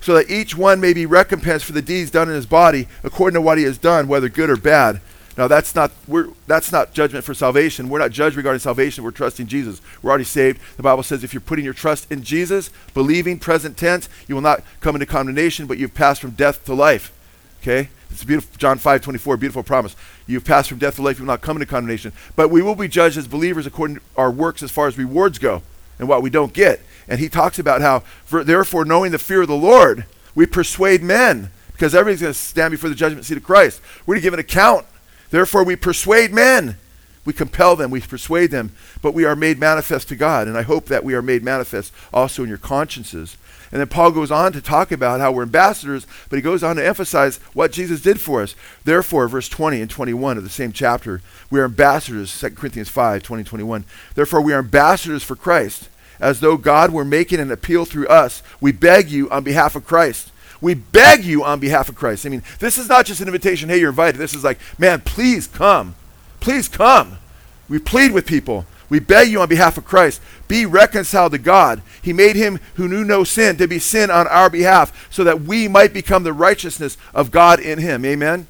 so 0.00 0.14
that 0.14 0.30
each 0.30 0.56
one 0.56 0.80
may 0.80 0.92
be 0.92 1.06
recompensed 1.06 1.64
for 1.64 1.72
the 1.72 1.82
deeds 1.82 2.10
done 2.10 2.28
in 2.28 2.34
his 2.34 2.46
body 2.46 2.88
according 3.04 3.34
to 3.34 3.40
what 3.40 3.58
he 3.58 3.64
has 3.64 3.78
done, 3.78 4.08
whether 4.08 4.28
good 4.28 4.50
or 4.50 4.56
bad. 4.56 5.00
Now 5.36 5.48
that's 5.48 5.74
not 5.74 5.92
we're, 6.06 6.28
that's 6.46 6.72
not 6.72 6.92
judgment 6.92 7.24
for 7.24 7.34
salvation. 7.34 7.88
We're 7.88 8.00
not 8.00 8.10
judged 8.10 8.36
regarding 8.36 8.60
salvation. 8.60 9.04
We're 9.04 9.10
trusting 9.10 9.46
Jesus. 9.46 9.80
We're 10.02 10.10
already 10.10 10.24
saved. 10.24 10.60
The 10.76 10.82
Bible 10.82 11.02
says 11.02 11.24
if 11.24 11.32
you're 11.32 11.40
putting 11.40 11.64
your 11.64 11.74
trust 11.74 12.10
in 12.10 12.22
Jesus, 12.22 12.70
believing 12.94 13.38
present 13.38 13.76
tense, 13.76 14.08
you 14.26 14.34
will 14.34 14.42
not 14.42 14.62
come 14.80 14.96
into 14.96 15.06
condemnation, 15.06 15.66
but 15.66 15.78
you've 15.78 15.94
passed 15.94 16.20
from 16.20 16.32
death 16.32 16.64
to 16.64 16.74
life. 16.74 17.12
Okay? 17.62 17.88
It's 18.10 18.24
beautiful 18.24 18.56
John 18.58 18.78
5, 18.78 19.02
24, 19.02 19.36
beautiful 19.36 19.62
promise. 19.62 19.94
You've 20.26 20.44
passed 20.44 20.68
from 20.68 20.78
death 20.78 20.96
to 20.96 21.02
life, 21.02 21.18
you 21.18 21.24
will 21.24 21.32
not 21.32 21.42
come 21.42 21.56
into 21.56 21.66
condemnation. 21.66 22.12
But 22.34 22.50
we 22.50 22.60
will 22.60 22.74
be 22.74 22.88
judged 22.88 23.16
as 23.16 23.28
believers 23.28 23.66
according 23.66 23.96
to 23.96 24.02
our 24.16 24.30
works 24.30 24.62
as 24.62 24.70
far 24.70 24.88
as 24.88 24.98
rewards 24.98 25.38
go 25.38 25.62
and 25.98 26.08
what 26.08 26.22
we 26.22 26.30
don't 26.30 26.52
get. 26.52 26.80
And 27.10 27.18
he 27.18 27.28
talks 27.28 27.58
about 27.58 27.82
how, 27.82 28.00
for, 28.24 28.44
therefore, 28.44 28.84
knowing 28.84 29.10
the 29.10 29.18
fear 29.18 29.42
of 29.42 29.48
the 29.48 29.56
Lord, 29.56 30.06
we 30.36 30.46
persuade 30.46 31.02
men 31.02 31.50
because 31.72 31.92
everybody's 31.92 32.20
going 32.22 32.32
to 32.32 32.38
stand 32.38 32.70
before 32.70 32.88
the 32.88 32.94
judgment 32.94 33.26
seat 33.26 33.36
of 33.36 33.42
Christ. 33.42 33.82
We're 34.06 34.14
to 34.14 34.20
give 34.20 34.32
an 34.32 34.40
account. 34.40 34.86
Therefore, 35.30 35.64
we 35.64 35.74
persuade 35.74 36.32
men. 36.32 36.76
We 37.24 37.34
compel 37.34 37.76
them, 37.76 37.90
we 37.90 38.00
persuade 38.00 38.50
them, 38.50 38.72
but 39.02 39.12
we 39.12 39.26
are 39.26 39.36
made 39.36 39.58
manifest 39.58 40.08
to 40.08 40.16
God. 40.16 40.48
And 40.48 40.56
I 40.56 40.62
hope 40.62 40.86
that 40.86 41.04
we 41.04 41.14
are 41.14 41.20
made 41.20 41.42
manifest 41.42 41.92
also 42.14 42.42
in 42.42 42.48
your 42.48 42.56
consciences. 42.56 43.36
And 43.70 43.78
then 43.78 43.88
Paul 43.88 44.10
goes 44.10 44.30
on 44.30 44.52
to 44.54 44.62
talk 44.62 44.90
about 44.90 45.20
how 45.20 45.30
we're 45.30 45.42
ambassadors, 45.42 46.06
but 46.28 46.36
he 46.36 46.42
goes 46.42 46.64
on 46.64 46.76
to 46.76 46.86
emphasize 46.86 47.36
what 47.52 47.72
Jesus 47.72 48.00
did 48.00 48.18
for 48.18 48.42
us. 48.42 48.56
Therefore, 48.84 49.28
verse 49.28 49.50
20 49.50 49.82
and 49.82 49.90
21 49.90 50.38
of 50.38 50.44
the 50.44 50.48
same 50.48 50.72
chapter, 50.72 51.20
we 51.50 51.60
are 51.60 51.66
ambassadors, 51.66 52.40
2 52.40 52.50
Corinthians 52.52 52.88
5, 52.88 53.22
20, 53.22 53.44
21. 53.44 53.84
Therefore, 54.14 54.40
we 54.40 54.54
are 54.54 54.60
ambassadors 54.60 55.22
for 55.22 55.36
Christ 55.36 55.89
as 56.20 56.40
though 56.40 56.56
God 56.56 56.90
were 56.90 57.04
making 57.04 57.40
an 57.40 57.50
appeal 57.50 57.84
through 57.84 58.08
us. 58.08 58.42
We 58.60 58.72
beg 58.72 59.10
you 59.10 59.30
on 59.30 59.42
behalf 59.42 59.74
of 59.74 59.84
Christ. 59.84 60.30
We 60.60 60.74
beg 60.74 61.24
you 61.24 61.42
on 61.42 61.58
behalf 61.58 61.88
of 61.88 61.94
Christ. 61.94 62.26
I 62.26 62.28
mean, 62.28 62.42
this 62.58 62.76
is 62.76 62.88
not 62.88 63.06
just 63.06 63.20
an 63.20 63.28
invitation, 63.28 63.68
hey, 63.68 63.78
you're 63.78 63.90
invited. 63.90 64.18
This 64.18 64.34
is 64.34 64.44
like, 64.44 64.58
man, 64.78 65.00
please 65.00 65.46
come. 65.46 65.94
Please 66.40 66.68
come. 66.68 67.18
We 67.68 67.78
plead 67.78 68.12
with 68.12 68.26
people. 68.26 68.66
We 68.90 68.98
beg 68.98 69.28
you 69.28 69.40
on 69.40 69.48
behalf 69.48 69.78
of 69.78 69.84
Christ, 69.84 70.20
be 70.48 70.66
reconciled 70.66 71.30
to 71.32 71.38
God. 71.38 71.80
He 72.02 72.12
made 72.12 72.34
him 72.34 72.58
who 72.74 72.88
knew 72.88 73.04
no 73.04 73.22
sin 73.22 73.56
to 73.58 73.68
be 73.68 73.78
sin 73.78 74.10
on 74.10 74.26
our 74.26 74.50
behalf 74.50 75.08
so 75.10 75.22
that 75.22 75.42
we 75.42 75.68
might 75.68 75.92
become 75.92 76.24
the 76.24 76.32
righteousness 76.32 76.98
of 77.14 77.30
God 77.30 77.60
in 77.60 77.78
him. 77.78 78.04
Amen. 78.04 78.48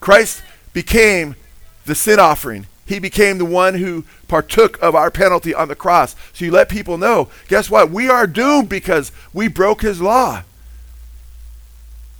Christ 0.00 0.42
became 0.72 1.36
the 1.84 1.94
sin 1.94 2.18
offering. 2.18 2.66
He 2.86 3.00
became 3.00 3.38
the 3.38 3.44
one 3.44 3.74
who 3.74 4.04
partook 4.28 4.80
of 4.80 4.94
our 4.94 5.10
penalty 5.10 5.52
on 5.52 5.68
the 5.68 5.74
cross. 5.74 6.14
So 6.32 6.44
you 6.44 6.52
let 6.52 6.68
people 6.68 6.96
know 6.96 7.28
guess 7.48 7.68
what? 7.68 7.90
We 7.90 8.08
are 8.08 8.26
doomed 8.26 8.68
because 8.68 9.12
we 9.32 9.48
broke 9.48 9.82
his 9.82 10.00
law. 10.00 10.44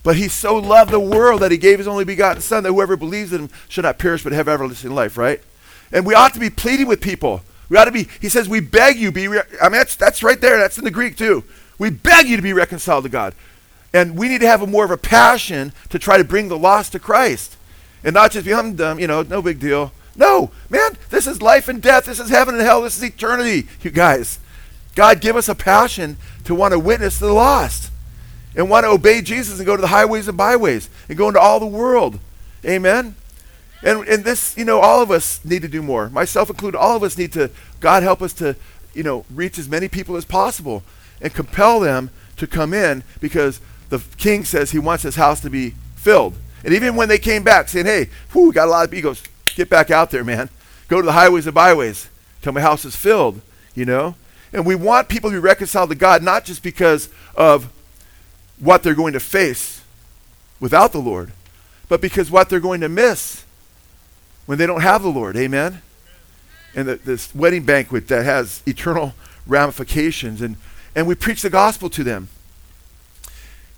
But 0.02 0.16
he 0.16 0.28
so 0.28 0.56
loved 0.56 0.90
the 0.90 1.00
world 1.00 1.42
that 1.42 1.50
he 1.50 1.58
gave 1.58 1.78
his 1.78 1.88
only 1.88 2.04
begotten 2.04 2.40
Son 2.40 2.62
that 2.62 2.72
whoever 2.72 2.96
believes 2.96 3.32
in 3.32 3.42
him 3.42 3.50
should 3.68 3.84
not 3.84 3.98
perish 3.98 4.22
but 4.22 4.32
have 4.32 4.48
everlasting 4.48 4.92
life, 4.94 5.16
right? 5.16 5.40
And 5.92 6.06
we 6.06 6.14
ought 6.14 6.34
to 6.34 6.40
be 6.40 6.50
pleading 6.50 6.86
with 6.86 7.00
people. 7.00 7.42
We 7.68 7.76
ought 7.76 7.86
to 7.86 7.92
be, 7.92 8.08
he 8.20 8.28
says, 8.28 8.48
we 8.48 8.60
beg 8.60 8.98
you, 8.98 9.10
be, 9.10 9.26
re- 9.26 9.42
I 9.60 9.64
mean, 9.64 9.78
that's, 9.78 9.96
that's 9.96 10.22
right 10.22 10.40
there. 10.40 10.58
That's 10.58 10.78
in 10.78 10.84
the 10.84 10.90
Greek 10.90 11.16
too. 11.16 11.42
We 11.78 11.90
beg 11.90 12.28
you 12.28 12.36
to 12.36 12.42
be 12.42 12.52
reconciled 12.52 13.04
to 13.04 13.10
God. 13.10 13.34
And 13.92 14.16
we 14.16 14.28
need 14.28 14.40
to 14.42 14.46
have 14.46 14.62
a 14.62 14.66
more 14.66 14.84
of 14.84 14.90
a 14.90 14.96
passion 14.96 15.72
to 15.88 15.98
try 15.98 16.18
to 16.18 16.24
bring 16.24 16.48
the 16.48 16.58
lost 16.58 16.92
to 16.92 16.98
Christ. 16.98 17.56
And 18.04 18.14
not 18.14 18.30
just 18.30 18.46
be, 18.46 18.54
I'm 18.54 18.76
dumb, 18.76 19.00
you 19.00 19.06
know, 19.06 19.22
no 19.22 19.42
big 19.42 19.58
deal. 19.58 19.92
No, 20.16 20.50
man, 20.70 20.96
this 21.10 21.26
is 21.26 21.42
life 21.42 21.68
and 21.68 21.82
death. 21.82 22.06
This 22.06 22.20
is 22.20 22.30
heaven 22.30 22.54
and 22.54 22.62
hell. 22.62 22.82
This 22.82 22.96
is 22.96 23.04
eternity, 23.04 23.68
you 23.82 23.90
guys. 23.90 24.38
God, 24.94 25.20
give 25.20 25.36
us 25.36 25.48
a 25.48 25.54
passion 25.54 26.16
to 26.44 26.54
want 26.54 26.72
to 26.72 26.78
witness 26.78 27.18
to 27.18 27.26
the 27.26 27.32
lost 27.32 27.92
and 28.56 28.70
want 28.70 28.84
to 28.84 28.90
obey 28.90 29.20
Jesus 29.20 29.58
and 29.58 29.66
go 29.66 29.76
to 29.76 29.82
the 29.82 29.88
highways 29.88 30.26
and 30.26 30.36
byways 30.36 30.88
and 31.08 31.18
go 31.18 31.28
into 31.28 31.40
all 31.40 31.60
the 31.60 31.66
world. 31.66 32.18
Amen. 32.64 33.14
And, 33.82 34.08
and 34.08 34.24
this, 34.24 34.56
you 34.56 34.64
know, 34.64 34.80
all 34.80 35.02
of 35.02 35.10
us 35.10 35.44
need 35.44 35.62
to 35.62 35.68
do 35.68 35.82
more. 35.82 36.08
Myself 36.08 36.48
included, 36.48 36.78
all 36.78 36.96
of 36.96 37.02
us 37.02 37.18
need 37.18 37.32
to, 37.34 37.50
God 37.80 38.02
help 38.02 38.22
us 38.22 38.32
to, 38.34 38.56
you 38.94 39.02
know, 39.02 39.26
reach 39.30 39.58
as 39.58 39.68
many 39.68 39.86
people 39.86 40.16
as 40.16 40.24
possible 40.24 40.82
and 41.20 41.32
compel 41.32 41.78
them 41.80 42.10
to 42.38 42.46
come 42.46 42.72
in 42.72 43.04
because 43.20 43.60
the 43.90 43.98
king 44.16 44.44
says 44.44 44.70
he 44.70 44.78
wants 44.78 45.02
his 45.02 45.16
house 45.16 45.40
to 45.42 45.50
be 45.50 45.74
filled. 45.94 46.34
And 46.64 46.72
even 46.72 46.96
when 46.96 47.08
they 47.08 47.18
came 47.18 47.42
back 47.42 47.68
saying, 47.68 47.86
hey, 47.86 48.08
we 48.34 48.50
got 48.50 48.66
a 48.66 48.70
lot 48.70 48.84
of 48.84 48.90
people, 48.90 48.96
he 48.96 49.02
goes, 49.02 49.22
Get 49.56 49.70
back 49.70 49.90
out 49.90 50.10
there, 50.10 50.22
man. 50.22 50.50
Go 50.86 51.00
to 51.00 51.06
the 51.06 51.12
highways 51.12 51.46
and 51.46 51.54
byways 51.54 52.10
till 52.42 52.52
my 52.52 52.60
house 52.60 52.84
is 52.84 52.94
filled, 52.94 53.40
you 53.74 53.86
know? 53.86 54.14
And 54.52 54.66
we 54.66 54.74
want 54.74 55.08
people 55.08 55.30
to 55.30 55.34
be 55.34 55.40
reconciled 55.40 55.88
to 55.88 55.96
God, 55.96 56.22
not 56.22 56.44
just 56.44 56.62
because 56.62 57.08
of 57.34 57.72
what 58.60 58.82
they're 58.82 58.94
going 58.94 59.14
to 59.14 59.20
face 59.20 59.80
without 60.60 60.92
the 60.92 60.98
Lord, 60.98 61.32
but 61.88 62.02
because 62.02 62.30
what 62.30 62.50
they're 62.50 62.60
going 62.60 62.82
to 62.82 62.88
miss 62.88 63.44
when 64.44 64.58
they 64.58 64.66
don't 64.66 64.82
have 64.82 65.02
the 65.02 65.08
Lord. 65.08 65.36
Amen? 65.36 65.80
And 66.74 66.86
the, 66.86 66.96
this 66.96 67.34
wedding 67.34 67.64
banquet 67.64 68.08
that 68.08 68.26
has 68.26 68.62
eternal 68.66 69.14
ramifications. 69.46 70.42
And, 70.42 70.56
and 70.94 71.06
we 71.06 71.14
preach 71.14 71.40
the 71.40 71.50
gospel 71.50 71.88
to 71.90 72.04
them. 72.04 72.28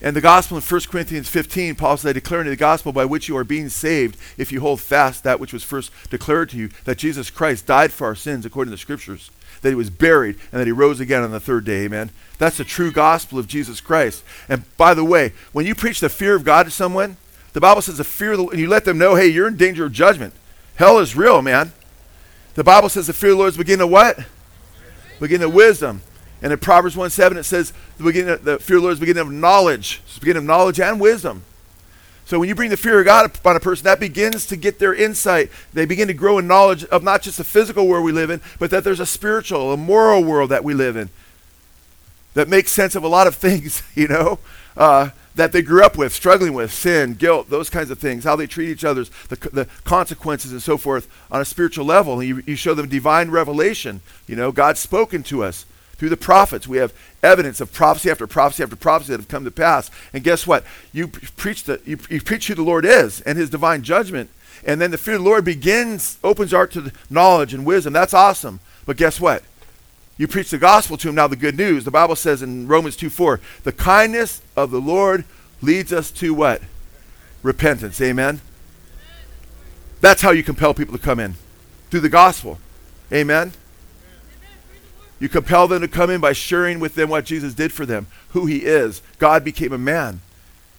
And 0.00 0.14
the 0.14 0.20
gospel 0.20 0.56
in 0.56 0.62
1 0.62 0.80
Corinthians 0.82 1.28
15, 1.28 1.74
Paul 1.74 1.96
says, 1.96 2.02
said, 2.02 2.12
declaring 2.14 2.46
you 2.46 2.50
the 2.50 2.56
gospel 2.56 2.92
by 2.92 3.04
which 3.04 3.28
you 3.28 3.36
are 3.36 3.42
being 3.44 3.68
saved, 3.68 4.16
if 4.36 4.52
you 4.52 4.60
hold 4.60 4.80
fast 4.80 5.24
that 5.24 5.40
which 5.40 5.52
was 5.52 5.64
first 5.64 5.90
declared 6.08 6.50
to 6.50 6.56
you, 6.56 6.68
that 6.84 6.98
Jesus 6.98 7.30
Christ 7.30 7.66
died 7.66 7.92
for 7.92 8.06
our 8.06 8.14
sins 8.14 8.46
according 8.46 8.70
to 8.70 8.76
the 8.76 8.80
scriptures, 8.80 9.32
that 9.62 9.70
he 9.70 9.74
was 9.74 9.90
buried, 9.90 10.38
and 10.52 10.60
that 10.60 10.68
he 10.68 10.72
rose 10.72 11.00
again 11.00 11.24
on 11.24 11.32
the 11.32 11.40
third 11.40 11.64
day. 11.64 11.84
Amen. 11.84 12.10
That's 12.38 12.58
the 12.58 12.64
true 12.64 12.92
gospel 12.92 13.40
of 13.40 13.48
Jesus 13.48 13.80
Christ. 13.80 14.22
And 14.48 14.64
by 14.76 14.94
the 14.94 15.04
way, 15.04 15.32
when 15.52 15.66
you 15.66 15.74
preach 15.74 15.98
the 15.98 16.08
fear 16.08 16.36
of 16.36 16.44
God 16.44 16.66
to 16.66 16.70
someone, 16.70 17.16
the 17.52 17.60
Bible 17.60 17.82
says 17.82 17.98
the 17.98 18.04
fear 18.04 18.32
of 18.32 18.38
the 18.38 18.46
and 18.48 18.60
you 18.60 18.68
let 18.68 18.84
them 18.84 18.98
know, 18.98 19.16
hey, 19.16 19.26
you're 19.26 19.48
in 19.48 19.56
danger 19.56 19.86
of 19.86 19.92
judgment. 19.92 20.32
Hell 20.76 21.00
is 21.00 21.16
real, 21.16 21.42
man. 21.42 21.72
The 22.54 22.62
Bible 22.62 22.88
says 22.88 23.08
the 23.08 23.12
fear 23.12 23.30
of 23.30 23.36
the 23.36 23.38
Lord 23.38 23.48
is 23.48 23.56
beginning 23.56 23.84
of 23.84 23.90
what? 23.90 24.20
Beginning 25.18 25.48
of 25.48 25.54
wisdom. 25.54 26.02
And 26.40 26.52
in 26.52 26.58
Proverbs 26.58 26.96
1 26.96 27.10
7, 27.10 27.36
it 27.36 27.44
says 27.44 27.72
the, 27.96 28.04
beginning 28.04 28.30
of, 28.30 28.44
the 28.44 28.58
fear 28.58 28.76
of 28.76 28.82
the 28.82 28.86
Lord 28.86 28.92
is 28.92 29.00
the 29.00 29.06
beginning 29.06 29.28
of 29.28 29.32
knowledge. 29.32 30.00
It's 30.04 30.14
the 30.14 30.20
beginning 30.20 30.42
of 30.42 30.46
knowledge 30.46 30.78
and 30.80 31.00
wisdom. 31.00 31.42
So 32.24 32.38
when 32.38 32.48
you 32.48 32.54
bring 32.54 32.70
the 32.70 32.76
fear 32.76 33.00
of 33.00 33.06
God 33.06 33.24
upon 33.24 33.56
a 33.56 33.60
person, 33.60 33.84
that 33.84 33.98
begins 33.98 34.44
to 34.46 34.56
get 34.56 34.78
their 34.78 34.94
insight. 34.94 35.50
They 35.72 35.86
begin 35.86 36.08
to 36.08 36.14
grow 36.14 36.38
in 36.38 36.46
knowledge 36.46 36.84
of 36.84 37.02
not 37.02 37.22
just 37.22 37.38
the 37.38 37.44
physical 37.44 37.88
world 37.88 38.04
we 38.04 38.12
live 38.12 38.28
in, 38.28 38.42
but 38.58 38.70
that 38.70 38.84
there's 38.84 39.00
a 39.00 39.06
spiritual, 39.06 39.72
a 39.72 39.78
moral 39.78 40.22
world 40.22 40.50
that 40.50 40.62
we 40.62 40.74
live 40.74 40.96
in 40.96 41.08
that 42.34 42.48
makes 42.48 42.70
sense 42.70 42.94
of 42.94 43.02
a 43.02 43.08
lot 43.08 43.26
of 43.26 43.34
things, 43.36 43.82
you 43.94 44.08
know, 44.08 44.38
uh, 44.76 45.10
that 45.34 45.52
they 45.52 45.62
grew 45.62 45.82
up 45.82 45.96
with, 45.96 46.12
struggling 46.12 46.52
with, 46.52 46.72
sin, 46.72 47.14
guilt, 47.14 47.48
those 47.48 47.70
kinds 47.70 47.90
of 47.90 47.98
things, 47.98 48.24
how 48.24 48.36
they 48.36 48.46
treat 48.46 48.68
each 48.68 48.84
other, 48.84 49.04
the, 49.28 49.36
the 49.52 49.66
consequences 49.84 50.52
and 50.52 50.62
so 50.62 50.76
forth 50.76 51.08
on 51.30 51.40
a 51.40 51.44
spiritual 51.44 51.84
level. 51.84 52.22
You, 52.22 52.42
you 52.44 52.56
show 52.56 52.74
them 52.74 52.88
divine 52.88 53.30
revelation. 53.30 54.02
You 54.26 54.36
know, 54.36 54.52
God's 54.52 54.80
spoken 54.80 55.22
to 55.24 55.44
us 55.44 55.64
through 55.98 56.08
the 56.08 56.16
prophets. 56.16 56.66
We 56.66 56.78
have 56.78 56.94
evidence 57.22 57.60
of 57.60 57.72
prophecy 57.72 58.10
after 58.10 58.26
prophecy 58.26 58.62
after 58.62 58.76
prophecy 58.76 59.12
that 59.12 59.20
have 59.20 59.28
come 59.28 59.44
to 59.44 59.50
pass. 59.50 59.90
And 60.12 60.24
guess 60.24 60.46
what? 60.46 60.64
You 60.92 61.08
preach 61.08 61.64
the 61.64 61.80
you, 61.84 61.98
you 62.08 62.22
preach 62.22 62.46
who 62.46 62.54
the 62.54 62.62
Lord 62.62 62.84
is 62.84 63.20
and 63.22 63.36
His 63.36 63.50
divine 63.50 63.82
judgment, 63.82 64.30
and 64.64 64.80
then 64.80 64.90
the 64.90 64.98
fear 64.98 65.14
of 65.14 65.22
the 65.22 65.28
Lord 65.28 65.44
begins 65.44 66.18
opens 66.24 66.54
our 66.54 66.66
to 66.68 66.92
knowledge 67.10 67.52
and 67.52 67.66
wisdom. 67.66 67.92
That's 67.92 68.14
awesome. 68.14 68.60
But 68.86 68.96
guess 68.96 69.20
what? 69.20 69.42
You 70.16 70.26
preach 70.26 70.50
the 70.50 70.58
gospel 70.58 70.96
to 70.96 71.08
him 71.08 71.14
now. 71.14 71.28
The 71.28 71.36
good 71.36 71.56
news. 71.56 71.84
The 71.84 71.90
Bible 71.90 72.16
says 72.16 72.42
in 72.42 72.66
Romans 72.66 72.96
two 72.96 73.10
four, 73.10 73.40
the 73.64 73.72
kindness 73.72 74.40
of 74.56 74.70
the 74.70 74.80
Lord 74.80 75.24
leads 75.60 75.92
us 75.92 76.10
to 76.12 76.32
what? 76.32 76.62
Repentance. 77.42 78.00
Amen. 78.00 78.40
That's 80.00 80.22
how 80.22 80.30
you 80.30 80.44
compel 80.44 80.74
people 80.74 80.96
to 80.96 81.02
come 81.02 81.18
in 81.18 81.34
through 81.90 82.00
the 82.00 82.08
gospel. 82.08 82.58
Amen. 83.12 83.52
You 85.20 85.28
compel 85.28 85.66
them 85.66 85.80
to 85.80 85.88
come 85.88 86.10
in 86.10 86.20
by 86.20 86.32
sharing 86.32 86.78
with 86.78 86.94
them 86.94 87.08
what 87.08 87.24
Jesus 87.24 87.54
did 87.54 87.72
for 87.72 87.84
them, 87.84 88.06
who 88.30 88.46
he 88.46 88.58
is. 88.58 89.02
God 89.18 89.44
became 89.44 89.72
a 89.72 89.78
man. 89.78 90.20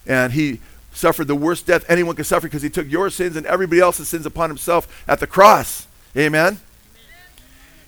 And 0.08 0.34
he 0.34 0.60
suffered 0.94 1.28
the 1.28 1.36
worst 1.36 1.68
death 1.68 1.86
anyone 1.90 2.16
could 2.16 2.26
suffer 2.26 2.48
because 2.48 2.62
he 2.62 2.70
took 2.70 2.90
your 2.90 3.10
sins 3.10 3.36
and 3.36 3.46
everybody 3.46 3.82
else's 3.82 4.08
sins 4.08 4.26
upon 4.26 4.50
himself 4.50 5.04
at 5.08 5.20
the 5.20 5.28
cross. 5.28 5.88
Amen. 6.16 6.60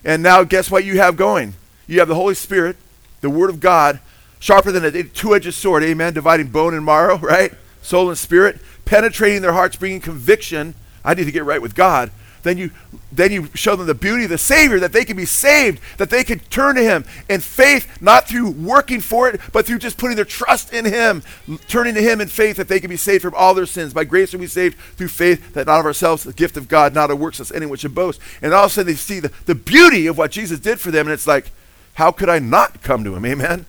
And 0.04 0.22
now, 0.22 0.44
guess 0.44 0.70
what 0.70 0.84
you 0.84 0.98
have 0.98 1.16
going? 1.16 1.54
You 1.86 2.00
have 2.00 2.08
the 2.08 2.14
Holy 2.14 2.34
Spirit, 2.34 2.76
the 3.20 3.30
Word 3.30 3.50
of 3.50 3.60
God, 3.60 4.00
sharper 4.38 4.72
than 4.72 4.84
a 4.84 5.02
two 5.04 5.34
edged 5.34 5.54
sword, 5.54 5.82
amen, 5.84 6.12
dividing 6.12 6.48
bone 6.48 6.74
and 6.74 6.84
marrow, 6.84 7.18
right? 7.22 7.52
Soul 7.82 8.08
and 8.08 8.18
spirit, 8.18 8.60
penetrating 8.84 9.42
their 9.42 9.52
hearts, 9.52 9.76
bringing 9.76 10.00
conviction. 10.00 10.74
I 11.04 11.14
need 11.14 11.24
to 11.24 11.32
get 11.32 11.44
right 11.44 11.62
with 11.62 11.74
God 11.74 12.10
then 12.42 12.58
you 12.58 12.70
then 13.12 13.30
you 13.30 13.48
show 13.54 13.76
them 13.76 13.86
the 13.86 13.94
beauty 13.94 14.24
of 14.24 14.30
the 14.30 14.38
Savior, 14.38 14.80
that 14.80 14.92
they 14.92 15.04
can 15.04 15.16
be 15.16 15.26
saved, 15.26 15.80
that 15.98 16.08
they 16.08 16.24
can 16.24 16.38
turn 16.38 16.76
to 16.76 16.82
Him 16.82 17.04
in 17.28 17.40
faith, 17.40 18.00
not 18.00 18.26
through 18.26 18.50
working 18.50 19.00
for 19.00 19.28
it, 19.28 19.40
but 19.52 19.66
through 19.66 19.80
just 19.80 19.98
putting 19.98 20.16
their 20.16 20.24
trust 20.24 20.72
in 20.72 20.86
Him, 20.86 21.22
turning 21.68 21.94
to 21.94 22.02
Him 22.02 22.22
in 22.22 22.28
faith, 22.28 22.56
that 22.56 22.68
they 22.68 22.80
can 22.80 22.88
be 22.88 22.96
saved 22.96 23.22
from 23.22 23.34
all 23.34 23.52
their 23.52 23.66
sins. 23.66 23.92
By 23.92 24.04
grace 24.04 24.32
are 24.32 24.38
we 24.38 24.46
saved 24.46 24.78
through 24.78 25.08
faith, 25.08 25.52
that 25.52 25.66
not 25.66 25.80
of 25.80 25.86
ourselves, 25.86 26.24
the 26.24 26.32
gift 26.32 26.56
of 26.56 26.68
God, 26.68 26.94
not 26.94 27.10
of 27.10 27.20
works, 27.20 27.38
us 27.38 27.52
anyone 27.52 27.76
should 27.76 27.94
boast. 27.94 28.18
And 28.40 28.54
all 28.54 28.64
of 28.64 28.70
a 28.70 28.74
sudden 28.74 28.92
they 28.92 28.96
see 28.96 29.20
the, 29.20 29.32
the 29.44 29.54
beauty 29.54 30.06
of 30.06 30.16
what 30.16 30.30
Jesus 30.30 30.58
did 30.58 30.80
for 30.80 30.90
them, 30.90 31.06
and 31.06 31.12
it's 31.12 31.26
like, 31.26 31.50
how 31.94 32.12
could 32.12 32.30
I 32.30 32.38
not 32.38 32.82
come 32.82 33.04
to 33.04 33.14
Him? 33.14 33.26
Amen? 33.26 33.66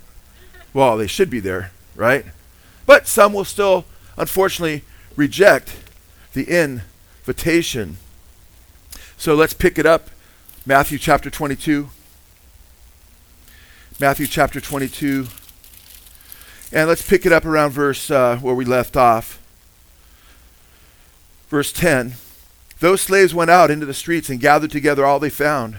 Well, 0.74 0.96
they 0.96 1.08
should 1.08 1.30
be 1.30 1.42
there, 1.42 1.72
right? 1.96 2.26
But 2.86 3.08
some 3.08 3.34
will 3.34 3.46
still, 3.46 3.84
unfortunately, 4.18 4.84
reject 5.18 5.76
the 6.34 6.46
invitation 6.46 7.98
so 9.24 9.36
let's 9.36 9.54
pick 9.54 9.80
it 9.80 9.86
up. 9.86 10.10
Matthew 10.66 10.98
chapter 10.98 11.30
22. 11.30 11.88
Matthew 13.98 14.28
chapter 14.28 14.60
22. 14.60 15.28
And 16.74 16.90
let's 16.90 17.08
pick 17.08 17.26
it 17.26 17.32
up 17.32 17.46
around 17.46 17.72
verse 17.72 18.12
uh, 18.12 18.36
where 18.40 18.54
we 18.54 18.66
left 18.66 18.98
off. 18.98 19.42
Verse 21.48 21.72
10. 21.72 22.16
Those 22.82 23.00
slaves 23.00 23.34
went 23.34 23.50
out 23.50 23.72
into 23.72 23.86
the 23.86 23.94
streets 23.94 24.30
and 24.30 24.42
gathered 24.42 24.72
together 24.72 25.06
all 25.06 25.20
they 25.22 25.30
found, 25.30 25.78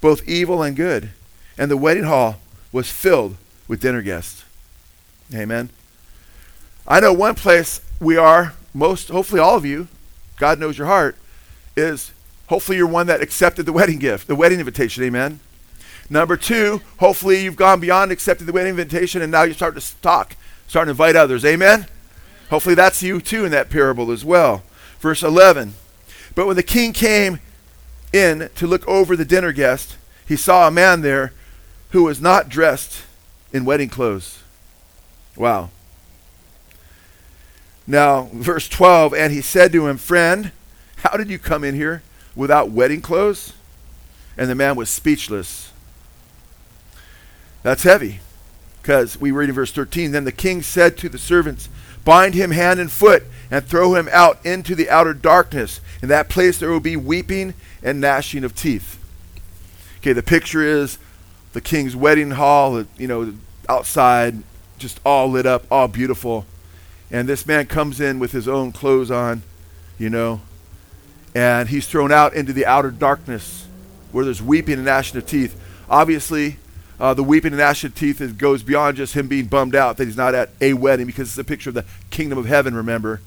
both 0.00 0.22
evil 0.28 0.62
and 0.62 0.76
good. 0.76 1.10
And 1.58 1.72
the 1.72 1.76
wedding 1.76 2.04
hall 2.04 2.36
was 2.70 2.88
filled 2.88 3.36
with 3.66 3.80
dinner 3.80 4.00
guests. 4.00 4.44
Amen. 5.34 5.70
I 6.86 7.00
know 7.00 7.12
one 7.12 7.34
place 7.34 7.80
we 7.98 8.16
are, 8.16 8.54
most, 8.72 9.08
hopefully 9.08 9.40
all 9.40 9.56
of 9.56 9.66
you, 9.66 9.88
God 10.36 10.60
knows 10.60 10.78
your 10.78 10.86
heart, 10.86 11.16
is 11.76 12.12
Hopefully, 12.50 12.78
you're 12.78 12.86
one 12.88 13.06
that 13.06 13.20
accepted 13.20 13.64
the 13.64 13.72
wedding 13.72 14.00
gift, 14.00 14.26
the 14.26 14.34
wedding 14.34 14.58
invitation. 14.58 15.04
Amen. 15.04 15.38
Number 16.10 16.36
two, 16.36 16.80
hopefully, 16.98 17.44
you've 17.44 17.54
gone 17.54 17.78
beyond 17.78 18.10
accepting 18.10 18.44
the 18.44 18.52
wedding 18.52 18.70
invitation 18.70 19.22
and 19.22 19.30
now 19.30 19.44
you 19.44 19.52
start 19.52 19.78
to 19.78 20.00
talk, 20.02 20.34
start 20.66 20.86
to 20.86 20.90
invite 20.90 21.14
others. 21.14 21.44
Amen. 21.44 21.86
Hopefully, 22.50 22.74
that's 22.74 23.04
you 23.04 23.20
too 23.20 23.44
in 23.44 23.52
that 23.52 23.70
parable 23.70 24.10
as 24.10 24.24
well. 24.24 24.64
Verse 24.98 25.22
11. 25.22 25.74
But 26.34 26.48
when 26.48 26.56
the 26.56 26.64
king 26.64 26.92
came 26.92 27.38
in 28.12 28.50
to 28.56 28.66
look 28.66 28.84
over 28.88 29.14
the 29.14 29.24
dinner 29.24 29.52
guest, 29.52 29.96
he 30.26 30.34
saw 30.34 30.66
a 30.66 30.72
man 30.72 31.02
there 31.02 31.32
who 31.90 32.02
was 32.02 32.20
not 32.20 32.48
dressed 32.48 33.04
in 33.52 33.64
wedding 33.64 33.90
clothes. 33.90 34.42
Wow. 35.36 35.70
Now, 37.86 38.28
verse 38.32 38.68
12, 38.68 39.14
and 39.14 39.32
he 39.32 39.40
said 39.40 39.70
to 39.70 39.86
him, 39.86 39.98
Friend, 39.98 40.50
how 40.96 41.16
did 41.16 41.30
you 41.30 41.38
come 41.38 41.62
in 41.62 41.76
here 41.76 42.02
without 42.40 42.70
wedding 42.70 43.02
clothes? 43.02 43.52
And 44.36 44.48
the 44.48 44.54
man 44.54 44.74
was 44.74 44.88
speechless. 44.88 45.72
That's 47.62 47.82
heavy. 47.82 48.20
Because 48.80 49.20
we 49.20 49.30
read 49.30 49.50
in 49.50 49.54
verse 49.54 49.72
13 49.72 50.12
Then 50.12 50.24
the 50.24 50.32
king 50.32 50.62
said 50.62 50.96
to 50.98 51.08
the 51.08 51.18
servants, 51.18 51.68
Bind 52.04 52.34
him 52.34 52.50
hand 52.50 52.80
and 52.80 52.90
foot, 52.90 53.24
and 53.50 53.64
throw 53.64 53.94
him 53.94 54.08
out 54.10 54.44
into 54.44 54.74
the 54.74 54.88
outer 54.88 55.12
darkness. 55.12 55.80
In 56.02 56.08
that 56.08 56.30
place 56.30 56.58
there 56.58 56.70
will 56.70 56.80
be 56.80 56.96
weeping 56.96 57.52
and 57.82 58.00
gnashing 58.00 58.42
of 58.42 58.54
teeth. 58.54 58.98
Okay, 59.98 60.14
the 60.14 60.22
picture 60.22 60.62
is 60.62 60.98
the 61.52 61.60
king's 61.60 61.94
wedding 61.94 62.30
hall, 62.32 62.84
you 62.96 63.06
know, 63.06 63.34
outside, 63.68 64.42
just 64.78 64.98
all 65.04 65.30
lit 65.30 65.44
up, 65.44 65.64
all 65.70 65.88
beautiful. 65.88 66.46
And 67.10 67.28
this 67.28 67.44
man 67.44 67.66
comes 67.66 68.00
in 68.00 68.18
with 68.18 68.32
his 68.32 68.48
own 68.48 68.72
clothes 68.72 69.10
on, 69.10 69.42
you 69.98 70.08
know, 70.08 70.40
and 71.34 71.68
he's 71.68 71.86
thrown 71.86 72.12
out 72.12 72.34
into 72.34 72.52
the 72.52 72.66
outer 72.66 72.90
darkness 72.90 73.66
where 74.12 74.24
there's 74.24 74.42
weeping 74.42 74.74
and 74.74 74.84
gnashing 74.84 75.18
of 75.18 75.26
teeth. 75.26 75.60
Obviously, 75.88 76.56
uh, 76.98 77.14
the 77.14 77.22
weeping 77.22 77.52
and 77.52 77.58
gnashing 77.58 77.88
of 77.88 77.94
teeth 77.94 78.20
is, 78.20 78.32
goes 78.32 78.62
beyond 78.62 78.96
just 78.96 79.14
him 79.14 79.28
being 79.28 79.46
bummed 79.46 79.74
out 79.74 79.96
that 79.96 80.04
he's 80.04 80.16
not 80.16 80.34
at 80.34 80.50
a 80.60 80.74
wedding 80.74 81.06
because 81.06 81.28
it's 81.28 81.38
a 81.38 81.44
picture 81.44 81.70
of 81.70 81.74
the 81.74 81.84
kingdom 82.10 82.38
of 82.38 82.46
heaven, 82.46 82.74
remember. 82.74 83.20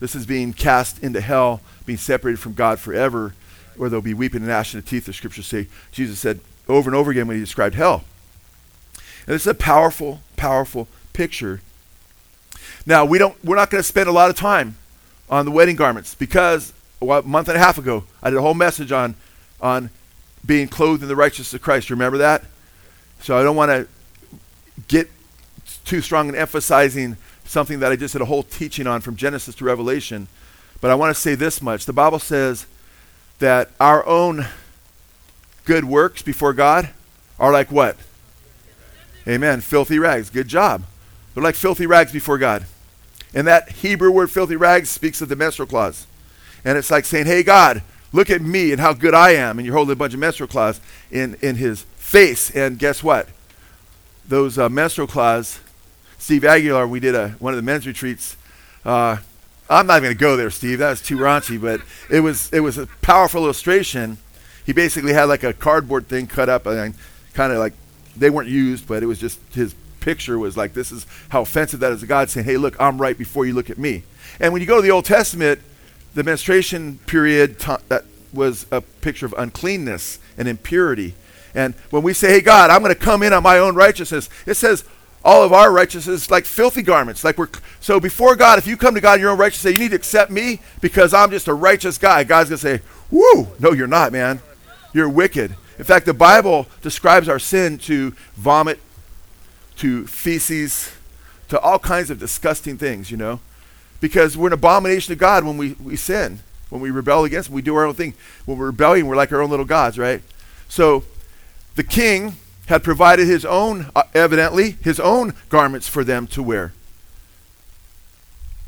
This 0.00 0.14
is 0.14 0.26
being 0.26 0.52
cast 0.52 1.02
into 1.02 1.20
hell, 1.20 1.60
being 1.86 1.98
separated 1.98 2.38
from 2.38 2.54
God 2.54 2.78
forever, 2.78 3.34
where 3.76 3.88
there'll 3.88 4.02
be 4.02 4.14
weeping 4.14 4.42
and 4.42 4.48
gnashing 4.48 4.78
of 4.78 4.86
teeth, 4.86 5.06
the 5.06 5.12
scriptures 5.12 5.46
say. 5.46 5.68
Jesus 5.92 6.18
said 6.18 6.40
over 6.68 6.90
and 6.90 6.96
over 6.96 7.10
again 7.10 7.26
when 7.26 7.36
he 7.36 7.42
described 7.42 7.74
hell. 7.74 8.04
And 9.26 9.34
it's 9.34 9.46
a 9.46 9.54
powerful, 9.54 10.20
powerful 10.36 10.88
picture. 11.12 11.60
Now, 12.84 13.04
we 13.04 13.18
don't, 13.18 13.42
we're 13.44 13.56
not 13.56 13.70
going 13.70 13.82
to 13.82 13.88
spend 13.88 14.08
a 14.08 14.12
lot 14.12 14.28
of 14.28 14.36
time 14.36 14.76
on 15.30 15.46
the 15.46 15.50
wedding 15.50 15.76
garments 15.76 16.14
because 16.14 16.72
a 17.10 17.22
month 17.22 17.48
and 17.48 17.56
a 17.56 17.60
half 17.60 17.78
ago, 17.78 18.04
I 18.22 18.30
did 18.30 18.38
a 18.38 18.42
whole 18.42 18.54
message 18.54 18.92
on, 18.92 19.14
on 19.60 19.90
being 20.44 20.68
clothed 20.68 21.02
in 21.02 21.08
the 21.08 21.16
righteousness 21.16 21.54
of 21.54 21.62
Christ. 21.62 21.90
Remember 21.90 22.18
that? 22.18 22.44
So 23.20 23.38
I 23.38 23.42
don't 23.42 23.56
want 23.56 23.70
to 23.70 23.88
get 24.88 25.10
too 25.84 26.00
strong 26.00 26.28
in 26.28 26.34
emphasizing 26.34 27.16
something 27.44 27.80
that 27.80 27.92
I 27.92 27.96
just 27.96 28.12
did 28.12 28.22
a 28.22 28.26
whole 28.26 28.42
teaching 28.42 28.86
on 28.86 29.00
from 29.00 29.16
Genesis 29.16 29.54
to 29.56 29.64
Revelation. 29.64 30.28
But 30.80 30.90
I 30.90 30.94
want 30.94 31.14
to 31.14 31.20
say 31.20 31.34
this 31.34 31.62
much. 31.62 31.86
The 31.86 31.92
Bible 31.92 32.18
says 32.18 32.66
that 33.38 33.70
our 33.80 34.06
own 34.06 34.46
good 35.64 35.84
works 35.84 36.22
before 36.22 36.52
God 36.52 36.90
are 37.38 37.52
like 37.52 37.70
what? 37.70 37.96
Amen. 39.26 39.60
Filthy 39.60 39.98
rags. 39.98 40.30
Good 40.30 40.48
job. 40.48 40.84
They're 41.32 41.42
like 41.42 41.54
filthy 41.54 41.86
rags 41.86 42.12
before 42.12 42.38
God. 42.38 42.66
And 43.34 43.46
that 43.46 43.70
Hebrew 43.70 44.10
word 44.10 44.30
filthy 44.30 44.56
rags 44.56 44.90
speaks 44.90 45.20
of 45.20 45.28
the 45.28 45.36
menstrual 45.36 45.66
cloths. 45.66 46.06
And 46.64 46.78
it's 46.78 46.90
like 46.90 47.04
saying, 47.04 47.26
hey, 47.26 47.42
God, 47.42 47.82
look 48.12 48.30
at 48.30 48.40
me 48.40 48.72
and 48.72 48.80
how 48.80 48.92
good 48.92 49.14
I 49.14 49.32
am. 49.32 49.58
And 49.58 49.66
you're 49.66 49.74
holding 49.76 49.92
a 49.92 49.96
bunch 49.96 50.14
of 50.14 50.20
menstrual 50.20 50.48
cloths 50.48 50.80
in, 51.10 51.36
in 51.42 51.56
his 51.56 51.82
face. 51.96 52.50
And 52.50 52.78
guess 52.78 53.02
what? 53.02 53.28
Those 54.26 54.58
uh, 54.58 54.68
menstrual 54.68 55.06
cloths, 55.06 55.60
Steve 56.18 56.44
Aguilar, 56.44 56.86
we 56.86 57.00
did 57.00 57.14
a, 57.14 57.30
one 57.40 57.52
of 57.52 57.56
the 57.56 57.62
men's 57.62 57.86
retreats. 57.86 58.36
Uh, 58.84 59.18
I'm 59.68 59.86
not 59.86 60.00
going 60.00 60.14
to 60.14 60.18
go 60.18 60.36
there, 60.36 60.50
Steve. 60.50 60.78
That 60.78 60.90
was 60.90 61.02
too 61.02 61.18
raunchy, 61.18 61.60
but 61.60 61.80
it 62.10 62.20
was, 62.20 62.52
it 62.52 62.60
was 62.60 62.78
a 62.78 62.86
powerful 63.02 63.44
illustration. 63.44 64.18
He 64.64 64.72
basically 64.72 65.12
had 65.12 65.24
like 65.24 65.42
a 65.42 65.52
cardboard 65.52 66.08
thing 66.08 66.26
cut 66.26 66.48
up 66.48 66.66
and 66.66 66.94
kind 67.34 67.52
of 67.52 67.58
like, 67.58 67.74
they 68.16 68.30
weren't 68.30 68.48
used, 68.48 68.86
but 68.86 69.02
it 69.02 69.06
was 69.06 69.18
just 69.18 69.40
his 69.52 69.74
picture 70.00 70.38
was 70.38 70.56
like, 70.56 70.74
this 70.74 70.92
is 70.92 71.06
how 71.30 71.42
offensive 71.42 71.80
that 71.80 71.92
is 71.92 72.00
to 72.00 72.06
God, 72.06 72.30
saying, 72.30 72.46
hey, 72.46 72.56
look, 72.56 72.76
I'm 72.80 73.00
right 73.00 73.16
before 73.16 73.44
you 73.46 73.54
look 73.54 73.70
at 73.70 73.78
me. 73.78 74.04
And 74.38 74.52
when 74.52 74.62
you 74.62 74.68
go 74.68 74.76
to 74.76 74.82
the 74.82 74.90
Old 74.90 75.04
Testament, 75.04 75.60
the 76.14 76.22
menstruation 76.22 76.98
period 77.06 77.58
ta- 77.58 77.80
that 77.88 78.04
was 78.32 78.66
a 78.70 78.80
picture 78.80 79.26
of 79.26 79.34
uncleanness 79.36 80.18
and 80.38 80.48
impurity. 80.48 81.14
And 81.54 81.74
when 81.90 82.02
we 82.02 82.12
say, 82.12 82.30
hey, 82.30 82.40
God, 82.40 82.70
I'm 82.70 82.82
going 82.82 82.94
to 82.94 83.00
come 83.00 83.22
in 83.22 83.32
on 83.32 83.42
my 83.42 83.58
own 83.58 83.74
righteousness, 83.74 84.28
it 84.46 84.54
says 84.54 84.84
all 85.24 85.42
of 85.42 85.52
our 85.52 85.72
righteousness 85.72 86.30
like 86.30 86.44
filthy 86.44 86.82
garments. 86.82 87.24
Like 87.24 87.38
we're 87.38 87.48
so 87.80 88.00
before 88.00 88.36
God, 88.36 88.58
if 88.58 88.66
you 88.66 88.76
come 88.76 88.94
to 88.94 89.00
God 89.00 89.14
in 89.14 89.20
your 89.20 89.30
own 89.30 89.38
righteousness, 89.38 89.72
you 89.72 89.78
need 89.78 89.90
to 89.90 89.96
accept 89.96 90.30
me 90.30 90.60
because 90.80 91.14
I'm 91.14 91.30
just 91.30 91.48
a 91.48 91.54
righteous 91.54 91.98
guy. 91.98 92.24
God's 92.24 92.50
going 92.50 92.58
to 92.58 92.78
say, 92.80 92.84
whoo, 93.10 93.48
no, 93.58 93.72
you're 93.72 93.86
not, 93.86 94.12
man. 94.12 94.40
You're 94.92 95.08
wicked. 95.08 95.56
In 95.78 95.84
fact, 95.84 96.06
the 96.06 96.14
Bible 96.14 96.66
describes 96.82 97.28
our 97.28 97.38
sin 97.38 97.78
to 97.78 98.12
vomit, 98.36 98.78
to 99.76 100.06
feces, 100.06 100.92
to 101.48 101.58
all 101.58 101.78
kinds 101.78 102.10
of 102.10 102.18
disgusting 102.18 102.76
things, 102.76 103.10
you 103.10 103.16
know 103.16 103.40
because 104.04 104.36
we're 104.36 104.48
an 104.48 104.52
abomination 104.52 105.14
to 105.14 105.18
God 105.18 105.44
when 105.44 105.56
we, 105.56 105.72
we 105.82 105.96
sin, 105.96 106.40
when 106.68 106.82
we 106.82 106.90
rebel 106.90 107.24
against 107.24 107.48
Him. 107.48 107.54
We 107.54 107.62
do 107.62 107.74
our 107.74 107.86
own 107.86 107.94
thing. 107.94 108.12
When 108.44 108.58
we're 108.58 108.66
rebelling, 108.66 109.06
we're 109.06 109.16
like 109.16 109.32
our 109.32 109.40
own 109.40 109.48
little 109.48 109.64
gods, 109.64 109.98
right? 109.98 110.20
So 110.68 111.04
the 111.74 111.84
king 111.84 112.36
had 112.66 112.84
provided 112.84 113.26
his 113.26 113.46
own, 113.46 113.90
uh, 113.96 114.02
evidently, 114.12 114.72
his 114.82 115.00
own 115.00 115.32
garments 115.48 115.88
for 115.88 116.04
them 116.04 116.26
to 116.26 116.42
wear. 116.42 116.74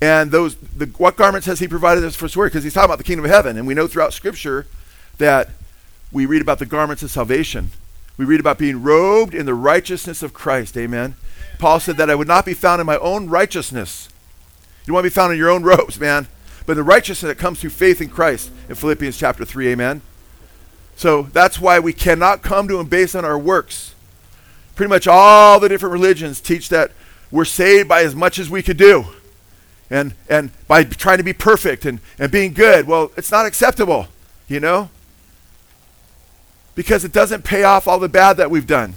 And 0.00 0.30
those, 0.30 0.56
the, 0.56 0.86
what 0.96 1.16
garments 1.16 1.46
has 1.46 1.58
he 1.58 1.68
provided 1.68 2.02
us 2.02 2.16
for 2.16 2.24
us 2.24 2.32
to 2.32 2.38
wear? 2.38 2.48
Because 2.48 2.64
he's 2.64 2.72
talking 2.72 2.86
about 2.86 2.96
the 2.96 3.04
kingdom 3.04 3.26
of 3.26 3.30
heaven. 3.30 3.58
And 3.58 3.66
we 3.66 3.74
know 3.74 3.86
throughout 3.86 4.14
Scripture 4.14 4.66
that 5.18 5.50
we 6.10 6.24
read 6.24 6.40
about 6.40 6.60
the 6.60 6.66
garments 6.66 7.02
of 7.02 7.10
salvation. 7.10 7.72
We 8.16 8.24
read 8.24 8.40
about 8.40 8.56
being 8.56 8.82
robed 8.82 9.34
in 9.34 9.44
the 9.44 9.52
righteousness 9.52 10.22
of 10.22 10.32
Christ. 10.32 10.78
Amen. 10.78 11.14
Paul 11.58 11.78
said 11.78 11.98
that 11.98 12.08
I 12.08 12.14
would 12.14 12.26
not 12.26 12.46
be 12.46 12.54
found 12.54 12.80
in 12.80 12.86
my 12.86 12.96
own 12.96 13.28
righteousness. 13.28 14.08
You 14.86 14.92
want 14.92 15.04
to 15.04 15.10
be 15.10 15.14
found 15.14 15.32
in 15.32 15.38
your 15.38 15.50
own 15.50 15.62
robes, 15.62 15.98
man. 15.98 16.28
But 16.64 16.74
the 16.74 16.82
righteousness 16.82 17.28
that 17.28 17.38
comes 17.38 17.60
through 17.60 17.70
faith 17.70 18.00
in 18.00 18.08
Christ 18.08 18.50
in 18.68 18.74
Philippians 18.74 19.16
chapter 19.16 19.44
3. 19.44 19.68
Amen. 19.68 20.02
So 20.96 21.24
that's 21.24 21.60
why 21.60 21.78
we 21.78 21.92
cannot 21.92 22.42
come 22.42 22.68
to 22.68 22.80
him 22.80 22.86
based 22.86 23.14
on 23.14 23.24
our 23.24 23.38
works. 23.38 23.94
Pretty 24.74 24.88
much 24.88 25.06
all 25.06 25.60
the 25.60 25.68
different 25.68 25.92
religions 25.92 26.40
teach 26.40 26.68
that 26.70 26.92
we're 27.30 27.44
saved 27.44 27.88
by 27.88 28.02
as 28.02 28.14
much 28.14 28.38
as 28.38 28.48
we 28.48 28.62
could 28.62 28.76
do 28.76 29.06
and, 29.90 30.14
and 30.28 30.50
by 30.66 30.84
trying 30.84 31.18
to 31.18 31.24
be 31.24 31.32
perfect 31.32 31.84
and, 31.84 32.00
and 32.18 32.30
being 32.30 32.52
good. 32.52 32.86
Well, 32.86 33.12
it's 33.16 33.30
not 33.30 33.46
acceptable, 33.46 34.08
you 34.48 34.60
know? 34.60 34.90
Because 36.74 37.04
it 37.04 37.12
doesn't 37.12 37.44
pay 37.44 37.62
off 37.62 37.88
all 37.88 37.98
the 37.98 38.08
bad 38.08 38.36
that 38.36 38.50
we've 38.50 38.66
done. 38.66 38.94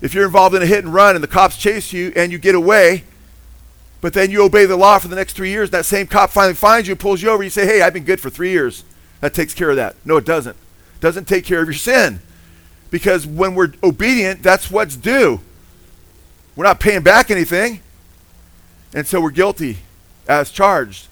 If 0.00 0.14
you're 0.14 0.26
involved 0.26 0.54
in 0.54 0.62
a 0.62 0.66
hit 0.66 0.84
and 0.84 0.92
run 0.92 1.14
and 1.14 1.22
the 1.22 1.28
cops 1.28 1.56
chase 1.56 1.92
you 1.92 2.12
and 2.14 2.30
you 2.30 2.38
get 2.38 2.54
away, 2.54 3.04
but 4.00 4.12
then 4.12 4.30
you 4.30 4.42
obey 4.44 4.66
the 4.66 4.76
law 4.76 4.98
for 4.98 5.08
the 5.08 5.16
next 5.16 5.34
three 5.34 5.50
years, 5.50 5.70
that 5.70 5.86
same 5.86 6.06
cop 6.06 6.30
finally 6.30 6.54
finds 6.54 6.88
you, 6.88 6.96
pulls 6.96 7.22
you 7.22 7.30
over, 7.30 7.42
you 7.42 7.50
say, 7.50 7.66
hey, 7.66 7.82
I've 7.82 7.94
been 7.94 8.04
good 8.04 8.20
for 8.20 8.30
three 8.30 8.50
years. 8.50 8.84
That 9.20 9.34
takes 9.34 9.54
care 9.54 9.70
of 9.70 9.76
that. 9.76 9.96
No, 10.04 10.16
it 10.16 10.24
doesn't. 10.24 10.56
It 10.56 11.00
doesn't 11.00 11.26
take 11.26 11.44
care 11.44 11.60
of 11.62 11.66
your 11.66 11.74
sin. 11.74 12.20
Because 12.90 13.26
when 13.26 13.54
we're 13.54 13.72
obedient, 13.82 14.42
that's 14.42 14.70
what's 14.70 14.96
due. 14.96 15.40
We're 16.54 16.64
not 16.64 16.80
paying 16.80 17.02
back 17.02 17.30
anything. 17.30 17.80
And 18.94 19.06
so 19.06 19.20
we're 19.20 19.30
guilty 19.30 19.78
as 20.28 20.50
charged. 20.50 21.08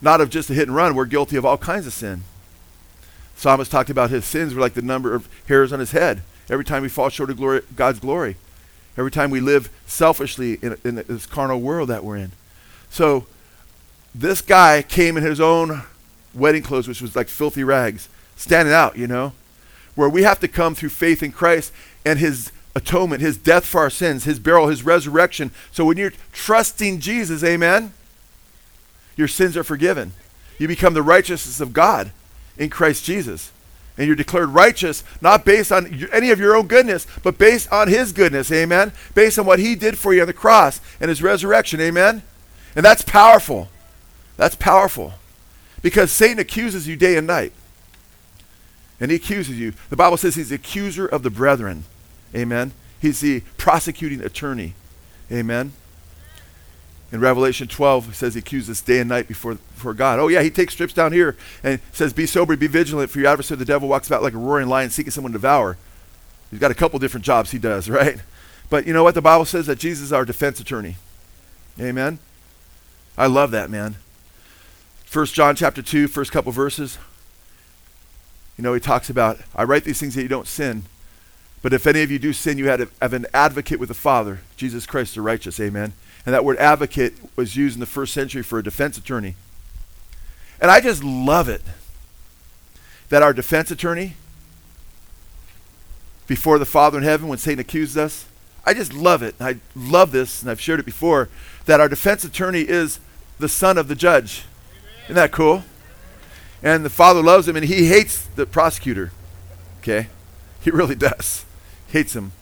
Not 0.00 0.20
of 0.20 0.30
just 0.30 0.50
a 0.50 0.54
hit 0.54 0.68
and 0.68 0.76
run, 0.76 0.94
we're 0.94 1.06
guilty 1.06 1.36
of 1.36 1.46
all 1.46 1.58
kinds 1.58 1.86
of 1.86 1.92
sin. 1.92 2.22
Psalmist 3.36 3.70
talked 3.70 3.90
about 3.90 4.10
his 4.10 4.24
sins 4.24 4.54
were 4.54 4.60
like 4.60 4.74
the 4.74 4.82
number 4.82 5.14
of 5.14 5.28
hairs 5.48 5.72
on 5.72 5.80
his 5.80 5.92
head. 5.92 6.22
Every 6.50 6.64
time 6.64 6.82
we 6.82 6.88
fall 6.88 7.08
short 7.08 7.30
of 7.30 7.36
glory, 7.36 7.62
God's 7.76 8.00
glory. 8.00 8.36
Every 8.96 9.10
time 9.10 9.30
we 9.30 9.40
live 9.40 9.70
selfishly 9.86 10.54
in, 10.62 10.76
in 10.84 10.96
this 10.96 11.26
carnal 11.26 11.60
world 11.60 11.88
that 11.88 12.04
we're 12.04 12.16
in. 12.16 12.32
So 12.90 13.26
this 14.14 14.42
guy 14.42 14.82
came 14.82 15.16
in 15.16 15.22
his 15.22 15.40
own 15.40 15.82
wedding 16.34 16.62
clothes, 16.62 16.88
which 16.88 17.00
was 17.00 17.16
like 17.16 17.28
filthy 17.28 17.64
rags, 17.64 18.08
standing 18.36 18.74
out, 18.74 18.96
you 18.96 19.06
know, 19.06 19.32
where 19.94 20.08
we 20.08 20.22
have 20.22 20.40
to 20.40 20.48
come 20.48 20.74
through 20.74 20.90
faith 20.90 21.22
in 21.22 21.32
Christ 21.32 21.72
and 22.04 22.18
his 22.18 22.52
atonement, 22.74 23.20
his 23.22 23.36
death 23.36 23.64
for 23.64 23.80
our 23.80 23.90
sins, 23.90 24.24
his 24.24 24.38
burial, 24.38 24.68
his 24.68 24.82
resurrection. 24.82 25.50
So 25.72 25.84
when 25.84 25.96
you're 25.96 26.12
trusting 26.32 27.00
Jesus, 27.00 27.44
amen, 27.44 27.92
your 29.16 29.28
sins 29.28 29.56
are 29.56 29.64
forgiven. 29.64 30.12
You 30.58 30.68
become 30.68 30.94
the 30.94 31.02
righteousness 31.02 31.60
of 31.60 31.72
God 31.72 32.12
in 32.56 32.70
Christ 32.70 33.04
Jesus. 33.04 33.52
And 33.98 34.06
you're 34.06 34.16
declared 34.16 34.50
righteous, 34.50 35.04
not 35.20 35.44
based 35.44 35.70
on 35.70 36.08
any 36.12 36.30
of 36.30 36.40
your 36.40 36.56
own 36.56 36.66
goodness, 36.66 37.06
but 37.22 37.36
based 37.36 37.70
on 37.70 37.88
his 37.88 38.12
goodness, 38.12 38.50
amen? 38.50 38.92
Based 39.14 39.38
on 39.38 39.44
what 39.44 39.58
he 39.58 39.74
did 39.74 39.98
for 39.98 40.14
you 40.14 40.22
on 40.22 40.26
the 40.26 40.32
cross 40.32 40.80
and 40.98 41.08
his 41.08 41.22
resurrection, 41.22 41.80
amen? 41.80 42.22
And 42.74 42.84
that's 42.84 43.02
powerful. 43.02 43.68
That's 44.36 44.54
powerful. 44.56 45.14
Because 45.82 46.10
Satan 46.10 46.38
accuses 46.38 46.88
you 46.88 46.96
day 46.96 47.16
and 47.16 47.26
night. 47.26 47.52
And 48.98 49.10
he 49.10 49.16
accuses 49.16 49.58
you. 49.58 49.74
The 49.90 49.96
Bible 49.96 50.16
says 50.16 50.36
he's 50.36 50.48
the 50.48 50.54
accuser 50.54 51.06
of 51.06 51.22
the 51.22 51.30
brethren. 51.30 51.84
Amen. 52.34 52.72
He's 53.00 53.20
the 53.20 53.40
prosecuting 53.58 54.22
attorney. 54.22 54.74
Amen. 55.30 55.72
In 57.12 57.20
Revelation 57.20 57.68
12, 57.68 58.06
he 58.06 58.12
says 58.14 58.32
he 58.32 58.40
accuses 58.40 58.80
day 58.80 58.98
and 58.98 59.08
night 59.10 59.28
before, 59.28 59.54
before 59.54 59.92
God. 59.92 60.18
Oh, 60.18 60.28
yeah, 60.28 60.42
he 60.42 60.48
takes 60.50 60.72
strips 60.72 60.94
down 60.94 61.12
here 61.12 61.36
and 61.62 61.78
says, 61.92 62.14
Be 62.14 62.24
sober, 62.24 62.56
be 62.56 62.66
vigilant, 62.66 63.10
for 63.10 63.18
your 63.18 63.28
adversary, 63.28 63.58
the 63.58 63.66
devil, 63.66 63.86
walks 63.86 64.06
about 64.06 64.22
like 64.22 64.32
a 64.32 64.38
roaring 64.38 64.68
lion 64.68 64.88
seeking 64.88 65.10
someone 65.10 65.32
to 65.32 65.38
devour. 65.38 65.76
He's 66.50 66.58
got 66.58 66.70
a 66.70 66.74
couple 66.74 66.98
different 66.98 67.26
jobs 67.26 67.50
he 67.50 67.58
does, 67.58 67.90
right? 67.90 68.16
But 68.70 68.86
you 68.86 68.94
know 68.94 69.04
what? 69.04 69.14
The 69.14 69.20
Bible 69.20 69.44
says 69.44 69.66
that 69.66 69.78
Jesus 69.78 70.06
is 70.06 70.12
our 70.12 70.24
defense 70.24 70.58
attorney. 70.58 70.96
Amen. 71.78 72.18
I 73.18 73.26
love 73.26 73.50
that, 73.50 73.68
man. 73.68 73.96
First 75.04 75.34
John 75.34 75.54
chapter 75.54 75.82
2, 75.82 76.08
first 76.08 76.32
couple 76.32 76.50
verses. 76.52 76.96
You 78.56 78.64
know, 78.64 78.72
he 78.72 78.80
talks 78.80 79.10
about, 79.10 79.38
I 79.54 79.64
write 79.64 79.84
these 79.84 80.00
things 80.00 80.14
that 80.14 80.22
you 80.22 80.28
don't 80.28 80.46
sin. 80.46 80.84
But 81.60 81.74
if 81.74 81.86
any 81.86 82.02
of 82.02 82.10
you 82.10 82.18
do 82.18 82.32
sin, 82.32 82.56
you 82.56 82.68
have 82.68 83.12
an 83.12 83.26
advocate 83.34 83.78
with 83.78 83.88
the 83.88 83.94
Father, 83.94 84.40
Jesus 84.56 84.86
Christ 84.86 85.14
the 85.14 85.20
righteous. 85.20 85.60
Amen. 85.60 85.92
And 86.24 86.34
that 86.34 86.44
word 86.44 86.56
advocate 86.58 87.14
was 87.36 87.56
used 87.56 87.76
in 87.76 87.80
the 87.80 87.86
first 87.86 88.12
century 88.12 88.42
for 88.42 88.58
a 88.58 88.62
defense 88.62 88.96
attorney. 88.96 89.34
And 90.60 90.70
I 90.70 90.80
just 90.80 91.02
love 91.02 91.48
it 91.48 91.62
that 93.08 93.22
our 93.22 93.32
defense 93.32 93.70
attorney, 93.70 94.14
before 96.26 96.58
the 96.58 96.64
Father 96.64 96.98
in 96.98 97.04
heaven, 97.04 97.28
when 97.28 97.38
Satan 97.38 97.60
accuses 97.60 97.96
us, 97.96 98.26
I 98.64 98.74
just 98.74 98.94
love 98.94 99.22
it. 99.22 99.34
I 99.40 99.56
love 99.74 100.12
this, 100.12 100.40
and 100.40 100.50
I've 100.50 100.60
shared 100.60 100.80
it 100.80 100.86
before, 100.86 101.28
that 101.66 101.80
our 101.80 101.88
defense 101.88 102.24
attorney 102.24 102.60
is 102.62 103.00
the 103.38 103.48
son 103.48 103.76
of 103.76 103.88
the 103.88 103.96
judge. 103.96 104.44
Isn't 105.04 105.16
that 105.16 105.32
cool? 105.32 105.64
And 106.62 106.84
the 106.84 106.90
Father 106.90 107.22
loves 107.22 107.48
him, 107.48 107.56
and 107.56 107.64
he 107.64 107.88
hates 107.88 108.24
the 108.24 108.46
prosecutor. 108.46 109.10
Okay? 109.80 110.06
He 110.60 110.70
really 110.70 110.94
does 111.10 111.44
hates 111.92 112.16
him. 112.16 112.32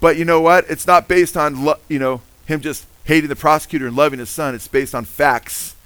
But 0.00 0.16
you 0.16 0.24
know 0.24 0.40
what? 0.40 0.64
It's 0.68 0.86
not 0.86 1.08
based 1.08 1.36
on 1.36 1.64
lo- 1.64 1.80
you 1.88 1.98
know 1.98 2.20
him 2.46 2.60
just 2.60 2.86
hating 3.04 3.28
the 3.28 3.36
prosecutor 3.36 3.86
and 3.86 3.96
loving 3.96 4.18
his 4.18 4.30
son. 4.30 4.54
It's 4.54 4.68
based 4.68 4.94
on 4.94 5.04
facts. 5.04 5.76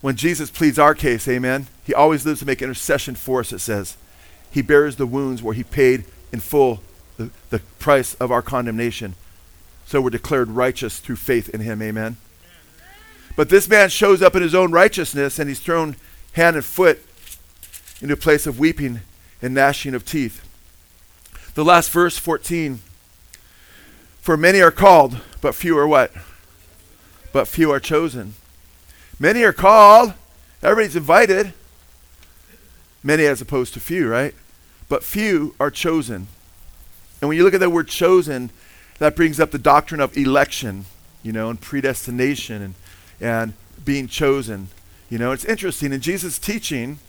When 0.00 0.16
Jesus 0.16 0.50
pleads 0.50 0.78
our 0.78 0.94
case, 0.94 1.28
amen, 1.28 1.66
he 1.84 1.92
always 1.92 2.24
lives 2.24 2.40
to 2.40 2.46
make 2.46 2.62
intercession 2.62 3.14
for 3.14 3.40
us, 3.40 3.52
it 3.52 3.58
says. 3.58 3.96
He 4.50 4.62
bears 4.62 4.96
the 4.96 5.06
wounds 5.06 5.42
where 5.42 5.54
he 5.54 5.64
paid 5.64 6.04
in 6.32 6.40
full 6.40 6.80
the, 7.16 7.30
the 7.50 7.58
price 7.78 8.14
of 8.14 8.30
our 8.30 8.42
condemnation. 8.42 9.14
So 9.84 10.00
we're 10.00 10.10
declared 10.10 10.48
righteous 10.50 11.00
through 11.00 11.16
faith 11.16 11.48
in 11.50 11.60
him, 11.60 11.82
amen. 11.82 12.16
But 13.36 13.48
this 13.48 13.68
man 13.68 13.88
shows 13.90 14.22
up 14.22 14.34
in 14.34 14.42
his 14.42 14.54
own 14.54 14.72
righteousness 14.72 15.38
and 15.38 15.48
he's 15.48 15.60
thrown 15.60 15.96
hand 16.32 16.56
and 16.56 16.64
foot 16.64 17.00
into 18.00 18.14
a 18.14 18.16
place 18.16 18.46
of 18.46 18.58
weeping 18.58 19.00
and 19.42 19.54
gnashing 19.54 19.94
of 19.94 20.04
teeth. 20.04 20.46
The 21.54 21.64
last 21.64 21.90
verse, 21.90 22.18
14. 22.18 22.80
For 24.30 24.36
many 24.36 24.60
are 24.60 24.70
called, 24.70 25.18
but 25.40 25.56
few 25.56 25.76
are 25.76 25.88
what? 25.88 26.12
But 27.32 27.48
few 27.48 27.72
are 27.72 27.80
chosen. 27.80 28.34
Many 29.18 29.42
are 29.42 29.52
called, 29.52 30.14
everybody's 30.62 30.94
invited. 30.94 31.52
Many 33.02 33.24
as 33.24 33.40
opposed 33.40 33.74
to 33.74 33.80
few, 33.80 34.08
right? 34.08 34.32
But 34.88 35.02
few 35.02 35.56
are 35.58 35.68
chosen. 35.68 36.28
And 37.20 37.28
when 37.28 37.38
you 37.38 37.42
look 37.42 37.54
at 37.54 37.58
that 37.58 37.70
word 37.70 37.88
chosen, 37.88 38.50
that 39.00 39.16
brings 39.16 39.40
up 39.40 39.50
the 39.50 39.58
doctrine 39.58 40.00
of 40.00 40.16
election, 40.16 40.84
you 41.24 41.32
know, 41.32 41.50
and 41.50 41.60
predestination 41.60 42.62
and, 42.62 42.74
and 43.20 43.54
being 43.84 44.06
chosen. 44.06 44.68
You 45.08 45.18
know, 45.18 45.32
it's 45.32 45.44
interesting. 45.44 45.92
In 45.92 46.00
Jesus' 46.00 46.38
teaching, 46.38 47.00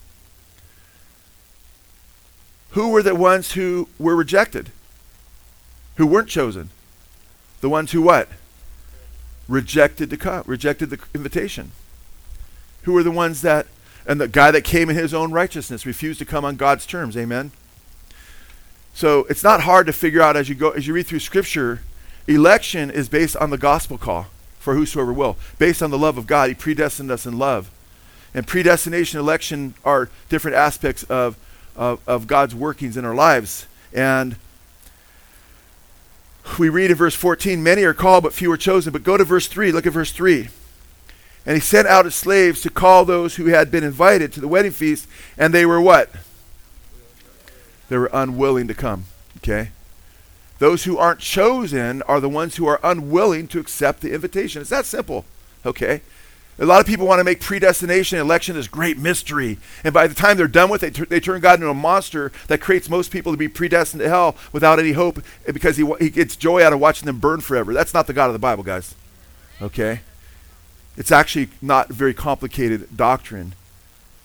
who 2.72 2.90
were 2.90 3.04
the 3.04 3.14
ones 3.14 3.52
who 3.52 3.90
were 4.00 4.16
rejected? 4.16 4.72
Who 5.98 6.08
weren't 6.08 6.28
chosen? 6.28 6.72
The 7.62 7.70
ones 7.70 7.92
who 7.92 8.02
what? 8.02 8.28
Rejected 9.48 10.10
the 10.10 10.18
come, 10.18 10.44
rejected 10.46 10.90
the 10.90 11.00
invitation. 11.14 11.72
Who 12.84 12.94
were 12.94 13.04
the 13.04 13.12
ones 13.12 13.42
that 13.42 13.68
and 14.06 14.20
the 14.20 14.28
guy 14.28 14.52
that 14.52 14.64
came 14.64 14.90
in 14.90 14.96
his 14.96 15.14
own 15.14 15.32
righteousness 15.32 15.86
refused 15.86 16.20
to 16.20 16.26
come 16.26 16.44
on 16.44 16.56
God's 16.56 16.86
terms. 16.86 17.16
Amen. 17.16 17.52
So 18.94 19.26
it's 19.30 19.44
not 19.44 19.62
hard 19.62 19.86
to 19.88 19.94
figure 19.94 20.22
out 20.22 20.36
as 20.36 20.50
you 20.50 20.56
go 20.56 20.72
as 20.72 20.88
you 20.88 20.94
read 20.94 21.08
through 21.08 21.20
scripture, 21.20 21.82
election 22.28 22.90
is 22.90 23.10
based 23.10 23.36
on 23.38 23.50
the 23.50 23.58
gospel 23.58 23.98
call 23.98 24.28
for 24.60 24.76
whosoever 24.76 25.14
will. 25.14 25.38
Based 25.60 25.82
on 25.82 25.92
the 25.92 25.98
love 25.98 26.18
of 26.18 26.28
God. 26.28 26.50
He 26.50 26.56
predestined 26.56 27.12
us 27.12 27.26
in 27.26 27.38
love. 27.38 27.70
And 28.34 28.48
predestination 28.48 29.20
election 29.20 29.76
are 29.84 30.10
different 30.30 30.58
aspects 30.58 31.04
of 31.04 31.38
of, 31.76 32.02
of 32.08 32.28
God's 32.28 32.56
workings 32.56 32.98
in 32.98 33.06
our 33.06 33.16
lives. 33.16 33.66
And 33.94 34.36
we 36.60 36.70
read 36.70 36.92
in 36.92 36.98
verse 36.98 37.16
14, 37.16 37.62
many 37.62 37.84
are 37.84 37.94
called, 37.94 38.24
but 38.24 38.34
few 38.34 38.52
are 38.52 38.58
chosen. 38.58 38.94
But 38.94 39.04
go 39.04 39.18
to 39.18 39.24
verse 39.24 39.48
3. 39.48 39.72
Look 39.72 39.86
at 39.86 39.94
verse 39.94 40.12
3. 40.12 40.50
And 41.46 41.56
he 41.56 41.62
sent 41.62 41.88
out 41.88 42.06
his 42.06 42.16
slaves 42.16 42.62
to 42.62 42.70
call 42.70 43.06
those 43.06 43.36
who 43.36 43.48
had 43.48 43.72
been 43.72 43.84
invited 43.84 44.32
to 44.34 44.40
the 44.40 44.48
wedding 44.48 44.72
feast, 44.72 45.08
and 45.38 45.54
they 45.54 45.66
were 45.66 45.82
what? 45.82 46.10
They 47.90 47.98
were 47.98 48.10
unwilling 48.14 48.68
to 48.68 48.74
come. 48.74 49.06
Okay? 49.38 49.72
Those 50.60 50.84
who 50.84 50.98
aren't 50.98 51.20
chosen 51.20 52.04
are 52.04 52.20
the 52.20 52.30
ones 52.30 52.58
who 52.58 52.68
are 52.68 52.80
unwilling 52.84 53.48
to 53.48 53.60
accept 53.60 54.02
the 54.02 54.14
invitation. 54.14 54.62
It's 54.62 54.70
that 54.70 54.86
simple. 54.86 55.26
Okay? 55.66 56.02
A 56.60 56.66
lot 56.66 56.80
of 56.80 56.86
people 56.86 57.08
want 57.08 57.20
to 57.20 57.24
make 57.24 57.40
predestination 57.40 58.20
and 58.20 58.26
election 58.26 58.56
this 58.56 58.68
great 58.68 58.98
mystery. 58.98 59.58
And 59.84 59.94
by 59.94 60.08
the 60.08 60.14
time 60.14 60.38
they're 60.38 60.48
done 60.48 60.70
with 60.70 60.84
it, 60.84 61.10
they, 61.10 61.20
turn 61.20 61.42
God 61.42 61.56
into 61.56 61.70
a 61.70 61.74
monster 61.74 62.32
that 62.48 62.62
creates 62.62 62.90
most 62.90 63.10
people 63.12 63.32
to 63.32 63.38
be 63.38 63.48
predestined 63.48 64.02
to 64.02 64.10
hell 64.10 64.36
without 64.52 64.78
any 64.78 64.92
hope 64.92 65.20
eh, 65.48 65.52
because 65.52 65.78
he, 65.78 65.92
he 66.00 66.10
gets 66.10 66.36
joy 66.36 66.64
out 66.64 66.74
of 66.74 66.80
watching 66.80 67.08
them 67.08 67.20
burn 67.20 67.42
forever. 67.42 67.74
That's 67.74 67.94
not 67.94 68.06
the 68.06 68.14
God 68.14 68.28
of 68.28 68.34
the 68.34 68.40
Bible, 68.40 68.64
guys. 68.64 68.94
Okay? 69.62 70.02
It's 70.98 71.12
actually 71.12 71.50
not 71.62 71.90
very 71.90 72.14
complicated 72.14 72.96
doctrine. 72.96 73.54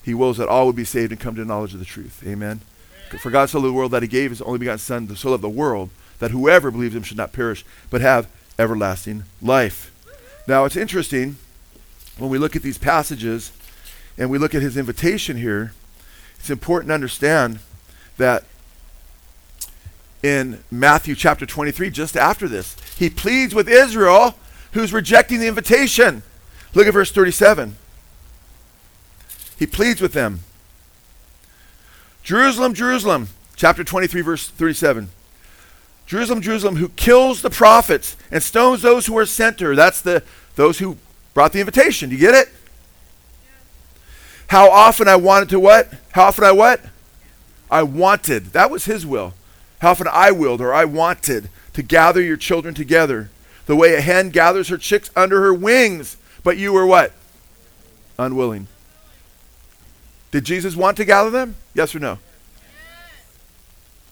He 0.02 0.12
wills 0.12 0.36
that 0.36 0.48
all 0.48 0.66
would 0.66 0.76
be 0.76 0.84
saved 0.84 1.12
and 1.12 1.20
come 1.20 1.34
to 1.36 1.40
the 1.40 1.46
knowledge 1.46 1.72
of 1.72 1.78
the 1.78 1.86
truth. 1.86 2.22
Amen. 2.22 2.60
Amen. 3.08 3.20
For 3.20 3.30
God 3.30 3.48
so 3.48 3.58
loved 3.58 3.68
the 3.68 3.72
world 3.72 3.92
that 3.92 4.02
he 4.02 4.08
gave 4.08 4.30
his 4.30 4.42
only 4.42 4.58
begotten 4.58 4.78
Son, 4.78 5.06
the 5.06 5.16
soul 5.16 5.32
of 5.32 5.40
the 5.40 5.48
world, 5.48 5.90
that 6.18 6.32
whoever 6.32 6.70
believes 6.70 6.94
him 6.94 7.02
should 7.02 7.16
not 7.16 7.32
perish, 7.32 7.64
but 7.88 8.00
have 8.00 8.28
everlasting 8.58 9.24
life. 9.40 9.92
Now 10.46 10.64
it's 10.64 10.76
interesting 10.76 11.36
when 12.18 12.30
we 12.30 12.38
look 12.38 12.56
at 12.56 12.62
these 12.62 12.78
passages 12.78 13.52
and 14.16 14.30
we 14.30 14.38
look 14.38 14.54
at 14.54 14.62
his 14.62 14.76
invitation 14.76 15.36
here, 15.36 15.72
it's 16.38 16.50
important 16.50 16.88
to 16.88 16.94
understand 16.94 17.58
that 18.16 18.44
in 20.22 20.62
Matthew 20.70 21.14
chapter 21.14 21.46
23, 21.46 21.90
just 21.90 22.16
after 22.16 22.48
this, 22.48 22.76
he 22.98 23.10
pleads 23.10 23.54
with 23.54 23.68
Israel 23.68 24.34
who's 24.72 24.92
rejecting 24.92 25.40
the 25.40 25.46
invitation. 25.46 26.22
Look 26.74 26.86
at 26.86 26.92
verse 26.92 27.10
37. 27.10 27.76
He 29.58 29.66
pleads 29.66 30.00
with 30.00 30.12
them. 30.12 30.40
Jerusalem, 32.22 32.74
Jerusalem, 32.74 33.28
chapter 33.54 33.84
23, 33.84 34.20
verse 34.20 34.48
37. 34.48 35.08
Jerusalem, 36.06 36.40
Jerusalem, 36.40 36.76
who 36.76 36.88
kills 36.90 37.42
the 37.42 37.50
prophets 37.50 38.16
and 38.30 38.42
stones 38.42 38.82
those 38.82 39.06
who 39.06 39.16
are 39.18 39.26
sent 39.26 39.58
to 39.58 39.66
her. 39.66 39.74
That's 39.74 40.00
the 40.00 40.22
those 40.54 40.78
who 40.78 40.96
brought 41.36 41.52
the 41.52 41.60
invitation. 41.60 42.08
Do 42.08 42.16
you 42.16 42.20
get 42.22 42.34
it? 42.34 42.48
How 44.46 44.70
often 44.70 45.06
I 45.06 45.16
wanted 45.16 45.50
to 45.50 45.60
what? 45.60 45.92
How 46.12 46.24
often 46.24 46.44
I 46.44 46.52
what? 46.52 46.80
I 47.70 47.82
wanted. 47.82 48.54
That 48.54 48.70
was 48.70 48.86
his 48.86 49.04
will. 49.04 49.34
How 49.80 49.90
often 49.90 50.06
I 50.10 50.30
willed 50.30 50.62
or 50.62 50.72
I 50.72 50.86
wanted 50.86 51.50
to 51.74 51.82
gather 51.82 52.22
your 52.22 52.38
children 52.38 52.74
together, 52.74 53.28
the 53.66 53.76
way 53.76 53.94
a 53.94 54.00
hen 54.00 54.30
gathers 54.30 54.68
her 54.68 54.78
chicks 54.78 55.10
under 55.14 55.42
her 55.42 55.52
wings. 55.52 56.16
But 56.42 56.56
you 56.56 56.72
were 56.72 56.86
what? 56.86 57.12
Unwilling. 58.18 58.66
Did 60.30 60.44
Jesus 60.44 60.74
want 60.74 60.96
to 60.96 61.04
gather 61.04 61.28
them? 61.28 61.56
Yes 61.74 61.94
or 61.94 61.98
no? 61.98 62.18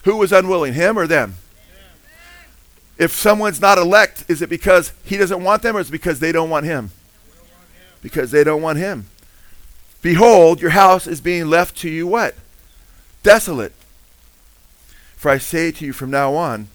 Who 0.03 0.19
was 0.19 0.31
unwilling, 0.31 0.75
him 0.75 0.99
or 0.99 1.07
them? 1.07 1.37
If 2.99 3.13
someone's 3.13 3.63
not 3.63 3.79
elect, 3.79 4.27
is 4.29 4.43
it 4.43 4.51
because 4.51 4.93
he 5.07 5.17
doesn't 5.17 5.43
want 5.43 5.63
them 5.63 5.75
or 5.75 5.81
is 5.81 5.89
it 5.89 5.93
because 5.93 6.21
they 6.21 6.31
don't 6.31 6.51
want 6.51 6.67
him? 6.67 6.91
Because 8.05 8.31
they 8.31 8.45
don't 8.45 8.61
want 8.61 8.79
him. 8.79 9.07
Behold, 10.03 10.61
your 10.61 10.73
house 10.73 11.07
is 11.07 11.23
being 11.23 11.49
left 11.49 11.79
to 11.79 11.89
you 11.89 12.07
what? 12.07 12.35
Desolate. 13.23 13.73
For 15.17 15.31
I 15.31 15.39
say 15.39 15.73
to 15.73 15.87
you 15.87 15.95
from 15.95 16.11
now 16.11 16.35
on, 16.35 16.69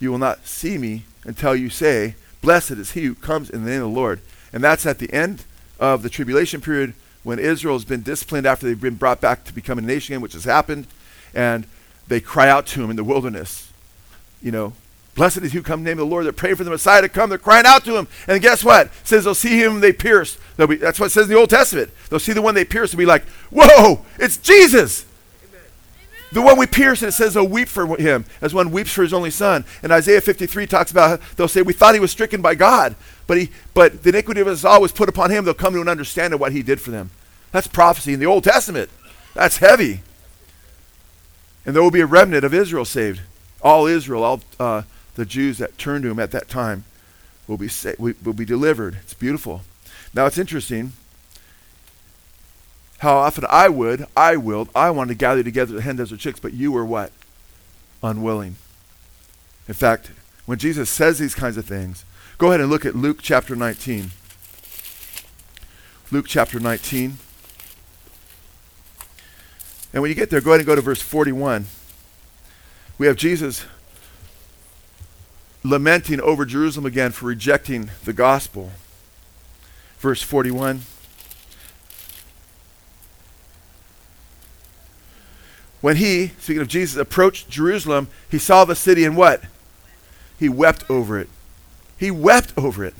you 0.00 0.10
will 0.10 0.18
not 0.18 0.48
see 0.48 0.76
me 0.76 1.04
until 1.24 1.54
you 1.54 1.70
say, 1.70 2.16
Blessed 2.42 2.72
is 2.72 2.92
he 2.92 3.04
who 3.04 3.14
comes 3.14 3.48
in 3.48 3.64
the 3.64 3.70
name 3.70 3.82
of 3.82 3.92
the 3.92 3.96
Lord. 3.96 4.20
And 4.52 4.64
that's 4.64 4.86
at 4.86 4.98
the 4.98 5.12
end 5.12 5.44
of 5.78 6.02
the 6.02 6.10
tribulation 6.10 6.60
period 6.60 6.94
when 7.22 7.38
Israel 7.38 7.76
has 7.76 7.84
been 7.84 8.02
disciplined 8.02 8.46
after 8.46 8.66
they've 8.66 8.80
been 8.80 8.96
brought 8.96 9.20
back 9.20 9.44
to 9.44 9.54
become 9.54 9.78
a 9.78 9.82
nation 9.82 10.14
again, 10.14 10.20
which 10.20 10.32
has 10.32 10.42
happened. 10.42 10.88
And 11.32 11.68
they 12.08 12.20
cry 12.20 12.48
out 12.48 12.66
to 12.68 12.82
him 12.82 12.90
in 12.90 12.96
the 12.96 13.04
wilderness. 13.04 13.70
You 14.42 14.50
know, 14.50 14.72
Blessed 15.14 15.38
is 15.38 15.52
who 15.52 15.62
come 15.62 15.80
in 15.80 15.84
the 15.84 15.90
name 15.90 15.98
of 15.98 16.06
the 16.06 16.10
Lord. 16.10 16.24
They're 16.24 16.32
praying 16.32 16.56
for 16.56 16.64
the 16.64 16.70
Messiah 16.70 17.02
to 17.02 17.08
come. 17.08 17.28
They're 17.28 17.38
crying 17.38 17.66
out 17.66 17.84
to 17.84 17.96
him. 17.96 18.08
And 18.28 18.40
guess 18.40 18.64
what? 18.64 18.86
It 18.86 18.92
says 19.04 19.24
they'll 19.24 19.34
see 19.34 19.62
him, 19.62 19.80
they 19.80 19.92
pierce. 19.92 20.38
Be, 20.56 20.76
that's 20.76 21.00
what 21.00 21.06
it 21.06 21.10
says 21.10 21.24
in 21.24 21.30
the 21.30 21.38
Old 21.38 21.50
Testament. 21.50 21.90
They'll 22.08 22.20
see 22.20 22.32
the 22.32 22.42
one 22.42 22.54
they 22.54 22.64
pierce 22.64 22.92
and 22.92 22.98
be 22.98 23.06
like, 23.06 23.24
whoa, 23.50 24.04
it's 24.18 24.36
Jesus. 24.36 25.04
Amen. 25.48 25.60
The 26.32 26.42
one 26.42 26.58
we 26.58 26.66
pierce, 26.66 27.02
and 27.02 27.08
it 27.08 27.12
says 27.12 27.34
they'll 27.34 27.46
weep 27.46 27.68
for 27.68 27.96
him 27.96 28.24
as 28.40 28.54
one 28.54 28.70
weeps 28.70 28.92
for 28.92 29.02
his 29.02 29.12
only 29.12 29.30
son. 29.30 29.64
And 29.82 29.90
Isaiah 29.90 30.20
53 30.20 30.66
talks 30.66 30.90
about, 30.90 31.20
they'll 31.36 31.48
say, 31.48 31.62
we 31.62 31.72
thought 31.72 31.94
he 31.94 32.00
was 32.00 32.12
stricken 32.12 32.40
by 32.40 32.54
God, 32.54 32.94
but, 33.26 33.36
he, 33.36 33.50
but 33.74 34.02
the 34.02 34.10
iniquity 34.10 34.40
of 34.40 34.46
us 34.46 34.64
all 34.64 34.80
was 34.80 34.92
put 34.92 35.08
upon 35.08 35.30
him. 35.30 35.44
They'll 35.44 35.54
come 35.54 35.74
to 35.74 35.80
an 35.80 35.88
understanding 35.88 36.34
of 36.34 36.40
what 36.40 36.52
he 36.52 36.62
did 36.62 36.80
for 36.80 36.92
them. 36.92 37.10
That's 37.52 37.66
prophecy 37.66 38.12
in 38.12 38.20
the 38.20 38.26
Old 38.26 38.44
Testament. 38.44 38.90
That's 39.34 39.58
heavy. 39.58 40.02
And 41.66 41.74
there 41.74 41.82
will 41.82 41.90
be 41.90 42.00
a 42.00 42.06
remnant 42.06 42.44
of 42.44 42.54
Israel 42.54 42.84
saved. 42.84 43.20
All 43.62 43.86
Israel, 43.86 44.22
all 44.24 44.40
uh, 44.58 44.82
the 45.20 45.26
Jews 45.26 45.58
that 45.58 45.76
turn 45.76 46.00
to 46.00 46.08
him 46.08 46.18
at 46.18 46.30
that 46.30 46.48
time 46.48 46.84
will 47.46 47.58
be, 47.58 47.68
sa- 47.68 47.92
will 47.98 48.32
be 48.32 48.46
delivered. 48.46 48.96
It's 49.02 49.12
beautiful. 49.12 49.60
Now 50.14 50.24
it's 50.24 50.38
interesting 50.38 50.94
how 53.00 53.18
often 53.18 53.44
I 53.50 53.68
would, 53.68 54.06
I 54.16 54.36
willed, 54.36 54.70
I 54.74 54.88
wanted 54.90 55.10
to 55.10 55.14
gather 55.16 55.42
together 55.42 55.74
the 55.74 55.82
hen 55.82 55.96
desert 55.96 56.20
chicks, 56.20 56.40
but 56.40 56.54
you 56.54 56.72
were 56.72 56.86
what? 56.86 57.12
Unwilling. 58.02 58.56
In 59.68 59.74
fact, 59.74 60.10
when 60.46 60.56
Jesus 60.56 60.88
says 60.88 61.18
these 61.18 61.34
kinds 61.34 61.58
of 61.58 61.66
things, 61.66 62.06
go 62.38 62.48
ahead 62.48 62.62
and 62.62 62.70
look 62.70 62.86
at 62.86 62.96
Luke 62.96 63.18
chapter 63.20 63.54
19. 63.54 64.12
Luke 66.10 66.26
chapter 66.26 66.58
19. 66.58 67.18
And 69.92 70.00
when 70.00 70.08
you 70.08 70.14
get 70.14 70.30
there, 70.30 70.40
go 70.40 70.52
ahead 70.52 70.60
and 70.60 70.66
go 70.66 70.76
to 70.76 70.80
verse 70.80 71.02
41. 71.02 71.66
We 72.96 73.06
have 73.06 73.16
Jesus 73.16 73.66
lamenting 75.62 76.20
over 76.20 76.44
Jerusalem 76.44 76.86
again 76.86 77.12
for 77.12 77.26
rejecting 77.26 77.90
the 78.04 78.12
gospel. 78.12 78.70
Verse 79.98 80.22
41. 80.22 80.82
When 85.80 85.96
he, 85.96 86.28
speaking 86.38 86.62
of 86.62 86.68
Jesus, 86.68 87.00
approached 87.00 87.48
Jerusalem, 87.48 88.08
he 88.30 88.38
saw 88.38 88.64
the 88.64 88.74
city 88.74 89.04
and 89.04 89.16
what? 89.16 89.42
He 90.38 90.48
wept 90.48 90.84
over 90.90 91.18
it. 91.18 91.28
He 91.98 92.10
wept 92.10 92.52
over 92.56 92.84
it, 92.84 92.94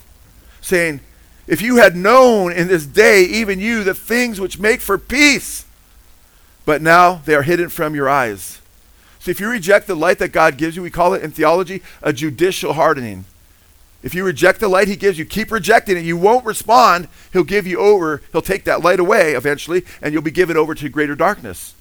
saying, 0.60 1.00
If 1.46 1.62
you 1.62 1.76
had 1.76 1.96
known 1.96 2.52
in 2.52 2.68
this 2.68 2.86
day, 2.86 3.22
even 3.24 3.60
you, 3.60 3.84
the 3.84 3.94
things 3.94 4.40
which 4.40 4.58
make 4.58 4.80
for 4.80 4.98
peace, 4.98 5.64
but 6.64 6.82
now 6.82 7.22
they 7.24 7.34
are 7.34 7.42
hidden 7.42 7.68
from 7.68 7.94
your 7.94 8.08
eyes. 8.08 8.59
So 9.20 9.30
if 9.30 9.38
you 9.38 9.48
reject 9.48 9.86
the 9.86 9.94
light 9.94 10.18
that 10.18 10.32
God 10.32 10.56
gives 10.56 10.76
you, 10.76 10.82
we 10.82 10.90
call 10.90 11.14
it 11.14 11.22
in 11.22 11.30
theology 11.30 11.82
a 12.02 12.12
judicial 12.12 12.72
hardening. 12.72 13.26
If 14.02 14.14
you 14.14 14.24
reject 14.24 14.60
the 14.60 14.68
light 14.68 14.88
he 14.88 14.96
gives 14.96 15.18
you, 15.18 15.26
keep 15.26 15.52
rejecting 15.52 15.98
it. 15.98 16.04
You 16.04 16.16
won't 16.16 16.46
respond. 16.46 17.06
He'll 17.32 17.44
give 17.44 17.66
you 17.66 17.78
over. 17.78 18.22
He'll 18.32 18.40
take 18.40 18.64
that 18.64 18.82
light 18.82 18.98
away 18.98 19.32
eventually, 19.32 19.84
and 20.00 20.14
you'll 20.14 20.22
be 20.22 20.30
given 20.30 20.56
over 20.56 20.74
to 20.74 20.88
greater 20.88 21.14
darkness. 21.14 21.74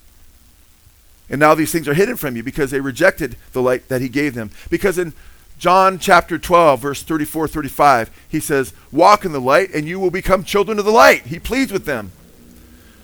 And 1.30 1.40
now 1.40 1.56
these 1.56 1.72
things 1.72 1.88
are 1.88 1.94
hidden 1.94 2.18
from 2.18 2.36
you 2.36 2.44
because 2.44 2.72
they 2.72 2.82
rejected 2.82 3.38
the 3.54 3.62
light 3.62 3.88
that 3.88 4.02
he 4.02 4.10
gave 4.10 4.34
them. 4.34 4.52
Because 4.70 4.98
in 4.98 5.14
John 5.58 5.98
chapter 5.98 6.38
12, 6.38 6.82
verse 6.82 7.04
34 7.04 7.48
35, 7.48 8.10
he 8.28 8.40
says, 8.42 8.74
Walk 8.92 9.24
in 9.24 9.32
the 9.32 9.40
light, 9.40 9.70
and 9.74 9.88
you 9.88 10.00
will 10.00 10.12
become 10.12 10.44
children 10.44 10.78
of 10.78 10.86
the 10.86 10.92
light. 10.92 11.28
He 11.28 11.40
pleads 11.40 11.72
with 11.72 11.86
them. 11.86 12.12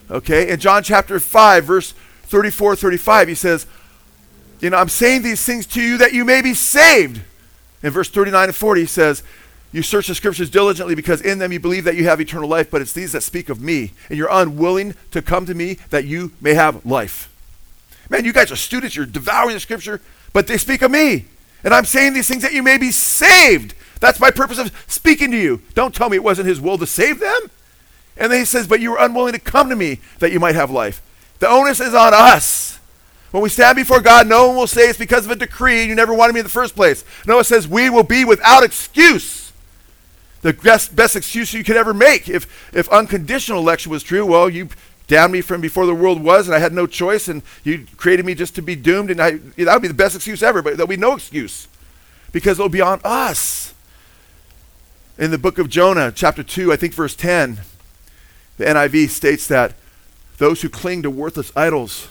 Okay? 0.09 0.49
In 0.49 0.59
John 0.59 0.83
chapter 0.83 1.19
5, 1.19 1.63
verse 1.63 1.93
34 2.23 2.75
35, 2.75 3.27
he 3.29 3.35
says, 3.35 3.67
you 4.65 4.71
know, 4.71 4.77
I'm 4.77 4.89
saying 4.89 5.21
these 5.21 5.45
things 5.45 5.67
to 5.67 5.81
you 5.81 5.99
that 5.99 6.11
you 6.11 6.25
may 6.25 6.41
be 6.41 6.55
saved. 6.55 7.21
In 7.83 7.91
verse 7.91 8.09
39 8.09 8.45
and 8.45 8.55
40, 8.55 8.81
he 8.81 8.87
says, 8.87 9.21
You 9.71 9.83
search 9.83 10.07
the 10.07 10.15
scriptures 10.15 10.49
diligently 10.49 10.95
because 10.95 11.21
in 11.21 11.37
them 11.37 11.51
you 11.51 11.59
believe 11.59 11.83
that 11.83 11.95
you 11.95 12.05
have 12.05 12.19
eternal 12.19 12.49
life, 12.49 12.71
but 12.71 12.81
it's 12.81 12.91
these 12.91 13.11
that 13.11 13.21
speak 13.21 13.47
of 13.49 13.61
me. 13.61 13.91
And 14.09 14.17
you're 14.17 14.27
unwilling 14.31 14.95
to 15.11 15.21
come 15.21 15.45
to 15.45 15.53
me 15.53 15.75
that 15.91 16.05
you 16.05 16.31
may 16.41 16.55
have 16.55 16.83
life. 16.83 17.31
Man, 18.09 18.25
you 18.25 18.33
guys 18.33 18.51
are 18.51 18.55
students, 18.55 18.95
you're 18.95 19.05
devouring 19.05 19.53
the 19.53 19.59
scripture, 19.59 20.01
but 20.33 20.47
they 20.47 20.57
speak 20.57 20.81
of 20.81 20.89
me. 20.89 21.25
And 21.63 21.71
I'm 21.71 21.85
saying 21.85 22.13
these 22.13 22.27
things 22.27 22.41
that 22.41 22.53
you 22.53 22.63
may 22.63 22.79
be 22.79 22.89
saved. 22.89 23.75
That's 23.99 24.19
my 24.19 24.31
purpose 24.31 24.57
of 24.57 24.71
speaking 24.87 25.29
to 25.29 25.37
you. 25.37 25.61
Don't 25.75 25.93
tell 25.93 26.09
me 26.09 26.17
it 26.17 26.23
wasn't 26.23 26.47
his 26.47 26.59
will 26.59 26.79
to 26.79 26.87
save 26.87 27.19
them. 27.19 27.51
And 28.17 28.31
then 28.31 28.39
he 28.39 28.45
says, 28.45 28.65
But 28.65 28.79
you 28.79 28.89
were 28.89 28.99
unwilling 28.99 29.33
to 29.33 29.39
come 29.39 29.69
to 29.69 29.75
me 29.75 29.99
that 30.17 30.31
you 30.31 30.39
might 30.39 30.55
have 30.55 30.71
life. 30.71 31.03
The 31.37 31.47
onus 31.47 31.79
is 31.79 31.93
on 31.93 32.15
us. 32.15 32.74
When 33.35 33.43
we 33.43 33.49
stand 33.49 33.75
before 33.75 33.99
God, 33.99 34.27
no 34.27 34.47
one 34.47 34.55
will 34.55 34.65
say 34.65 34.87
it's 34.87 34.97
because 34.97 35.25
of 35.25 35.31
a 35.31 35.35
decree 35.35 35.83
you 35.83 35.93
never 35.93 36.13
wanted 36.13 36.31
me 36.31 36.39
in 36.39 36.45
the 36.45 36.49
first 36.49 36.73
place. 36.73 37.03
No, 37.27 37.37
it 37.39 37.43
says 37.43 37.67
we 37.67 37.89
will 37.89 38.01
be 38.01 38.23
without 38.23 38.63
excuse. 38.63 39.51
The 40.41 40.53
best, 40.53 40.95
best 40.95 41.17
excuse 41.17 41.53
you 41.53 41.61
could 41.61 41.75
ever 41.75 41.93
make. 41.93 42.29
If, 42.29 42.73
if 42.73 42.87
unconditional 42.87 43.59
election 43.59 43.91
was 43.91 44.03
true, 44.03 44.25
well, 44.25 44.49
you 44.49 44.69
damned 45.07 45.33
me 45.33 45.41
from 45.41 45.59
before 45.59 45.85
the 45.85 45.93
world 45.93 46.23
was 46.23 46.47
and 46.47 46.55
I 46.55 46.59
had 46.59 46.71
no 46.71 46.87
choice 46.87 47.27
and 47.27 47.41
you 47.65 47.85
created 47.97 48.25
me 48.25 48.35
just 48.35 48.55
to 48.55 48.61
be 48.61 48.73
doomed 48.73 49.11
and 49.11 49.19
I, 49.19 49.31
that 49.31 49.73
would 49.73 49.81
be 49.81 49.89
the 49.89 49.93
best 49.93 50.15
excuse 50.15 50.41
ever, 50.41 50.61
but 50.61 50.77
there'll 50.77 50.87
be 50.87 50.95
no 50.95 51.11
excuse 51.11 51.67
because 52.31 52.57
it'll 52.57 52.69
be 52.69 52.79
on 52.79 53.01
us. 53.03 53.73
In 55.17 55.31
the 55.31 55.37
book 55.37 55.59
of 55.59 55.67
Jonah, 55.67 56.13
chapter 56.15 56.41
2, 56.41 56.71
I 56.71 56.77
think 56.77 56.93
verse 56.93 57.17
10, 57.17 57.59
the 58.55 58.63
NIV 58.63 59.09
states 59.09 59.45
that 59.47 59.73
those 60.37 60.61
who 60.61 60.69
cling 60.69 61.03
to 61.03 61.09
worthless 61.09 61.51
idols 61.53 62.07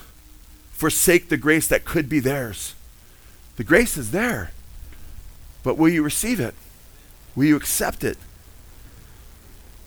forsake 0.74 1.28
the 1.28 1.36
grace 1.36 1.66
that 1.68 1.84
could 1.84 2.08
be 2.08 2.20
theirs. 2.20 2.74
The 3.56 3.64
grace 3.64 3.96
is 3.96 4.10
there. 4.10 4.50
But 5.62 5.78
will 5.78 5.88
you 5.88 6.02
receive 6.02 6.40
it? 6.40 6.54
Will 7.34 7.44
you 7.44 7.56
accept 7.56 8.04
it? 8.04 8.18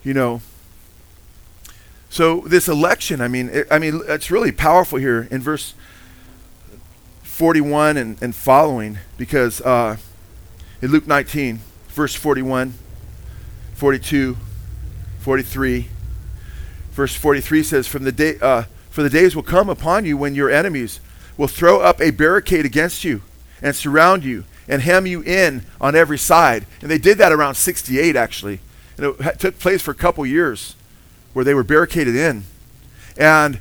You 0.03 0.13
know, 0.13 0.41
So 2.09 2.41
this 2.47 2.67
election, 2.69 3.19
I 3.19 3.27
mean, 3.27 3.49
it, 3.49 3.67
I 3.69 3.77
mean, 3.79 4.01
it's 4.07 4.31
really 4.31 4.51
powerful 4.53 4.97
here 4.97 5.27
in 5.29 5.41
verse 5.41 5.73
41 7.23 7.97
and, 7.97 8.17
and 8.23 8.33
following, 8.33 8.97
because 9.17 9.59
uh, 9.61 9.97
in 10.81 10.91
Luke 10.91 11.05
19, 11.05 11.59
verse 11.89 12.15
41, 12.15 12.73
42, 13.75 14.37
43, 15.19 15.89
verse 16.91 17.13
43 17.13 17.63
says, 17.63 17.87
"From 17.87 18.03
the 18.05 18.11
day, 18.13 18.39
uh, 18.41 18.63
for 18.97 19.03
the 19.03 19.11
days 19.11 19.35
will 19.35 19.43
come 19.43 19.69
upon 19.69 20.05
you 20.05 20.17
when 20.17 20.33
your 20.33 20.49
enemies 20.49 20.99
will 21.37 21.47
throw 21.47 21.81
up 21.81 22.01
a 22.01 22.09
barricade 22.09 22.65
against 22.65 23.03
you 23.03 23.21
and 23.61 23.75
surround 23.75 24.23
you 24.23 24.43
and 24.67 24.81
hem 24.81 25.05
you 25.05 25.21
in 25.21 25.61
on 25.79 25.95
every 25.95 26.17
side." 26.17 26.65
And 26.81 26.89
they 26.89 26.97
did 26.97 27.19
that 27.19 27.31
around 27.31 27.53
68, 27.53 28.15
actually, 28.15 28.59
and 28.97 29.05
it 29.19 29.39
took 29.39 29.59
place 29.59 29.83
for 29.83 29.91
a 29.91 29.93
couple 29.93 30.25
years 30.25 30.75
where 31.33 31.45
they 31.45 31.53
were 31.53 31.63
barricaded 31.63 32.15
in. 32.15 32.45
And 33.15 33.59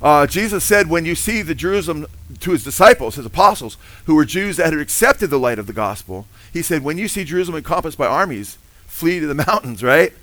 uh, 0.00 0.26
Jesus 0.26 0.64
said, 0.64 0.88
when 0.88 1.04
you 1.04 1.14
see 1.14 1.42
the 1.42 1.54
Jerusalem 1.54 2.06
to 2.38 2.52
his 2.52 2.64
disciples, 2.64 3.16
his 3.16 3.26
apostles, 3.26 3.76
who 4.06 4.14
were 4.14 4.24
Jews 4.24 4.56
that 4.56 4.72
had 4.72 4.80
accepted 4.80 5.28
the 5.28 5.38
light 5.38 5.58
of 5.58 5.66
the 5.66 5.74
gospel, 5.74 6.26
he 6.54 6.62
said, 6.62 6.82
when 6.82 6.96
you 6.96 7.06
see 7.06 7.24
Jerusalem 7.24 7.58
encompassed 7.58 7.98
by 7.98 8.06
armies, 8.06 8.56
flee 8.86 9.20
to 9.20 9.26
the 9.26 9.34
mountains, 9.34 9.82
right? 9.82 10.14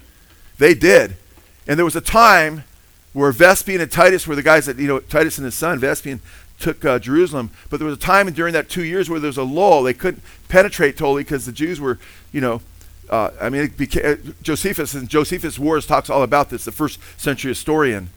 They 0.58 0.74
did. 0.74 1.16
And 1.68 1.78
there 1.78 1.86
was 1.86 1.95
a 1.95 2.01
time 2.01 2.64
where 3.18 3.32
Vespasian 3.32 3.82
and 3.82 3.91
Titus 3.91 4.28
were 4.28 4.36
the 4.36 4.43
guys 4.43 4.68
that, 4.68 4.78
you 4.78 4.88
know, 4.88 4.99
Titus 4.99 5.39
and 5.39 5.45
his 5.45 5.55
son, 5.55 5.80
Vespasian, 5.80 6.22
took 6.59 6.86
uh, 6.86 6.99
Jerusalem. 6.99 7.49
But 7.68 7.80
there 7.80 7.88
was 7.88 7.97
a 7.97 7.99
time 7.99 8.32
during 8.32 8.53
that 8.53 8.70
two 8.70 8.84
years 8.84 9.09
where 9.09 9.20
there 9.20 9.28
was 9.28 9.38
a 9.38 9.43
lull. 9.43 9.82
They 9.82 9.95
couldn't 9.95 10.22
penetrate 10.49 10.97
totally 10.97 11.24
because 11.24 11.47
the 11.47 11.51
Jews 11.51 11.82
were, 11.82 11.97
you 12.32 12.41
know, 12.41 12.61
uh, 13.09 13.32
I 13.41 13.49
mean, 13.49 13.70
became, 13.70 14.05
uh, 14.05 14.32
Josephus 14.43 14.93
and 14.93 15.09
Josephus 15.09 15.57
Wars 15.57 15.88
talks 15.88 16.11
all 16.11 16.22
about 16.22 16.51
this, 16.51 16.63
the 16.63 16.72
first 16.72 16.99
century 17.20 17.49
historian. 17.49 18.09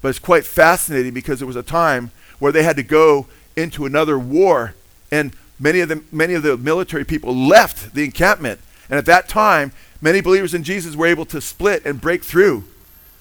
But 0.00 0.08
it's 0.08 0.18
quite 0.18 0.46
fascinating 0.46 1.12
because 1.12 1.38
there 1.38 1.46
was 1.46 1.56
a 1.56 1.62
time 1.62 2.10
where 2.38 2.52
they 2.52 2.62
had 2.62 2.76
to 2.76 2.82
go 2.82 3.26
into 3.54 3.84
another 3.84 4.18
war, 4.18 4.74
and 5.10 5.36
many 5.60 5.80
of 5.80 5.90
the 5.90 6.02
many 6.10 6.32
of 6.32 6.42
the 6.42 6.56
military 6.56 7.04
people 7.04 7.36
left 7.36 7.94
the 7.94 8.02
encampment. 8.02 8.60
And 8.88 8.96
at 8.98 9.04
that 9.06 9.28
time, 9.28 9.72
many 10.00 10.22
believers 10.22 10.54
in 10.54 10.64
Jesus 10.64 10.96
were 10.96 11.06
able 11.06 11.26
to 11.26 11.40
split 11.42 11.84
and 11.84 12.00
break 12.00 12.24
through, 12.24 12.64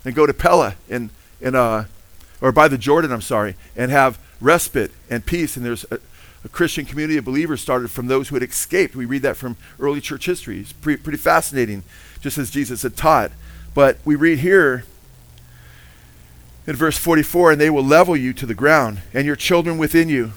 and 0.06 0.16
go 0.16 0.26
to 0.26 0.34
Pella 0.34 0.76
in 0.90 1.10
in 1.40 1.56
uh, 1.56 1.86
or 2.42 2.52
by 2.52 2.68
the 2.68 2.78
Jordan, 2.78 3.12
I'm 3.12 3.22
sorry, 3.22 3.56
and 3.76 3.92
have 3.92 4.20
respite 4.40 4.92
and 5.10 5.26
peace. 5.26 5.56
And 5.56 5.66
there's 5.66 5.86
a, 5.92 6.00
a 6.44 6.50
Christian 6.50 6.86
community 6.86 7.18
of 7.18 7.26
believers 7.26 7.62
started 7.62 7.92
from 7.92 8.08
those 8.08 8.30
who 8.30 8.36
had 8.36 8.44
escaped. 8.44 8.96
We 8.96 9.06
read 9.06 9.22
that 9.22 9.38
from 9.38 9.58
early 9.80 10.02
church 10.02 10.26
history. 10.26 10.60
It's 10.60 10.74
pre- 10.74 10.98
pretty 10.98 11.20
fascinating, 11.20 11.84
just 12.20 12.38
as 12.38 12.50
Jesus 12.50 12.82
had 12.82 12.98
taught. 12.98 13.32
But 13.74 14.00
we 14.04 14.16
read 14.16 14.40
here 14.40 14.84
in 16.68 16.76
verse 16.76 16.98
44 16.98 17.54
and 17.54 17.62
they 17.62 17.70
will 17.70 17.84
level 17.84 18.18
you 18.18 18.34
to 18.34 18.46
the 18.46 18.56
ground, 18.56 19.00
and 19.14 19.26
your 19.26 19.36
children 19.36 19.78
within 19.78 20.10
you, 20.10 20.34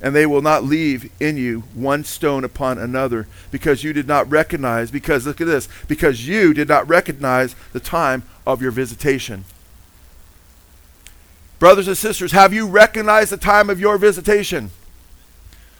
and 0.00 0.14
they 0.14 0.26
will 0.26 0.42
not 0.42 0.64
leave 0.64 1.10
in 1.20 1.36
you 1.36 1.60
one 1.74 2.04
stone 2.04 2.44
upon 2.44 2.78
another, 2.78 3.26
because 3.50 3.84
you 3.84 3.92
did 3.92 4.08
not 4.08 4.30
recognize, 4.30 4.90
because 4.90 5.26
look 5.26 5.40
at 5.40 5.46
this, 5.46 5.68
because 5.86 6.26
you 6.26 6.54
did 6.54 6.68
not 6.68 6.88
recognize 6.88 7.54
the 7.72 7.80
time 7.80 8.22
of 8.46 8.62
your 8.62 8.70
visitation. 8.70 9.44
Brothers 11.58 11.86
and 11.86 11.96
sisters, 11.96 12.32
have 12.32 12.52
you 12.52 12.66
recognized 12.66 13.30
the 13.30 13.36
time 13.36 13.70
of 13.70 13.78
your 13.78 13.96
visitation? 13.96 14.70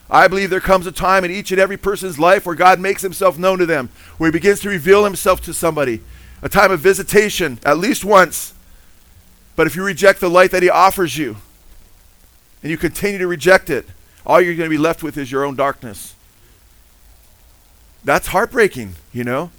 I 0.09 0.29
believe 0.29 0.51
there 0.51 0.61
comes 0.61 0.87
a 0.87 0.93
time 0.93 1.25
in 1.25 1.31
each 1.31 1.51
and 1.51 1.61
every 1.61 1.77
person's 1.77 2.19
life 2.19 2.47
where 2.47 2.55
God 2.55 2.79
makes 2.79 3.03
himself 3.03 3.39
known 3.39 3.59
to 3.59 3.67
them, 3.67 3.89
where 4.19 4.29
he 4.29 4.33
begins 4.33 4.61
to 4.61 4.69
reveal 4.69 5.05
himself 5.05 5.41
to 5.43 5.55
somebody. 5.55 6.01
A 6.43 6.49
time 6.49 6.71
of 6.71 6.81
visitation, 6.81 7.59
at 7.65 7.79
least 7.79 8.05
once. 8.05 8.53
But 9.57 9.67
if 9.67 9.75
you 9.75 9.83
reject 9.85 10.21
the 10.21 10.31
light 10.31 10.51
that 10.51 10.63
he 10.63 10.71
offers 10.71 11.17
you, 11.17 11.37
and 12.63 12.71
you 12.71 12.77
continue 12.77 13.19
to 13.19 13.27
reject 13.27 13.71
it, 13.71 13.87
all 14.25 14.41
you're 14.41 14.55
going 14.55 14.71
to 14.71 14.75
be 14.75 14.79
left 14.79 15.03
with 15.03 15.17
is 15.17 15.33
your 15.33 15.45
own 15.45 15.57
darkness. 15.57 16.15
That's 18.05 18.29
heartbreaking, 18.29 18.95
you 19.13 19.25
know? 19.25 19.51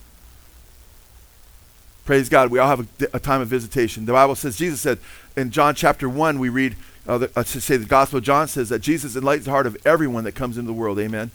Praise 2.06 2.28
God. 2.28 2.52
We 2.52 2.60
all 2.60 2.68
have 2.68 2.82
a, 2.82 3.18
a 3.18 3.20
time 3.20 3.42
of 3.42 3.48
visitation. 3.48 4.06
The 4.06 4.12
Bible 4.12 4.36
says, 4.36 4.58
Jesus 4.58 4.82
said 4.82 5.00
in 5.38 5.52
John 5.52 5.74
chapter 5.74 6.10
1, 6.10 6.38
we 6.38 6.50
read, 6.50 6.76
uh, 7.08 7.18
the, 7.18 7.32
uh, 7.36 7.44
to 7.44 7.62
say 7.62 7.78
the 7.78 7.86
Gospel 7.86 8.18
of 8.18 8.24
John 8.26 8.48
says 8.48 8.70
that 8.70 8.80
Jesus 8.80 9.16
enlightens 9.16 9.46
the 9.46 9.52
heart 9.52 9.68
of 9.68 9.78
everyone 9.86 10.26
that 10.26 10.34
comes 10.34 10.58
into 10.58 10.68
the 10.68 10.74
world. 10.74 11.00
Amen. 11.00 11.32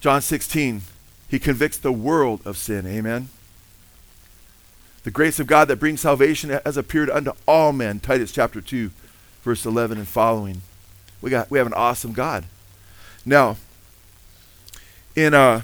John 0.00 0.22
16, 0.22 0.82
he 1.28 1.38
convicts 1.38 1.78
the 1.78 1.92
world 1.92 2.40
of 2.44 2.56
sin. 2.56 2.86
Amen. 2.86 3.28
The 5.04 5.10
grace 5.12 5.38
of 5.38 5.46
God 5.46 5.68
that 5.68 5.76
brings 5.76 6.00
salvation 6.00 6.50
has 6.50 6.76
appeared 6.76 7.08
unto 7.08 7.32
all 7.46 7.72
men. 7.72 8.00
Titus 8.00 8.32
chapter 8.32 8.60
2, 8.60 8.90
verse 9.42 9.64
11 9.64 9.98
and 9.98 10.08
following. 10.08 10.62
We, 11.20 11.30
got, 11.30 11.50
we 11.50 11.58
have 11.58 11.66
an 11.66 11.74
awesome 11.74 12.12
God. 12.12 12.44
Now, 13.24 13.56
in 15.14 15.34
uh, 15.34 15.62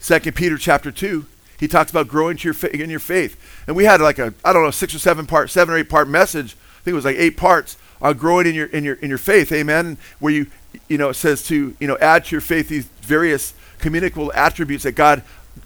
2 0.00 0.32
Peter 0.32 0.58
chapter 0.58 0.90
2, 0.90 1.26
he 1.58 1.68
talks 1.68 1.90
about 1.90 2.08
growing 2.08 2.36
to 2.36 2.44
your 2.44 2.54
fa- 2.54 2.74
in 2.74 2.90
your 2.90 3.00
faith. 3.00 3.36
And 3.66 3.76
we 3.76 3.84
had 3.84 4.00
like 4.00 4.18
a, 4.18 4.34
I 4.44 4.52
don't 4.52 4.64
know, 4.64 4.70
six 4.70 4.94
or 4.94 4.98
seven 4.98 5.26
part, 5.26 5.50
seven 5.50 5.74
or 5.74 5.78
eight 5.78 5.90
part 5.90 6.08
message 6.08 6.56
I 6.78 6.80
think 6.82 6.92
it 6.92 6.96
was 6.96 7.04
like 7.04 7.16
eight 7.16 7.36
parts 7.36 7.76
on 8.00 8.16
growing 8.16 8.46
in 8.46 8.54
your 8.54 8.66
in 8.66 8.84
your 8.84 8.94
in 8.96 9.08
your 9.08 9.18
faith, 9.18 9.50
amen. 9.50 9.98
Where 10.20 10.32
you 10.32 10.46
you 10.88 10.96
know 10.96 11.08
it 11.08 11.14
says 11.14 11.42
to 11.48 11.74
you 11.80 11.88
know 11.88 11.98
add 11.98 12.26
to 12.26 12.30
your 12.32 12.40
faith 12.40 12.68
these 12.68 12.86
various 12.86 13.52
communicable 13.78 14.32
attributes 14.34 14.84
that 14.84 14.92
God 14.92 15.22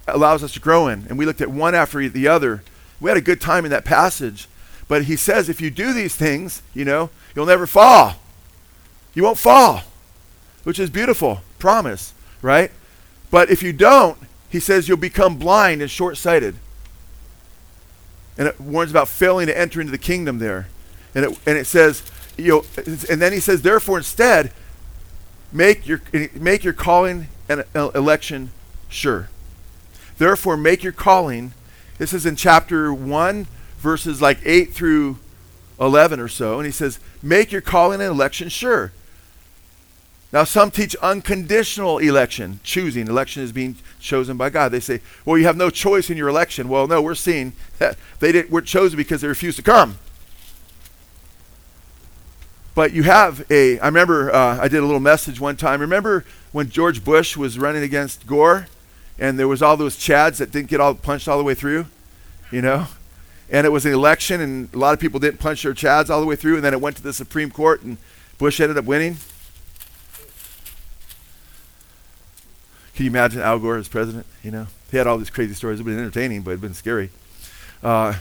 allows 0.08 0.42
us 0.42 0.52
to 0.54 0.60
grow 0.60 0.88
in, 0.88 1.06
and 1.08 1.18
we 1.18 1.26
looked 1.26 1.42
at 1.42 1.50
one 1.50 1.74
after 1.74 2.08
the 2.08 2.28
other. 2.28 2.62
We 2.98 3.10
had 3.10 3.18
a 3.18 3.22
good 3.22 3.40
time 3.40 3.64
in 3.64 3.70
that 3.72 3.84
passage, 3.84 4.48
but 4.88 5.04
he 5.04 5.16
says 5.16 5.48
if 5.48 5.60
you 5.60 5.70
do 5.70 5.92
these 5.92 6.16
things, 6.16 6.62
you 6.72 6.86
know 6.86 7.10
you'll 7.34 7.46
never 7.46 7.66
fall. 7.66 8.14
You 9.12 9.24
won't 9.24 9.38
fall, 9.38 9.82
which 10.64 10.78
is 10.78 10.88
beautiful 10.88 11.42
promise, 11.58 12.14
right? 12.40 12.70
But 13.30 13.50
if 13.50 13.62
you 13.62 13.74
don't, 13.74 14.16
he 14.52 14.60
says 14.60 14.86
you'll 14.86 14.98
become 14.98 15.38
blind 15.38 15.80
and 15.80 15.90
short-sighted. 15.90 16.54
And 18.36 18.46
it 18.46 18.60
warns 18.60 18.90
about 18.90 19.08
failing 19.08 19.46
to 19.46 19.58
enter 19.58 19.80
into 19.80 19.90
the 19.90 19.98
kingdom 19.98 20.38
there. 20.38 20.68
And 21.14 21.24
it, 21.24 21.38
and 21.46 21.56
it 21.56 21.66
says, 21.66 22.02
you 22.36 22.48
know, 22.48 22.64
and 22.76 23.20
then 23.20 23.32
he 23.32 23.40
says, 23.40 23.62
therefore, 23.62 23.96
instead, 23.96 24.52
make 25.52 25.86
your, 25.86 26.02
make 26.34 26.64
your 26.64 26.74
calling 26.74 27.28
and 27.48 27.64
election 27.74 28.50
sure. 28.90 29.30
Therefore, 30.18 30.58
make 30.58 30.82
your 30.82 30.92
calling. 30.92 31.54
This 31.96 32.12
is 32.12 32.26
in 32.26 32.36
chapter 32.36 32.92
1, 32.92 33.46
verses 33.78 34.20
like 34.20 34.38
8 34.44 34.72
through 34.72 35.18
11 35.80 36.20
or 36.20 36.28
so. 36.28 36.58
And 36.58 36.66
he 36.66 36.72
says, 36.72 37.00
make 37.22 37.52
your 37.52 37.62
calling 37.62 38.02
and 38.02 38.10
election 38.10 38.50
sure. 38.50 38.92
Now, 40.32 40.44
some 40.44 40.70
teach 40.70 40.96
unconditional 40.96 41.98
election, 41.98 42.60
choosing. 42.62 43.06
Election 43.06 43.42
is 43.42 43.52
being 43.52 43.76
chosen 44.00 44.38
by 44.38 44.48
God. 44.48 44.72
They 44.72 44.80
say, 44.80 45.02
well, 45.26 45.36
you 45.36 45.44
have 45.44 45.58
no 45.58 45.68
choice 45.68 46.08
in 46.08 46.16
your 46.16 46.28
election. 46.28 46.70
Well, 46.70 46.86
no, 46.86 47.02
we're 47.02 47.14
seeing 47.14 47.52
that 47.78 47.98
they 48.18 48.32
did, 48.32 48.50
were 48.50 48.62
chosen 48.62 48.96
because 48.96 49.20
they 49.20 49.28
refused 49.28 49.58
to 49.58 49.62
come. 49.62 49.98
But 52.74 52.94
you 52.94 53.02
have 53.02 53.44
a, 53.50 53.78
I 53.80 53.86
remember 53.86 54.34
uh, 54.34 54.58
I 54.58 54.68
did 54.68 54.78
a 54.78 54.86
little 54.86 55.00
message 55.00 55.38
one 55.38 55.56
time. 55.56 55.82
Remember 55.82 56.24
when 56.52 56.70
George 56.70 57.04
Bush 57.04 57.36
was 57.36 57.58
running 57.58 57.82
against 57.82 58.26
Gore 58.26 58.68
and 59.18 59.38
there 59.38 59.48
was 59.48 59.60
all 59.60 59.76
those 59.76 59.96
chads 59.96 60.38
that 60.38 60.50
didn't 60.50 60.70
get 60.70 60.80
all 60.80 60.94
punched 60.94 61.28
all 61.28 61.36
the 61.36 61.44
way 61.44 61.52
through, 61.52 61.84
you 62.50 62.62
know? 62.62 62.86
And 63.50 63.66
it 63.66 63.70
was 63.70 63.84
an 63.84 63.92
election 63.92 64.40
and 64.40 64.72
a 64.72 64.78
lot 64.78 64.94
of 64.94 65.00
people 65.00 65.20
didn't 65.20 65.40
punch 65.40 65.62
their 65.62 65.74
chads 65.74 66.08
all 66.08 66.20
the 66.20 66.26
way 66.26 66.36
through 66.36 66.54
and 66.54 66.64
then 66.64 66.72
it 66.72 66.80
went 66.80 66.96
to 66.96 67.02
the 67.02 67.12
Supreme 67.12 67.50
Court 67.50 67.82
and 67.82 67.98
Bush 68.38 68.58
ended 68.58 68.78
up 68.78 68.86
winning. 68.86 69.18
Can 72.94 73.04
you 73.04 73.10
imagine 73.10 73.40
Al 73.40 73.58
Gore 73.58 73.76
as 73.76 73.88
president? 73.88 74.26
You 74.42 74.50
know, 74.50 74.66
he 74.90 74.96
had 74.96 75.06
all 75.06 75.18
these 75.18 75.30
crazy 75.30 75.54
stories. 75.54 75.80
It 75.80 75.84
would 75.84 75.90
been 75.90 75.98
entertaining, 75.98 76.42
but 76.42 76.50
it'd 76.50 76.60
been 76.60 76.74
scary. 76.74 77.10
Uh, 77.82 78.14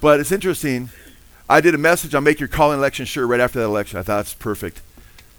but 0.00 0.20
it's 0.20 0.32
interesting 0.32 0.90
I 1.50 1.60
did 1.60 1.74
a 1.74 1.78
message 1.78 2.14
on 2.14 2.22
make 2.22 2.38
your 2.38 2.48
calling 2.48 2.78
election 2.78 3.06
sure 3.06 3.26
right 3.26 3.40
after 3.40 3.58
that 3.58 3.64
election. 3.64 3.98
I 3.98 4.02
thought 4.02 4.18
that's 4.18 4.34
perfect. 4.34 4.82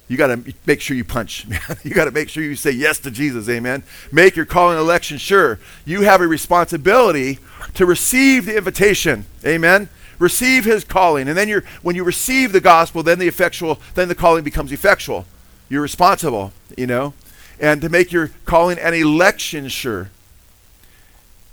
You 0.09 0.17
got 0.17 0.27
to 0.27 0.53
make 0.65 0.81
sure 0.81 0.97
you 0.97 1.05
punch. 1.05 1.47
You 1.85 1.91
got 1.91 2.03
to 2.05 2.11
make 2.11 2.27
sure 2.27 2.43
you 2.43 2.57
say 2.57 2.71
yes 2.71 2.99
to 2.99 3.11
Jesus, 3.11 3.47
amen. 3.47 3.83
Make 4.11 4.35
your 4.35 4.45
calling 4.45 4.77
election 4.77 5.17
sure. 5.17 5.57
You 5.85 6.01
have 6.01 6.19
a 6.19 6.27
responsibility 6.27 7.39
to 7.75 7.85
receive 7.85 8.45
the 8.45 8.57
invitation, 8.57 9.25
amen. 9.45 9.87
Receive 10.19 10.65
his 10.65 10.83
calling. 10.83 11.29
And 11.29 11.37
then 11.37 11.47
you're 11.47 11.63
when 11.81 11.95
you 11.95 12.03
receive 12.03 12.51
the 12.51 12.59
gospel, 12.59 13.03
then 13.03 13.17
the 13.17 13.29
effectual, 13.29 13.79
then 13.95 14.09
the 14.09 14.15
calling 14.15 14.43
becomes 14.43 14.73
effectual. 14.73 15.25
You're 15.69 15.81
responsible, 15.81 16.51
you 16.77 16.87
know. 16.87 17.13
And 17.61 17.79
to 17.81 17.89
make 17.89 18.11
your 18.11 18.31
calling 18.45 18.79
and 18.79 18.95
election 18.95 19.69
sure. 19.69 20.09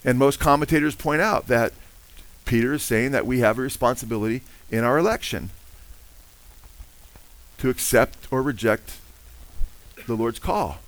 And 0.04 0.18
most 0.18 0.40
commentators 0.40 0.96
point 0.96 1.20
out 1.20 1.46
that 1.48 1.74
Peter 2.46 2.72
is 2.72 2.82
saying 2.82 3.12
that 3.12 3.26
we 3.26 3.40
have 3.40 3.58
a 3.58 3.62
responsibility 3.62 4.40
in 4.70 4.84
our 4.84 4.96
election 4.96 5.50
to 7.58 7.68
accept 7.68 8.26
or 8.30 8.40
reject 8.40 8.96
the 10.06 10.14
Lord's 10.14 10.38
call. 10.38 10.78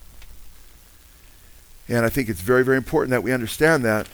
And 1.86 2.06
I 2.06 2.08
think 2.08 2.28
it's 2.28 2.40
very, 2.40 2.64
very 2.64 2.78
important 2.78 3.10
that 3.10 3.22
we 3.22 3.32
understand 3.32 3.84
that. 3.84 4.08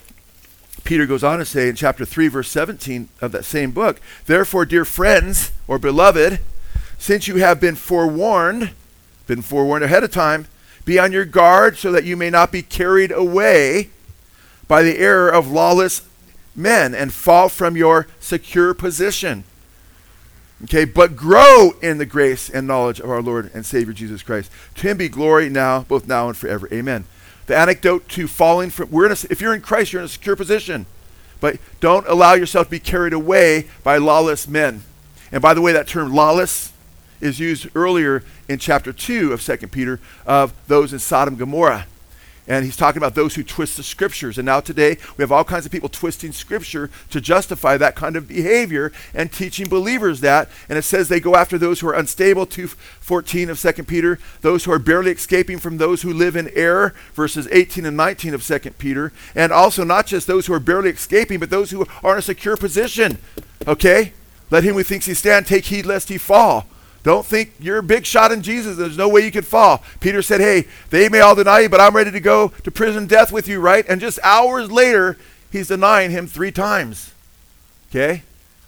Peter 0.83 1.07
goes 1.07 1.23
on 1.23 1.39
to 1.39 1.45
say 1.45 1.69
in 1.69 1.77
chapter 1.77 2.05
3, 2.05 2.29
verse 2.29 2.49
17 2.49 3.09
of 3.21 3.33
that 3.33 3.45
same 3.45 3.71
book, 3.71 4.01
Therefore, 4.27 4.65
dear 4.65 4.85
friends, 4.85 5.53
or 5.69 5.79
beloved, 5.79 6.41
since 6.99 7.29
you 7.29 7.37
have 7.37 7.61
been 7.61 7.77
forewarned, 7.77 8.71
been 9.27 9.43
forewarned 9.43 9.85
ahead 9.85 10.05
of 10.05 10.11
time, 10.11 10.47
be 10.87 10.99
on 10.99 11.13
your 11.13 11.27
guard 11.27 11.77
so 11.77 11.93
that 11.93 12.05
you 12.05 12.17
may 12.17 12.31
not 12.31 12.51
be 12.51 12.63
carried 12.63 13.11
away 13.11 13.91
by 14.69 14.83
the 14.83 14.99
error 14.99 15.29
of 15.29 15.51
lawless 15.51 16.03
men 16.55 16.95
and 16.95 17.13
fall 17.13 17.51
from 17.51 17.77
your 17.77 18.07
secure 18.19 18.73
position. 18.73 19.45
Okay, 20.65 20.87
but 20.87 21.17
grow 21.17 21.73
in 21.83 21.99
the 21.99 22.07
grace 22.07 22.49
and 22.49 22.67
knowledge 22.67 22.99
of 23.01 23.11
our 23.11 23.21
Lord 23.21 23.51
and 23.53 23.67
Savior 23.67 23.93
Jesus 23.93 24.23
Christ. 24.23 24.51
To 24.77 24.89
him 24.89 24.97
be 24.97 25.11
glory 25.11 25.51
now, 25.51 25.83
both 25.83 26.09
now 26.09 26.29
and 26.29 26.37
forever. 26.37 26.67
Amen. 26.73 27.05
The 27.45 27.57
anecdote 27.57 28.09
to 28.11 28.27
falling 28.27 28.71
from 28.71 28.91
we're 28.91 29.07
in 29.07 29.13
a, 29.13 29.17
if 29.29 29.41
you're 29.41 29.55
in 29.55 29.61
Christ, 29.61 29.93
you're 29.93 30.01
in 30.01 30.07
a 30.07 30.09
secure 30.09 30.35
position. 30.35 30.87
But 31.41 31.59
don't 31.81 32.07
allow 32.09 32.33
yourself 32.33 32.69
to 32.69 32.71
be 32.71 32.81
carried 32.81 33.13
away 33.13 33.67
by 33.85 33.99
lawless 33.99 34.49
men. 34.49 34.83
And 35.31 35.43
by 35.43 35.53
the 35.53 35.61
way, 35.61 35.73
that 35.73 35.89
term 35.89 36.15
lawless 36.15 36.73
is 37.21 37.41
used 37.41 37.69
earlier 37.75 38.23
in 38.49 38.59
chapter 38.59 38.93
2 38.93 39.33
of 39.33 39.43
2 39.43 39.57
Peter 39.69 40.01
of 40.27 40.53
those 40.69 40.93
in 40.93 40.99
Sodom 40.99 41.35
and 41.35 41.39
Gomorrah. 41.39 41.87
And 42.49 42.65
he's 42.65 42.77
talking 42.77 42.99
about 42.99 43.15
those 43.15 43.35
who 43.35 43.43
twist 43.43 43.77
the 43.77 43.83
scriptures. 43.83 44.39
And 44.39 44.47
now 44.47 44.61
today, 44.61 44.99
we 45.17 45.23
have 45.23 45.33
all 45.33 45.43
kinds 45.43 45.67
of 45.67 45.73
people 45.73 45.89
twisting 45.89 46.31
scripture 46.31 46.91
to 47.11 47.21
justify 47.21 47.77
that 47.77 47.97
kind 47.97 48.15
of 48.15 48.29
behavior 48.29 48.93
and 49.13 49.33
teaching 49.33 49.69
believers 49.69 50.21
that. 50.21 50.49
And 50.69 50.79
it 50.79 50.83
says 50.83 51.09
they 51.09 51.19
go 51.19 51.35
after 51.35 51.59
those 51.59 51.81
who 51.81 51.89
are 51.89 51.95
unstable, 51.95 52.47
2.14 52.47 53.49
of 53.49 53.61
2 53.61 53.83
Peter, 53.83 54.19
those 54.43 54.65
who 54.65 54.73
are 54.73 54.79
barely 54.79 55.11
escaping 55.11 55.59
from 55.59 55.79
those 55.79 56.03
who 56.03 56.13
live 56.13 56.37
in 56.37 56.49
error, 56.55 56.95
verses 57.15 57.49
18 57.51 57.85
and 57.85 57.97
19 57.97 58.35
of 58.35 58.47
2 58.47 58.59
Peter. 58.73 59.13
And 59.35 59.53
also 59.53 59.83
not 59.83 60.07
just 60.07 60.29
those 60.29 60.47
who 60.47 60.53
are 60.53 60.61
barely 60.61 60.91
escaping, 60.91 61.41
but 61.41 61.51
those 61.51 61.73
who 61.73 61.85
are 62.05 62.13
in 62.13 62.19
a 62.19 62.23
secure 62.23 62.57
position. 62.57 63.19
Okay? 63.67 64.13
Let 64.51 64.63
him 64.63 64.75
who 64.75 64.85
thinks 64.85 65.07
he 65.07 65.15
stand 65.15 65.47
take 65.47 65.65
heed 65.65 65.87
lest 65.87 66.11
he 66.11 66.19
fall. 66.19 66.67
Don't 67.07 67.25
think 67.25 67.53
you're 67.61 67.79
a 67.79 67.85
big 67.85 68.05
shot 68.05 68.33
in 68.33 68.43
Jesus. 68.43 68.77
There's 68.77 68.99
no 68.99 69.09
way 69.09 69.21
you 69.21 69.31
could 69.31 69.47
fall. 69.47 69.85
Peter 70.01 70.23
said, 70.23 70.41
Hey, 70.41 70.67
they 70.91 71.09
may 71.09 71.21
all 71.21 71.37
deny 71.37 71.61
you, 71.61 71.69
but 71.69 71.81
I'm 71.81 71.95
ready 71.95 72.11
to 72.11 72.19
go 72.19 72.49
to 72.65 72.71
prison 72.73 73.07
death 73.07 73.31
with 73.31 73.47
you, 73.47 73.61
right? 73.61 73.87
And 73.89 74.01
just 74.01 74.19
hours 74.25 74.73
later, 74.73 75.17
he's 75.53 75.69
denying 75.69 76.11
him 76.11 76.27
three 76.27 76.51
times. 76.51 77.15
Okay? 77.91 78.25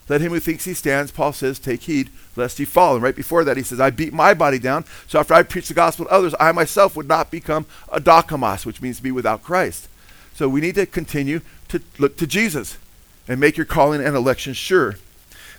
Let 0.09 0.20
him 0.20 0.30
who 0.30 0.39
thinks 0.39 0.66
he 0.66 0.74
stands, 0.74 1.11
Paul 1.11 1.32
says, 1.32 1.59
take 1.59 1.82
heed 1.82 2.11
lest 2.36 2.59
he 2.59 2.64
fall. 2.64 2.95
And 2.95 3.03
right 3.03 3.16
before 3.16 3.43
that, 3.43 3.57
he 3.57 3.64
says, 3.64 3.80
I 3.80 3.91
beat 3.91 4.12
my 4.12 4.34
body 4.34 4.61
down, 4.61 4.84
so 5.09 5.18
after 5.18 5.34
I 5.34 5.43
preach 5.43 5.66
the 5.66 5.74
gospel 5.74 6.05
to 6.05 6.12
others, 6.12 6.36
I 6.39 6.53
myself 6.53 6.95
would 6.95 7.09
not 7.09 7.32
become 7.32 7.66
adokimos, 7.89 8.64
which 8.64 8.80
means 8.80 8.99
to 8.99 9.03
be 9.03 9.11
without 9.11 9.43
Christ. 9.43 9.89
So 10.34 10.49
we 10.49 10.61
need 10.61 10.76
to 10.76 10.86
continue 10.86 11.41
to 11.70 11.82
look 11.99 12.16
to 12.18 12.26
Jesus 12.28 12.78
and 13.26 13.41
make 13.41 13.57
your 13.57 13.66
calling 13.66 14.01
and 14.01 14.14
election 14.14 14.53
sure. 14.53 14.95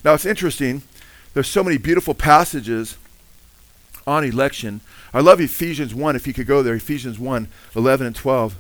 Now 0.05 0.13
it's 0.13 0.25
interesting 0.25 0.84
there's 1.34 1.47
so 1.47 1.63
many 1.63 1.77
beautiful 1.77 2.13
passages 2.13 2.97
on 4.07 4.23
election. 4.23 4.82
I 5.13 5.21
love 5.21 5.39
Ephesians 5.39 5.93
1, 5.93 6.15
if 6.15 6.27
you 6.27 6.34
could 6.34 6.47
go 6.47 6.63
there, 6.63 6.75
Ephesians 6.75 7.19
1, 7.19 7.47
11 7.75 8.07
and 8.07 8.15
12. 8.15 8.55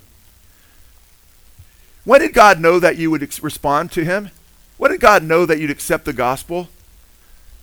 When 2.05 2.21
did 2.21 2.33
God 2.33 2.59
know 2.59 2.79
that 2.79 2.97
you 2.97 3.11
would 3.11 3.23
ex- 3.23 3.41
respond 3.41 3.91
to 3.91 4.03
him? 4.03 4.31
When 4.77 4.91
did 4.91 5.01
God 5.01 5.23
know 5.23 5.45
that 5.45 5.59
you'd 5.59 5.71
accept 5.71 6.05
the 6.05 6.13
gospel? 6.13 6.69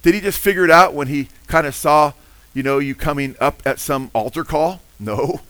Did 0.02 0.14
he 0.14 0.20
just 0.20 0.38
figure 0.38 0.64
it 0.64 0.70
out 0.70 0.94
when 0.94 1.08
he 1.08 1.28
kind 1.46 1.66
of 1.66 1.74
saw, 1.74 2.12
you 2.54 2.62
know, 2.62 2.78
you 2.78 2.94
coming 2.94 3.34
up 3.40 3.62
at 3.64 3.80
some 3.80 4.10
altar 4.14 4.44
call? 4.44 4.80
No. 5.00 5.40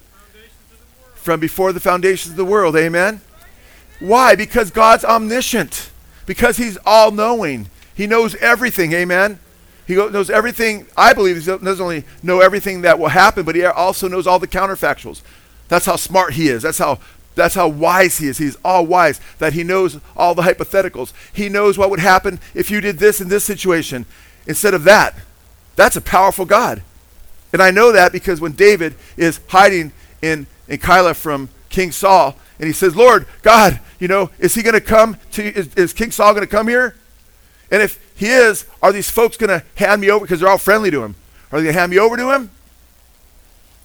From 1.14 1.40
before 1.40 1.72
the 1.72 1.80
foundations 1.80 2.32
of 2.32 2.36
the 2.36 2.44
world, 2.44 2.76
amen? 2.76 3.20
Why? 3.98 4.34
Because 4.36 4.70
God's 4.70 5.04
omniscient. 5.04 5.90
Because 6.24 6.56
he's 6.56 6.78
all 6.86 7.10
knowing. 7.10 7.68
He 7.94 8.06
knows 8.06 8.34
everything, 8.36 8.92
amen? 8.92 9.40
He 9.86 9.94
knows 9.94 10.30
everything. 10.30 10.86
I 10.96 11.12
believe 11.12 11.36
he 11.36 11.44
doesn't 11.44 11.80
only 11.80 12.04
know 12.22 12.40
everything 12.40 12.82
that 12.82 12.98
will 12.98 13.08
happen, 13.08 13.44
but 13.44 13.54
he 13.54 13.64
also 13.64 14.08
knows 14.08 14.26
all 14.26 14.38
the 14.38 14.48
counterfactuals. 14.48 15.22
That's 15.68 15.86
how 15.86 15.96
smart 15.96 16.34
he 16.34 16.48
is. 16.48 16.62
That's 16.62 16.78
how 16.78 16.98
that's 17.36 17.54
how 17.54 17.68
wise 17.68 18.18
he 18.18 18.28
is. 18.28 18.38
He's 18.38 18.56
all 18.64 18.86
wise. 18.86 19.20
That 19.38 19.52
he 19.52 19.62
knows 19.62 20.00
all 20.16 20.34
the 20.34 20.42
hypotheticals. 20.42 21.12
He 21.32 21.48
knows 21.48 21.76
what 21.76 21.90
would 21.90 22.00
happen 22.00 22.40
if 22.54 22.70
you 22.70 22.80
did 22.80 22.98
this 22.98 23.20
in 23.20 23.28
this 23.28 23.44
situation 23.44 24.06
instead 24.46 24.74
of 24.74 24.84
that. 24.84 25.14
That's 25.76 25.96
a 25.96 26.00
powerful 26.00 26.46
God. 26.46 26.82
And 27.52 27.62
I 27.62 27.70
know 27.70 27.92
that 27.92 28.10
because 28.10 28.40
when 28.40 28.52
David 28.52 28.94
is 29.16 29.40
hiding 29.48 29.92
in, 30.22 30.46
in 30.66 30.78
Keilah 30.78 31.14
from 31.14 31.50
King 31.68 31.92
Saul, 31.92 32.34
and 32.58 32.66
he 32.66 32.72
says, 32.72 32.96
Lord, 32.96 33.26
God, 33.42 33.80
you 34.00 34.08
know, 34.08 34.30
is 34.38 34.54
he 34.54 34.62
going 34.62 34.74
to 34.74 34.80
come 34.80 35.18
to, 35.32 35.42
is, 35.42 35.74
is 35.74 35.92
King 35.92 36.10
Saul 36.10 36.32
going 36.32 36.46
to 36.46 36.50
come 36.50 36.68
here? 36.68 36.96
And 37.70 37.82
if 37.82 37.98
he 38.16 38.26
is, 38.26 38.66
are 38.82 38.92
these 38.92 39.10
folks 39.10 39.36
going 39.36 39.50
to 39.50 39.64
hand 39.74 40.00
me 40.00 40.10
over 40.10 40.24
because 40.24 40.40
they're 40.40 40.48
all 40.48 40.58
friendly 40.58 40.90
to 40.90 41.02
him? 41.02 41.14
Are 41.50 41.58
they 41.58 41.64
going 41.64 41.74
to 41.74 41.80
hand 41.80 41.90
me 41.90 41.98
over 41.98 42.16
to 42.16 42.32
him? 42.32 42.50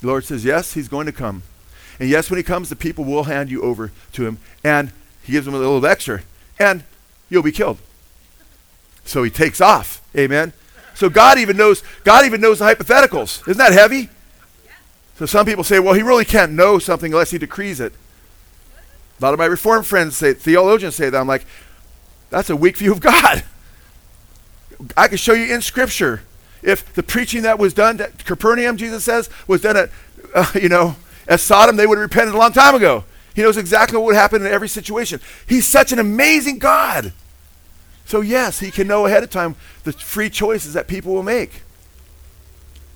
The 0.01 0.07
Lord 0.07 0.25
says, 0.25 0.43
Yes, 0.45 0.73
he's 0.73 0.87
going 0.87 1.05
to 1.05 1.11
come. 1.11 1.43
And 1.99 2.09
yes, 2.09 2.29
when 2.29 2.37
he 2.37 2.43
comes, 2.43 2.69
the 2.69 2.75
people 2.75 3.05
will 3.05 3.25
hand 3.25 3.51
you 3.51 3.61
over 3.61 3.91
to 4.13 4.25
him. 4.25 4.39
And 4.63 4.91
he 5.23 5.33
gives 5.33 5.45
them 5.45 5.53
a 5.53 5.59
little 5.59 5.85
extra. 5.85 6.21
And 6.59 6.83
you'll 7.29 7.43
be 7.43 7.51
killed. 7.51 7.77
So 9.05 9.23
he 9.23 9.29
takes 9.29 9.61
off. 9.61 10.01
Amen. 10.15 10.53
So 10.95 11.09
God 11.09 11.37
even 11.37 11.57
knows, 11.57 11.83
God 12.03 12.25
even 12.25 12.41
knows 12.41 12.59
the 12.59 12.65
hypotheticals. 12.65 13.47
Isn't 13.47 13.57
that 13.57 13.73
heavy? 13.73 14.09
So 15.15 15.25
some 15.25 15.45
people 15.45 15.63
say, 15.63 15.79
well, 15.79 15.93
he 15.93 16.01
really 16.01 16.25
can't 16.25 16.51
know 16.53 16.79
something 16.79 17.13
unless 17.13 17.31
he 17.31 17.37
decrees 17.37 17.79
it. 17.79 17.93
A 19.19 19.23
lot 19.23 19.33
of 19.33 19.39
my 19.39 19.45
reformed 19.45 19.85
friends 19.85 20.17
say, 20.17 20.33
theologians 20.33 20.95
say 20.95 21.09
that. 21.09 21.19
I'm 21.19 21.27
like, 21.27 21.45
that's 22.31 22.49
a 22.49 22.55
weak 22.55 22.77
view 22.77 22.91
of 22.91 22.99
God. 22.99 23.43
I 24.97 25.07
can 25.07 25.17
show 25.17 25.33
you 25.33 25.53
in 25.53 25.61
Scripture. 25.61 26.21
If 26.61 26.93
the 26.93 27.03
preaching 27.03 27.41
that 27.43 27.59
was 27.59 27.73
done 27.73 27.99
at 27.99 28.23
Capernaum, 28.25 28.77
Jesus 28.77 29.03
says, 29.03 29.29
was 29.47 29.61
done 29.61 29.77
at, 29.77 29.89
uh, 30.35 30.51
you 30.55 30.69
know, 30.69 30.95
at 31.27 31.39
Sodom, 31.39 31.75
they 31.75 31.87
would 31.87 31.97
have 31.97 32.03
repented 32.03 32.35
a 32.35 32.37
long 32.37 32.51
time 32.51 32.75
ago. 32.75 33.03
He 33.33 33.41
knows 33.41 33.57
exactly 33.57 33.97
what 33.97 34.05
would 34.07 34.15
happen 34.15 34.45
in 34.45 34.51
every 34.51 34.67
situation. 34.67 35.21
He's 35.47 35.67
such 35.67 35.91
an 35.91 35.99
amazing 35.99 36.59
God. 36.59 37.13
So, 38.05 38.21
yes, 38.21 38.59
he 38.59 38.71
can 38.71 38.87
know 38.87 39.05
ahead 39.05 39.23
of 39.23 39.29
time 39.29 39.55
the 39.83 39.93
free 39.93 40.29
choices 40.29 40.73
that 40.73 40.87
people 40.87 41.13
will 41.13 41.23
make. 41.23 41.63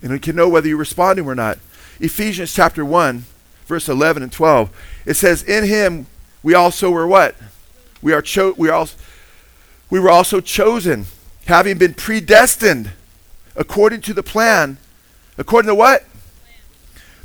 And 0.02 0.12
he 0.12 0.20
can 0.20 0.36
know 0.36 0.50
whether 0.50 0.68
you're 0.68 0.78
responding 0.78 1.26
or 1.26 1.36
not. 1.36 1.58
Ephesians 2.00 2.54
chapter 2.54 2.84
1, 2.84 3.24
verse 3.66 3.88
11 3.88 4.24
and 4.24 4.32
12. 4.32 4.70
It 5.06 5.14
says, 5.14 5.42
In 5.44 5.64
him 5.64 6.08
we 6.44 6.54
also 6.54 6.92
were 6.92 7.08
what? 7.08 7.36
We 8.02 8.12
are 8.12 8.22
cho- 8.22 8.56
we 8.58 8.70
are 8.70 8.74
also, 8.74 8.98
we 9.90 10.00
were 10.00 10.10
also 10.10 10.42
chosen 10.42 11.06
having 11.46 11.78
been 11.78 11.94
predestined 11.94 12.92
according 13.56 14.02
to 14.02 14.14
the 14.14 14.24
plan. 14.24 14.78
According 15.38 15.70
to 15.70 15.76
what? 15.76 16.06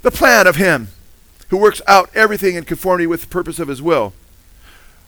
The 0.02 0.10
plan 0.10 0.46
of 0.46 0.56
Him 0.56 0.88
who 1.48 1.56
works 1.56 1.82
out 1.86 2.10
everything 2.14 2.54
in 2.54 2.64
conformity 2.64 3.06
with 3.06 3.22
the 3.22 3.26
purpose 3.26 3.58
of 3.58 3.68
His 3.68 3.82
will. 3.82 4.12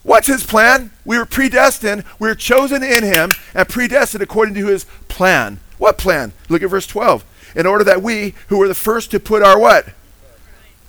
What's 0.03 0.27
His 0.27 0.45
plan? 0.45 0.91
We 1.05 1.17
were 1.17 1.25
predestined, 1.25 2.03
we 2.19 2.27
were 2.27 2.35
chosen 2.35 2.83
in 2.83 3.03
Him, 3.03 3.31
and 3.55 3.67
predestined 3.67 4.21
according 4.21 4.55
to 4.55 4.67
His 4.67 4.85
plan. 5.07 5.59
What 5.77 5.97
plan? 5.97 6.33
Look 6.49 6.61
at 6.61 6.69
verse 6.69 6.87
12. 6.87 7.23
In 7.55 7.65
order 7.65 7.83
that 7.83 8.01
we, 8.01 8.33
who 8.47 8.57
were 8.57 8.67
the 8.67 8.75
first 8.75 9.11
to 9.11 9.19
put 9.19 9.41
our 9.41 9.59
what? 9.59 9.89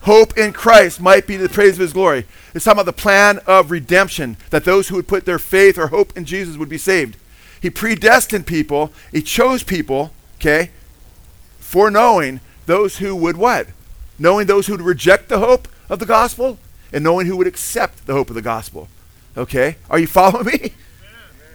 Hope 0.03 0.37
in 0.37 0.53
Christ 0.53 1.01
might 1.01 1.27
be 1.27 1.37
the 1.37 1.49
praise 1.49 1.75
of 1.75 1.81
His 1.81 1.93
glory. 1.93 2.27
It's 2.55 2.65
talking 2.65 2.81
about 2.81 2.87
the 2.87 3.01
plan 3.01 3.39
of 3.47 3.71
redemption, 3.71 4.37
that 4.51 4.65
those 4.65 4.89
who 4.89 4.97
would 4.97 5.09
put 5.09 5.25
their 5.25 5.39
faith 5.39 5.79
or 5.79 5.89
hope 5.89 6.17
in 6.17 6.25
Jesus 6.25 6.57
would 6.57 6.69
be 6.69 6.79
saved. 6.79 7.17
He 7.65 7.71
predestined 7.71 8.47
people, 8.47 8.93
he 9.11 9.23
chose 9.23 9.63
people, 9.63 10.13
okay, 10.37 10.69
foreknowing 11.61 12.41
those 12.67 12.99
who 12.99 13.17
would 13.17 13.39
what? 13.39 13.69
Knowing 14.19 14.47
those 14.47 14.67
who 14.67 14.75
would 14.75 14.83
reject 14.83 15.31
the 15.31 15.39
hope 15.39 15.67
of 15.89 15.99
the 15.99 16.05
gospel 16.05 16.59
and 16.93 17.03
knowing 17.03 17.27
who 17.27 17.39
would 17.39 17.47
accept 17.47 18.07
the 18.07 18.13
hope 18.13 18.29
of 18.29 18.35
the 18.35 18.43
gospel. 18.43 18.89
Okay? 19.35 19.77
Are 19.89 19.99
you 19.99 20.07
following 20.07 20.45
me? 20.45 20.75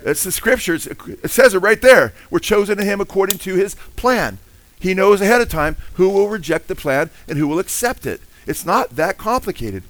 It's 0.03 0.23
the 0.23 0.31
scriptures. 0.31 0.87
It 0.87 1.29
says 1.29 1.53
it 1.53 1.59
right 1.59 1.79
there. 1.79 2.15
We're 2.31 2.39
chosen 2.39 2.79
in 2.79 2.87
him 2.87 2.99
according 2.99 3.37
to 3.37 3.53
his 3.53 3.75
plan. 3.95 4.39
He 4.79 4.95
knows 4.95 5.21
ahead 5.21 5.41
of 5.41 5.49
time 5.49 5.75
who 5.93 6.09
will 6.09 6.27
reject 6.27 6.69
the 6.69 6.75
plan 6.75 7.11
and 7.27 7.37
who 7.37 7.47
will 7.47 7.59
accept 7.59 8.07
it. 8.07 8.19
It's 8.47 8.65
not 8.65 8.95
that 8.95 9.19
complicated. 9.19 9.83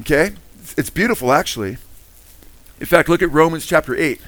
Okay? 0.00 0.36
It's 0.78 0.88
beautiful, 0.88 1.32
actually. 1.32 1.76
In 2.80 2.86
fact, 2.86 3.10
look 3.10 3.20
at 3.20 3.30
Romans 3.30 3.66
chapter 3.66 3.94
8. 3.94 4.22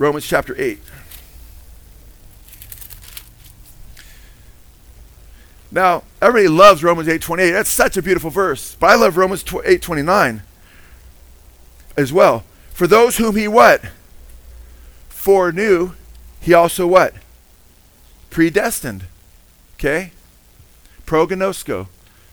Romans 0.00 0.26
chapter 0.26 0.58
8. 0.58 0.80
Now, 5.70 6.04
everybody 6.22 6.48
loves 6.48 6.82
Romans 6.82 7.06
8:28. 7.06 7.50
That's 7.52 7.68
such 7.68 7.98
a 7.98 8.02
beautiful 8.02 8.30
verse. 8.30 8.76
But 8.80 8.88
I 8.88 8.94
love 8.94 9.18
Romans 9.18 9.44
8:29 9.44 10.42
as 11.98 12.14
well. 12.14 12.44
For 12.72 12.86
those 12.86 13.18
whom 13.18 13.36
he 13.36 13.46
what? 13.46 13.82
Foreknew, 15.10 15.92
he 16.40 16.54
also 16.54 16.86
what? 16.86 17.12
Predestined. 18.30 19.04
Okay? 19.74 20.12
Prognosko. 21.04 21.88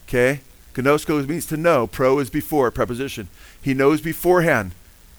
Okay? 0.07 0.39
Gnosko 0.73 1.27
means 1.27 1.45
to 1.47 1.57
know. 1.57 1.85
Pro 1.85 2.19
is 2.19 2.29
before, 2.29 2.71
preposition. 2.71 3.27
He 3.61 3.73
knows 3.73 3.99
beforehand, 3.99 4.71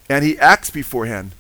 and 0.09 0.25
he 0.25 0.39
acts 0.39 0.71
beforehand 0.71 1.33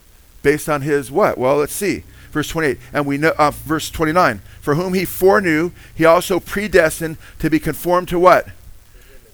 based 0.48 0.66
on 0.66 0.80
his 0.80 1.10
what? 1.10 1.36
Well, 1.36 1.58
let's 1.58 1.74
see. 1.74 2.04
Verse 2.30 2.48
28. 2.48 2.78
And 2.94 3.04
we 3.04 3.18
know, 3.18 3.34
uh, 3.36 3.50
verse 3.50 3.90
29. 3.90 4.40
For 4.62 4.76
whom 4.76 4.94
he 4.94 5.04
foreknew, 5.04 5.72
he 5.94 6.06
also 6.06 6.40
predestined 6.40 7.18
to 7.40 7.50
be 7.50 7.58
conformed 7.58 8.08
to 8.08 8.18
what? 8.18 8.48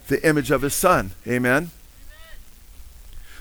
The 0.09 0.27
image 0.27 0.51
of 0.51 0.63
his 0.63 0.75
son. 0.75 1.13
Amen. 1.25 1.71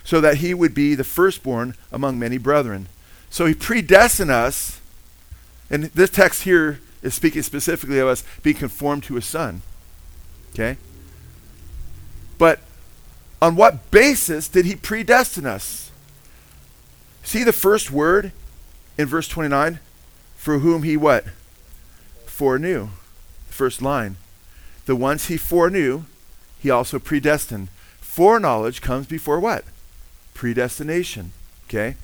So 0.04 0.22
that 0.22 0.38
he 0.38 0.54
would 0.54 0.76
be 0.76 0.94
the 0.94 1.04
firstborn 1.04 1.74
among 1.92 2.20
many 2.20 2.38
brethren. 2.38 2.90
So 3.32 3.48
he 3.48 3.56
predestined 3.56 4.30
us, 4.30 4.80
and 5.72 5.86
this 5.86 6.12
text 6.12 6.44
here 6.44 6.80
is 7.02 7.16
speaking 7.16 7.42
specifically 7.42 7.98
of 7.98 8.08
us 8.08 8.24
being 8.44 8.56
conformed 8.56 9.02
to 9.06 9.16
his 9.16 9.26
son. 9.26 9.64
Okay? 10.54 10.78
But 12.38 12.60
on 13.42 13.56
what 13.56 13.90
basis 13.90 14.48
did 14.48 14.66
he 14.66 14.76
predestine 14.76 15.48
us? 15.48 15.90
See 17.24 17.44
the 17.44 17.54
first 17.54 17.90
word 17.92 18.32
in 18.98 19.08
verse 19.08 19.28
29? 19.28 19.80
For 20.36 20.60
whom 20.60 20.84
he 20.84 20.98
what? 20.98 21.26
Foreknew. 22.26 22.90
First 23.50 23.82
line. 23.82 24.18
The 24.86 24.96
ones 24.96 25.28
he 25.28 25.38
foreknew, 25.38 26.04
he 26.60 26.70
also 26.70 27.00
predestined. 27.00 27.70
Foreknowledge 28.02 28.82
comes 28.82 29.08
before 29.08 29.40
what? 29.40 29.64
Predestination. 30.34 31.32
Okay? 31.68 31.96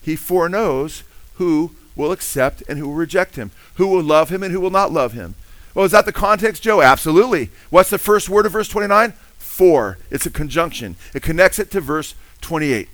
He 0.00 0.16
foreknows 0.16 1.02
who 1.34 1.72
will 1.96 2.12
accept 2.12 2.62
and 2.68 2.78
who 2.78 2.86
will 2.88 2.94
reject 2.94 3.36
him, 3.36 3.50
who 3.74 3.86
will 3.88 4.02
love 4.02 4.30
him 4.30 4.42
and 4.42 4.52
who 4.52 4.60
will 4.60 4.70
not 4.70 4.92
love 4.92 5.12
him. 5.12 5.34
Well, 5.74 5.84
is 5.84 5.92
that 5.92 6.06
the 6.06 6.12
context, 6.12 6.62
Joe? 6.62 6.80
Absolutely. 6.80 7.50
What's 7.70 7.90
the 7.90 7.98
first 7.98 8.28
word 8.28 8.46
of 8.46 8.52
verse 8.52 8.68
29? 8.68 9.12
For. 9.38 9.98
It's 10.10 10.26
a 10.26 10.30
conjunction. 10.30 10.96
It 11.14 11.22
connects 11.22 11.58
it 11.58 11.70
to 11.72 11.80
verse 11.80 12.14
28. 12.40 12.88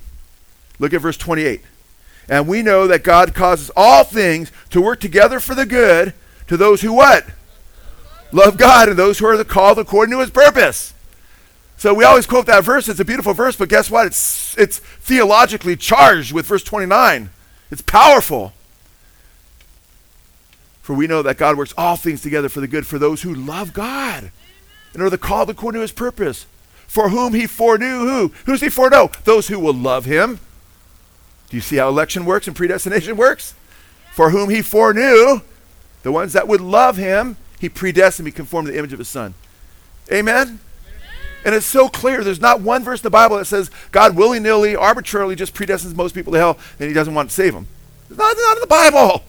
Look 0.78 0.92
at 0.92 1.00
verse 1.00 1.16
28. 1.16 1.62
And 2.28 2.48
we 2.48 2.62
know 2.62 2.86
that 2.86 3.04
God 3.04 3.34
causes 3.34 3.70
all 3.76 4.04
things 4.04 4.50
to 4.70 4.82
work 4.82 5.00
together 5.00 5.40
for 5.40 5.54
the 5.54 5.66
good 5.66 6.12
to 6.48 6.56
those 6.56 6.80
who 6.80 6.92
what? 6.92 7.26
Love 8.32 8.58
God 8.58 8.88
and 8.88 8.98
those 8.98 9.18
who 9.18 9.26
are 9.26 9.44
called 9.44 9.78
according 9.78 10.12
to 10.12 10.20
his 10.20 10.30
purpose. 10.30 10.92
So 11.76 11.94
we 11.94 12.04
always 12.04 12.26
quote 12.26 12.46
that 12.46 12.64
verse. 12.64 12.88
It's 12.88 13.00
a 13.00 13.04
beautiful 13.04 13.34
verse, 13.34 13.56
but 13.56 13.68
guess 13.68 13.90
what? 13.90 14.06
It's, 14.06 14.56
it's 14.58 14.78
theologically 14.78 15.76
charged 15.76 16.32
with 16.32 16.46
verse 16.46 16.64
29. 16.64 17.30
It's 17.70 17.82
powerful. 17.82 18.52
For 20.82 20.94
we 20.94 21.06
know 21.06 21.22
that 21.22 21.36
God 21.36 21.58
works 21.58 21.74
all 21.76 21.96
things 21.96 22.22
together 22.22 22.48
for 22.48 22.60
the 22.60 22.68
good 22.68 22.86
for 22.86 22.98
those 22.98 23.22
who 23.22 23.34
love 23.34 23.72
God 23.72 24.30
and 24.94 25.02
are 25.02 25.10
the 25.10 25.18
called 25.18 25.50
according 25.50 25.78
to 25.78 25.82
his 25.82 25.92
purpose. 25.92 26.46
For 26.86 27.10
whom 27.10 27.34
he 27.34 27.46
foreknew 27.46 28.06
who? 28.06 28.32
Who's 28.46 28.60
he 28.60 28.68
foreknow? 28.68 29.10
Those 29.24 29.48
who 29.48 29.58
will 29.58 29.74
love 29.74 30.04
him. 30.04 30.38
Do 31.48 31.56
you 31.56 31.60
see 31.60 31.76
how 31.76 31.88
election 31.88 32.24
works 32.24 32.46
and 32.46 32.56
predestination 32.56 33.16
works? 33.16 33.54
For 34.12 34.30
whom 34.30 34.50
he 34.50 34.62
foreknew, 34.62 35.42
the 36.02 36.12
ones 36.12 36.32
that 36.32 36.48
would 36.48 36.60
love 36.60 36.96
him, 36.96 37.36
he 37.60 37.68
predestined 37.68 38.26
to 38.26 38.32
be 38.32 38.36
conformed 38.36 38.66
to 38.66 38.72
the 38.72 38.78
image 38.78 38.92
of 38.92 38.98
his 38.98 39.08
son. 39.08 39.34
Amen? 40.12 40.60
And 41.44 41.54
it's 41.54 41.66
so 41.66 41.88
clear. 41.88 42.24
There's 42.24 42.40
not 42.40 42.60
one 42.60 42.82
verse 42.82 43.00
in 43.00 43.04
the 43.04 43.10
Bible 43.10 43.36
that 43.36 43.44
says 43.44 43.70
God 43.92 44.16
willy 44.16 44.40
nilly, 44.40 44.74
arbitrarily 44.74 45.36
just 45.36 45.54
predestines 45.54 45.94
most 45.94 46.14
people 46.14 46.32
to 46.32 46.38
hell 46.38 46.58
and 46.80 46.88
he 46.88 46.94
doesn't 46.94 47.14
want 47.14 47.30
to 47.30 47.34
save 47.34 47.54
them. 47.54 47.68
It's 48.08 48.18
not, 48.18 48.36
not 48.36 48.56
in 48.56 48.60
the 48.60 48.66
Bible. 48.66 49.24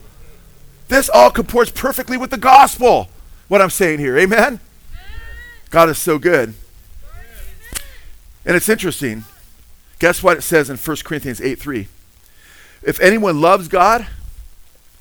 This 0.88 1.10
all 1.10 1.30
comports 1.30 1.72
perfectly 1.72 2.18
with 2.18 2.32
the 2.32 2.38
gospel, 2.38 3.10
what 3.48 3.62
I'm 3.62 3.70
saying 3.70 4.00
here. 4.00 4.18
Amen? 4.18 4.60
God 5.70 5.90
is 5.90 5.98
so 5.98 6.18
good. 6.18 6.54
And 8.46 8.56
it's 8.56 8.70
interesting. 8.70 9.26
Guess 10.00 10.24
what 10.24 10.38
it 10.38 10.42
says 10.42 10.70
in 10.70 10.78
1 10.78 10.98
Corinthians 11.04 11.42
8 11.42 11.60
3? 11.60 11.88
If 12.88 13.02
anyone 13.02 13.42
loves 13.42 13.68
God, 13.68 14.08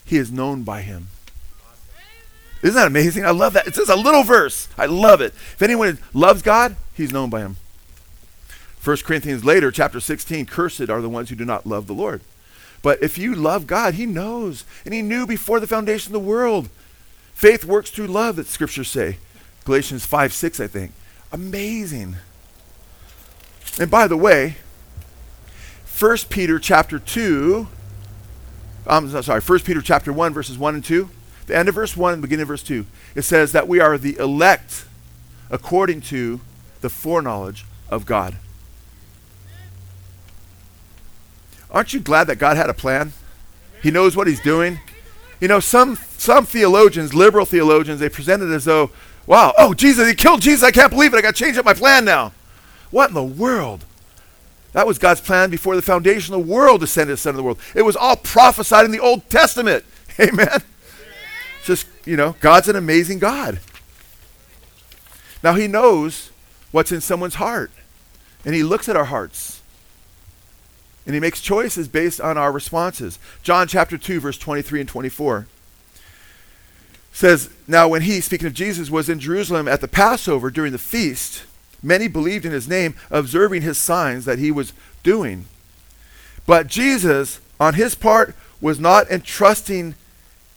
he 0.05 0.17
is 0.17 0.33
known 0.33 0.65
by 0.65 0.83
him. 0.83 1.07
Isn't 2.61 2.75
that 2.75 2.89
amazing? 2.89 3.25
I 3.25 3.31
love 3.31 3.53
that. 3.53 3.69
It's 3.69 3.77
just 3.77 3.89
a 3.89 3.95
little 3.95 4.25
verse. 4.25 4.67
I 4.77 4.87
love 4.87 5.21
it. 5.21 5.33
If 5.53 5.63
anyone 5.63 5.99
loves 6.13 6.43
God, 6.43 6.75
he's 6.95 7.13
known 7.13 7.31
by 7.31 7.43
him. 7.43 7.59
1 8.83 8.97
Corinthians 9.05 9.45
later, 9.45 9.71
chapter 9.71 10.01
16, 10.01 10.47
cursed 10.47 10.91
are 10.91 11.01
the 11.01 11.09
ones 11.09 11.31
who 11.31 11.37
do 11.37 11.45
not 11.45 11.65
love 11.65 11.87
the 11.87 11.95
Lord. 11.95 12.23
But 12.83 13.01
if 13.05 13.19
you 13.19 13.37
love 13.37 13.69
God, 13.69 13.95
He 13.95 14.05
knows. 14.05 14.65
And 14.85 14.93
He 14.93 15.01
knew 15.01 15.25
before 15.25 15.61
the 15.61 15.67
foundation 15.69 16.11
of 16.11 16.21
the 16.21 16.29
world. 16.29 16.69
Faith 17.35 17.65
works 17.65 17.91
through 17.91 18.09
love, 18.09 18.35
that 18.35 18.49
scriptures 18.49 18.89
say. 18.89 19.19
Galatians 19.65 20.05
5 20.05 20.33
6, 20.33 20.59
I 20.59 20.67
think. 20.67 20.93
Amazing. 21.31 22.17
And 23.79 23.91
by 23.91 24.09
the 24.09 24.17
way, 24.17 24.57
1 25.99 26.17
Peter 26.29 26.59
chapter 26.59 26.99
2, 26.99 27.69
I'm 28.87 29.15
um, 29.15 29.23
sorry, 29.23 29.41
1 29.41 29.59
Peter 29.61 29.83
chapter 29.83 30.13
1, 30.13 30.33
verses 30.33 30.57
1 30.57 30.75
and 30.75 30.85
2, 30.85 31.11
the 31.47 31.57
end 31.57 31.69
of 31.69 31.75
verse 31.75 31.97
1 31.97 32.13
and 32.13 32.23
beginning 32.23 32.43
of 32.43 32.49
verse 32.49 32.63
2, 32.63 32.87
it 33.15 33.23
says 33.23 33.53
that 33.53 33.67
we 33.67 33.81
are 33.81 33.99
the 33.99 34.17
elect 34.17 34.85
according 35.51 36.01
to 36.03 36.41
the 36.81 36.89
foreknowledge 36.89 37.65
of 37.89 38.07
God. 38.07 38.37
Aren't 41.71 41.93
you 41.93 42.01
glad 42.01 42.29
that 42.29 42.37
God 42.37 42.57
had 42.57 42.71
a 42.71 42.75
plan? 42.75 43.13
He 43.83 43.91
knows 43.91 44.17
what 44.17 44.27
he's 44.27 44.41
doing. 44.41 44.79
You 45.41 45.49
know, 45.49 45.61
some 45.61 45.97
some 46.17 46.47
theologians, 46.47 47.13
liberal 47.13 47.45
theologians, 47.45 48.01
they 48.01 48.09
present 48.09 48.43
it 48.43 48.51
as 48.51 48.65
though, 48.65 48.91
wow, 49.27 49.53
oh 49.59 49.75
Jesus, 49.75 50.09
he 50.09 50.15
killed 50.15 50.41
Jesus. 50.41 50.63
I 50.63 50.71
can't 50.71 50.91
believe 50.91 51.13
it. 51.13 51.19
I 51.19 51.21
got 51.21 51.35
to 51.35 51.45
change 51.45 51.59
up 51.59 51.65
my 51.65 51.75
plan 51.75 52.05
now. 52.05 52.33
What 52.91 53.09
in 53.11 53.15
the 53.15 53.23
world? 53.23 53.85
That 54.73 54.87
was 54.87 54.99
God's 54.99 55.21
plan 55.21 55.51
before 55.51 55.77
the 55.77 55.83
foundation 55.83 56.35
of 56.35 56.41
the 56.41 56.53
world 56.53 56.81
to 56.81 56.87
send 56.87 57.09
his 57.11 57.21
son 57.21 57.33
to 57.33 57.37
the 57.37 57.43
world. 57.43 57.59
It 57.75 57.83
was 57.83 57.97
all 57.97 58.17
prophesied 58.17 58.85
in 58.85 58.91
the 58.91 59.01
Old 59.01 59.29
Testament. 59.31 59.85
Amen. 60.21 60.63
Just, 61.65 61.87
you 62.05 62.17
know, 62.17 62.37
God's 62.41 62.69
an 62.69 62.77
amazing 62.77 63.19
God. 63.19 63.61
Now 65.43 65.55
he 65.55 65.67
knows 65.67 66.31
what's 66.73 66.93
in 66.93 67.01
someone's 67.01 67.37
heart. 67.37 67.71
And 68.45 68.55
he 68.55 68.63
looks 68.63 68.89
at 68.89 68.97
our 68.97 69.07
hearts. 69.07 69.63
And 71.05 71.15
he 71.15 71.21
makes 71.21 71.41
choices 71.41 71.89
based 71.89 72.21
on 72.21 72.37
our 72.37 72.53
responses. 72.53 73.19
John 73.43 73.69
chapter 73.69 73.97
2, 73.97 74.21
verse 74.21 74.39
23 74.39 74.81
and 74.81 74.89
24 74.89 75.47
says, 77.13 77.49
Now 77.67 77.89
when 77.89 78.03
he, 78.03 78.21
speaking 78.21 78.47
of 78.47 78.55
Jesus, 78.55 78.91
was 78.91 79.09
in 79.09 79.21
Jerusalem 79.21 79.69
at 79.69 79.81
the 79.81 79.89
Passover 79.89 80.51
during 80.51 80.73
the 80.73 80.79
feast, 80.79 81.45
many 81.87 82.09
believed 82.09 82.45
in 82.45 82.53
his 82.53 82.69
name, 82.69 82.95
observing 83.11 83.63
his 83.63 83.79
signs 83.79 84.25
that 84.25 84.39
he 84.39 84.51
was 84.51 84.73
doing. 85.03 85.47
But 86.47 86.67
Jesus, 86.67 87.41
on 87.59 87.75
his 87.75 87.95
part, 87.95 88.35
was 88.61 88.79
not 88.79 89.11
entrusting 89.11 89.95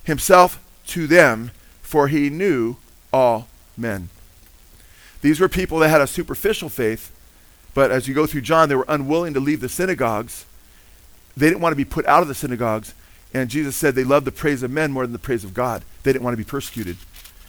himself 0.03 0.63
to 0.87 1.07
them, 1.07 1.51
for 1.81 2.07
he 2.07 2.29
knew 2.29 2.77
all 3.13 3.47
men. 3.77 4.09
These 5.21 5.39
were 5.39 5.49
people 5.49 5.79
that 5.79 5.89
had 5.89 6.01
a 6.01 6.07
superficial 6.07 6.69
faith, 6.69 7.11
but 7.73 7.91
as 7.91 8.07
you 8.07 8.13
go 8.13 8.25
through 8.25 8.41
John, 8.41 8.69
they 8.69 8.75
were 8.75 8.85
unwilling 8.87 9.33
to 9.33 9.39
leave 9.39 9.61
the 9.61 9.69
synagogues. 9.69 10.45
They 11.37 11.47
didn't 11.47 11.61
want 11.61 11.71
to 11.73 11.77
be 11.77 11.85
put 11.85 12.05
out 12.07 12.21
of 12.21 12.27
the 12.27 12.35
synagogues. 12.35 12.93
And 13.33 13.49
Jesus 13.49 13.75
said 13.75 13.93
they 13.93 14.03
loved 14.03 14.25
the 14.25 14.31
praise 14.31 14.63
of 14.63 14.71
men 14.71 14.91
more 14.91 15.03
than 15.03 15.13
the 15.13 15.19
praise 15.19 15.43
of 15.43 15.53
God. 15.53 15.83
They 16.03 16.11
didn't 16.11 16.23
want 16.23 16.33
to 16.33 16.43
be 16.43 16.49
persecuted. 16.49 16.97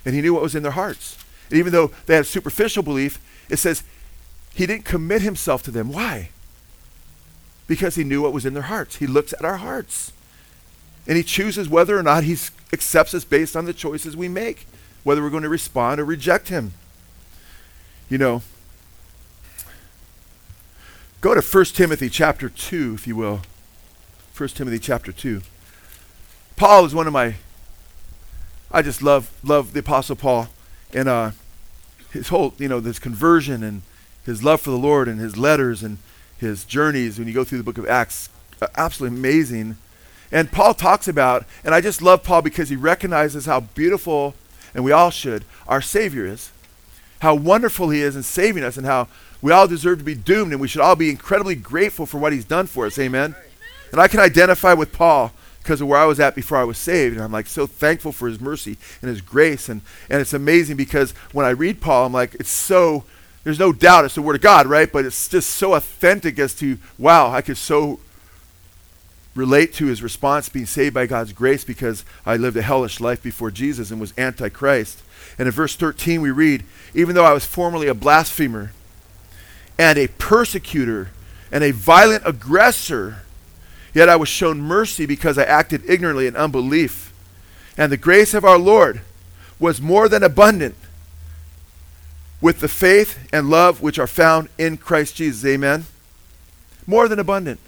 And 0.04 0.14
he 0.14 0.20
knew 0.20 0.34
what 0.34 0.42
was 0.42 0.54
in 0.54 0.62
their 0.62 0.72
hearts. 0.72 1.16
And 1.48 1.58
even 1.58 1.72
though 1.72 1.90
they 2.06 2.16
had 2.16 2.26
superficial 2.26 2.82
belief, 2.82 3.18
it 3.50 3.58
says 3.58 3.82
he 4.54 4.66
didn't 4.66 4.84
commit 4.84 5.22
himself 5.22 5.62
to 5.64 5.70
them. 5.70 5.92
Why? 5.92 6.30
Because 7.66 7.94
he 7.94 8.04
knew 8.04 8.22
what 8.22 8.32
was 8.32 8.46
in 8.46 8.54
their 8.54 8.64
hearts. 8.64 8.96
He 8.96 9.06
looks 9.06 9.32
at 9.32 9.44
our 9.44 9.58
hearts. 9.58 10.12
And 11.06 11.16
he 11.16 11.22
chooses 11.22 11.68
whether 11.68 11.98
or 11.98 12.02
not 12.02 12.24
he 12.24 12.36
accepts 12.72 13.14
us 13.14 13.24
based 13.24 13.56
on 13.56 13.64
the 13.64 13.72
choices 13.72 14.16
we 14.16 14.28
make, 14.28 14.66
whether 15.02 15.22
we're 15.22 15.30
going 15.30 15.42
to 15.42 15.48
respond 15.48 16.00
or 16.00 16.04
reject 16.04 16.48
him. 16.48 16.72
You 18.08 18.18
know, 18.18 18.42
Go 21.20 21.34
to 21.34 21.42
1 21.42 21.64
Timothy 21.66 22.08
chapter 22.08 22.48
2, 22.48 22.94
if 22.94 23.06
you 23.06 23.14
will. 23.14 23.42
1 24.34 24.48
Timothy 24.50 24.78
chapter 24.78 25.12
2. 25.12 25.42
Paul 26.56 26.86
is 26.86 26.94
one 26.94 27.06
of 27.06 27.12
my, 27.12 27.34
I 28.72 28.80
just 28.80 29.02
love, 29.02 29.30
love 29.42 29.74
the 29.74 29.80
Apostle 29.80 30.16
Paul. 30.16 30.48
And 30.94 31.10
uh, 31.10 31.32
his 32.12 32.28
whole, 32.28 32.54
you 32.58 32.68
know, 32.68 32.80
this 32.80 32.98
conversion 32.98 33.62
and 33.62 33.82
his 34.24 34.42
love 34.42 34.60
for 34.60 34.70
the 34.70 34.76
Lord 34.76 35.08
and 35.08 35.20
his 35.20 35.36
letters 35.36 35.82
and 35.82 35.98
his 36.38 36.64
journeys 36.64 37.18
when 37.18 37.28
you 37.28 37.34
go 37.34 37.44
through 37.44 37.58
the 37.58 37.64
book 37.64 37.78
of 37.78 37.88
Acts, 37.88 38.28
uh, 38.60 38.66
absolutely 38.76 39.18
amazing. 39.18 39.76
And 40.32 40.50
Paul 40.50 40.74
talks 40.74 41.08
about, 41.08 41.44
and 41.64 41.74
I 41.74 41.80
just 41.80 42.00
love 42.00 42.22
Paul 42.22 42.42
because 42.42 42.68
he 42.68 42.76
recognizes 42.76 43.46
how 43.46 43.60
beautiful, 43.60 44.34
and 44.74 44.84
we 44.84 44.92
all 44.92 45.10
should, 45.10 45.44
our 45.66 45.82
Savior 45.82 46.26
is. 46.26 46.50
How 47.20 47.34
wonderful 47.34 47.90
he 47.90 48.00
is 48.00 48.16
in 48.16 48.22
saving 48.22 48.64
us 48.64 48.76
and 48.76 48.86
how 48.86 49.08
we 49.42 49.52
all 49.52 49.66
deserve 49.66 49.98
to 49.98 50.04
be 50.04 50.14
doomed, 50.14 50.52
and 50.52 50.60
we 50.60 50.68
should 50.68 50.80
all 50.80 50.96
be 50.96 51.10
incredibly 51.10 51.54
grateful 51.54 52.06
for 52.06 52.18
what 52.18 52.32
he's 52.32 52.44
done 52.44 52.66
for 52.66 52.86
us. 52.86 52.98
Amen. 52.98 53.34
And 53.92 54.00
I 54.00 54.08
can 54.08 54.20
identify 54.20 54.72
with 54.72 54.92
Paul 54.92 55.32
because 55.62 55.80
of 55.80 55.88
where 55.88 55.98
I 56.00 56.06
was 56.06 56.18
at 56.20 56.34
before 56.34 56.58
I 56.58 56.64
was 56.64 56.78
saved. 56.78 57.14
And 57.14 57.24
I'm 57.24 57.32
like 57.32 57.46
so 57.46 57.66
thankful 57.66 58.12
for 58.12 58.28
his 58.28 58.40
mercy 58.40 58.76
and 59.02 59.08
his 59.08 59.20
grace. 59.20 59.68
And, 59.68 59.82
and 60.08 60.20
it's 60.20 60.32
amazing 60.32 60.76
because 60.76 61.12
when 61.32 61.46
I 61.46 61.50
read 61.50 61.80
Paul, 61.80 62.06
I'm 62.06 62.12
like, 62.12 62.34
it's 62.34 62.50
so 62.50 63.04
There's 63.44 63.58
no 63.58 63.72
doubt 63.72 64.04
it's 64.04 64.14
the 64.14 64.22
Word 64.22 64.36
of 64.36 64.42
God, 64.42 64.66
right? 64.66 64.90
But 64.90 65.04
it's 65.06 65.28
just 65.28 65.50
so 65.50 65.74
authentic 65.74 66.38
as 66.38 66.54
to, 66.56 66.78
wow, 66.98 67.30
I 67.30 67.40
could 67.40 67.56
so 67.56 68.00
relate 69.34 69.72
to 69.74 69.86
his 69.86 70.02
response 70.02 70.48
being 70.48 70.66
saved 70.66 70.94
by 70.94 71.06
God's 71.06 71.32
grace 71.32 71.64
because 71.64 72.04
I 72.26 72.36
lived 72.36 72.56
a 72.56 72.62
hellish 72.62 73.00
life 73.00 73.22
before 73.22 73.50
Jesus 73.50 73.90
and 73.90 74.00
was 74.00 74.12
antichrist. 74.18 75.02
And 75.38 75.46
in 75.46 75.52
verse 75.52 75.76
13 75.76 76.20
we 76.20 76.30
read, 76.30 76.64
even 76.94 77.14
though 77.14 77.24
I 77.24 77.32
was 77.32 77.46
formerly 77.46 77.86
a 77.86 77.94
blasphemer 77.94 78.72
and 79.78 79.98
a 79.98 80.08
persecutor 80.08 81.10
and 81.50 81.64
a 81.64 81.70
violent 81.70 82.24
aggressor, 82.26 83.22
yet 83.94 84.08
I 84.08 84.16
was 84.16 84.28
shown 84.28 84.60
mercy 84.60 85.06
because 85.06 85.38
I 85.38 85.44
acted 85.44 85.88
ignorantly 85.88 86.26
in 86.26 86.36
unbelief. 86.36 87.12
And 87.76 87.90
the 87.90 87.96
grace 87.96 88.34
of 88.34 88.44
our 88.44 88.58
Lord 88.58 89.00
was 89.58 89.80
more 89.80 90.08
than 90.08 90.22
abundant 90.22 90.74
with 92.40 92.60
the 92.60 92.68
faith 92.68 93.28
and 93.32 93.50
love 93.50 93.82
which 93.82 93.98
are 93.98 94.06
found 94.06 94.48
in 94.58 94.76
Christ 94.76 95.16
Jesus. 95.16 95.44
Amen. 95.44 95.84
More 96.86 97.08
than 97.08 97.18
abundant. 97.18 97.60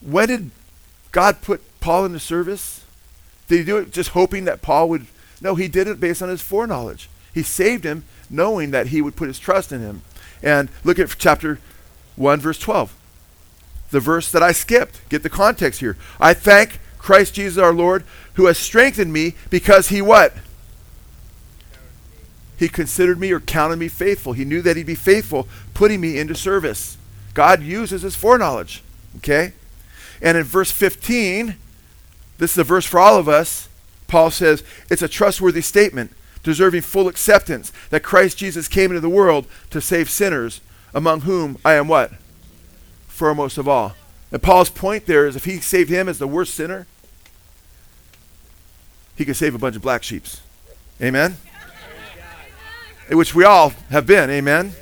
When 0.00 0.28
did 0.28 0.50
God 1.12 1.42
put 1.42 1.62
Paul 1.80 2.04
into 2.06 2.18
service? 2.18 2.82
Did 3.48 3.58
he 3.58 3.64
do 3.64 3.76
it 3.78 3.92
just 3.92 4.10
hoping 4.10 4.44
that 4.44 4.62
Paul 4.62 4.88
would? 4.88 5.06
No, 5.40 5.54
he 5.54 5.68
did 5.68 5.86
it 5.86 6.00
based 6.00 6.22
on 6.22 6.28
his 6.28 6.42
foreknowledge. 6.42 7.08
He 7.32 7.42
saved 7.42 7.84
him 7.84 8.04
knowing 8.30 8.70
that 8.70 8.88
he 8.88 9.02
would 9.02 9.16
put 9.16 9.28
his 9.28 9.38
trust 9.38 9.72
in 9.72 9.80
him. 9.80 10.02
And 10.42 10.68
look 10.82 10.98
at 10.98 11.14
chapter 11.18 11.58
1, 12.16 12.40
verse 12.40 12.58
12. 12.58 12.94
The 13.94 14.00
verse 14.00 14.28
that 14.32 14.42
I 14.42 14.50
skipped. 14.50 15.08
Get 15.08 15.22
the 15.22 15.30
context 15.30 15.78
here. 15.78 15.96
I 16.18 16.34
thank 16.34 16.80
Christ 16.98 17.34
Jesus 17.34 17.62
our 17.62 17.72
Lord 17.72 18.02
who 18.32 18.46
has 18.46 18.58
strengthened 18.58 19.12
me 19.12 19.36
because 19.50 19.86
he 19.86 20.02
what? 20.02 20.34
He 22.58 22.68
considered 22.68 23.20
me 23.20 23.30
or 23.30 23.38
counted 23.38 23.76
me 23.76 23.86
faithful. 23.86 24.32
He 24.32 24.44
knew 24.44 24.62
that 24.62 24.76
he'd 24.76 24.84
be 24.84 24.96
faithful, 24.96 25.46
putting 25.74 26.00
me 26.00 26.18
into 26.18 26.34
service. 26.34 26.96
God 27.34 27.62
uses 27.62 28.02
his 28.02 28.16
foreknowledge. 28.16 28.82
Okay? 29.18 29.52
And 30.20 30.36
in 30.36 30.42
verse 30.42 30.72
15, 30.72 31.54
this 32.38 32.50
is 32.50 32.58
a 32.58 32.64
verse 32.64 32.84
for 32.84 32.98
all 32.98 33.16
of 33.16 33.28
us. 33.28 33.68
Paul 34.08 34.32
says, 34.32 34.64
It's 34.90 35.02
a 35.02 35.08
trustworthy 35.08 35.62
statement, 35.62 36.10
deserving 36.42 36.82
full 36.82 37.06
acceptance, 37.06 37.72
that 37.90 38.02
Christ 38.02 38.38
Jesus 38.38 38.66
came 38.66 38.90
into 38.90 39.00
the 39.00 39.08
world 39.08 39.46
to 39.70 39.80
save 39.80 40.10
sinners, 40.10 40.60
among 40.92 41.20
whom 41.20 41.58
I 41.64 41.74
am 41.74 41.86
what? 41.86 42.10
Foremost 43.14 43.58
of 43.58 43.68
all. 43.68 43.94
And 44.32 44.42
Paul's 44.42 44.70
point 44.70 45.06
there 45.06 45.28
is 45.28 45.36
if 45.36 45.44
he 45.44 45.60
saved 45.60 45.88
him 45.88 46.08
as 46.08 46.18
the 46.18 46.26
worst 46.26 46.52
sinner, 46.52 46.88
he 49.14 49.24
could 49.24 49.36
save 49.36 49.54
a 49.54 49.58
bunch 49.58 49.76
of 49.76 49.82
black 49.82 50.02
sheeps. 50.02 50.40
Amen? 51.00 51.36
Which 53.12 53.32
we 53.32 53.44
all 53.44 53.72
have 53.90 54.04
been. 54.04 54.30
Amen? 54.30 54.72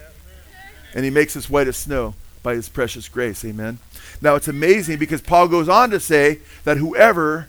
And 0.95 1.05
he 1.05 1.11
makes 1.11 1.37
us 1.37 1.51
white 1.51 1.69
as 1.69 1.77
snow 1.77 2.15
by 2.43 2.55
his 2.55 2.71
precious 2.71 3.07
grace. 3.07 3.45
Amen? 3.45 3.79
Now 4.23 4.35
it's 4.35 4.49
amazing 4.49 4.99
because 4.99 5.21
Paul 5.21 5.47
goes 5.47 5.69
on 5.69 5.91
to 5.91 6.01
say 6.01 6.39
that 6.65 6.79
whoever 6.79 7.49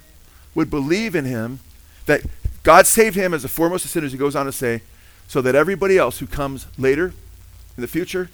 would 0.53 0.69
believe 0.69 1.15
in 1.15 1.23
him, 1.23 1.61
that 2.07 2.23
God 2.63 2.87
saved 2.87 3.15
him 3.15 3.33
as 3.33 3.43
the 3.43 3.47
foremost 3.47 3.85
of 3.85 3.91
sinners, 3.91 4.11
he 4.11 4.17
goes 4.17 4.35
on 4.35 4.47
to 4.47 4.51
say, 4.51 4.81
so 5.29 5.41
that 5.41 5.55
everybody 5.55 5.97
else 5.97 6.19
who 6.19 6.27
comes 6.27 6.67
later 6.77 7.13
in 7.77 7.81
the 7.81 7.87
future 7.87 8.29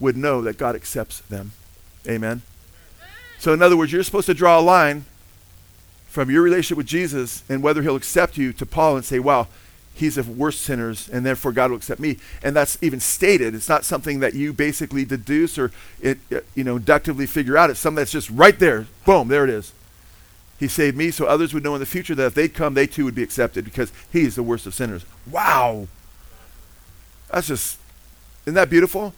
would 0.00 0.16
know 0.16 0.40
that 0.40 0.56
God 0.56 0.74
accepts 0.74 1.20
them. 1.20 1.52
Amen. 2.08 2.42
So, 3.38 3.52
in 3.52 3.62
other 3.62 3.76
words, 3.76 3.92
you're 3.92 4.02
supposed 4.02 4.26
to 4.26 4.34
draw 4.34 4.58
a 4.58 4.62
line 4.62 5.04
from 6.08 6.30
your 6.30 6.42
relationship 6.42 6.76
with 6.78 6.86
Jesus 6.86 7.44
and 7.48 7.62
whether 7.62 7.82
he'll 7.82 7.96
accept 7.96 8.36
you 8.36 8.52
to 8.54 8.66
Paul 8.66 8.96
and 8.96 9.04
say, 9.04 9.18
wow, 9.18 9.46
he's 9.94 10.14
the 10.14 10.22
worst 10.22 10.62
sinners, 10.62 11.08
and 11.08 11.24
therefore 11.26 11.52
God 11.52 11.70
will 11.70 11.76
accept 11.76 12.00
me. 12.00 12.18
And 12.42 12.56
that's 12.56 12.78
even 12.80 13.00
stated. 13.00 13.54
It's 13.54 13.68
not 13.68 13.84
something 13.84 14.20
that 14.20 14.34
you 14.34 14.52
basically 14.52 15.04
deduce 15.04 15.58
or 15.58 15.70
it, 16.00 16.18
it, 16.30 16.46
you 16.54 16.64
know 16.64 16.76
inductively 16.76 17.26
figure 17.26 17.56
out. 17.56 17.70
It's 17.70 17.80
something 17.80 17.96
that's 17.96 18.12
just 18.12 18.30
right 18.30 18.58
there. 18.58 18.86
Boom, 19.04 19.28
there 19.28 19.44
it 19.44 19.50
is. 19.50 19.72
He 20.58 20.66
saved 20.66 20.96
me 20.96 21.10
so 21.10 21.26
others 21.26 21.54
would 21.54 21.62
know 21.62 21.74
in 21.74 21.80
the 21.80 21.86
future 21.86 22.14
that 22.16 22.26
if 22.26 22.34
they'd 22.34 22.52
come, 22.52 22.74
they 22.74 22.86
too 22.86 23.04
would 23.04 23.14
be 23.14 23.22
accepted 23.22 23.64
because 23.64 23.92
he's 24.12 24.34
the 24.34 24.42
worst 24.42 24.66
of 24.66 24.74
sinners. 24.74 25.04
Wow. 25.30 25.86
That's 27.30 27.46
just, 27.46 27.78
isn't 28.44 28.54
that 28.54 28.70
beautiful? 28.70 29.14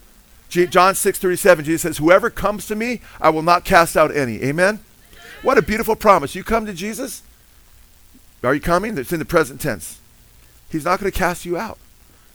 John 0.51 0.95
6 0.95 1.19
37, 1.19 1.65
Jesus 1.65 1.83
says, 1.83 1.99
Whoever 1.99 2.29
comes 2.29 2.67
to 2.67 2.75
me, 2.75 3.01
I 3.21 3.31
will 3.31 3.43
not 3.43 3.65
cast 3.65 3.97
out 3.97 4.15
any. 4.15 4.43
Amen? 4.43 4.81
What 5.43 5.57
a 5.57 5.63
beautiful 5.63 5.97
promise. 5.97 6.35
You 6.35 6.45
come 6.45 6.67
to 6.67 6.75
Jesus, 6.75 7.23
are 8.43 8.55
you 8.55 8.61
coming? 8.61 8.99
It's 8.99 9.13
in 9.13 9.21
the 9.21 9.25
present 9.25 9.61
tense. 9.61 10.01
He's 10.69 10.85
not 10.85 11.01
going 11.01 11.11
to 11.11 11.17
cast 11.17 11.45
you 11.45 11.57
out. 11.57 11.79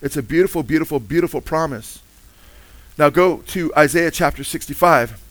It's 0.01 0.17
a 0.17 0.23
beautiful, 0.23 0.63
beautiful, 0.63 0.99
beautiful 0.99 1.41
promise. 1.41 2.01
Now 2.97 3.09
go 3.09 3.37
to 3.47 3.73
Isaiah 3.75 4.11
chapter 4.11 4.43
65 4.43 5.21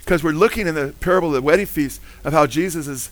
because 0.00 0.22
we're 0.22 0.30
looking 0.32 0.66
in 0.66 0.74
the 0.74 0.94
parable 1.00 1.28
of 1.28 1.34
the 1.34 1.42
wedding 1.42 1.66
feast 1.66 2.00
of 2.24 2.32
how 2.32 2.46
Jesus 2.46 2.86
is 2.86 3.10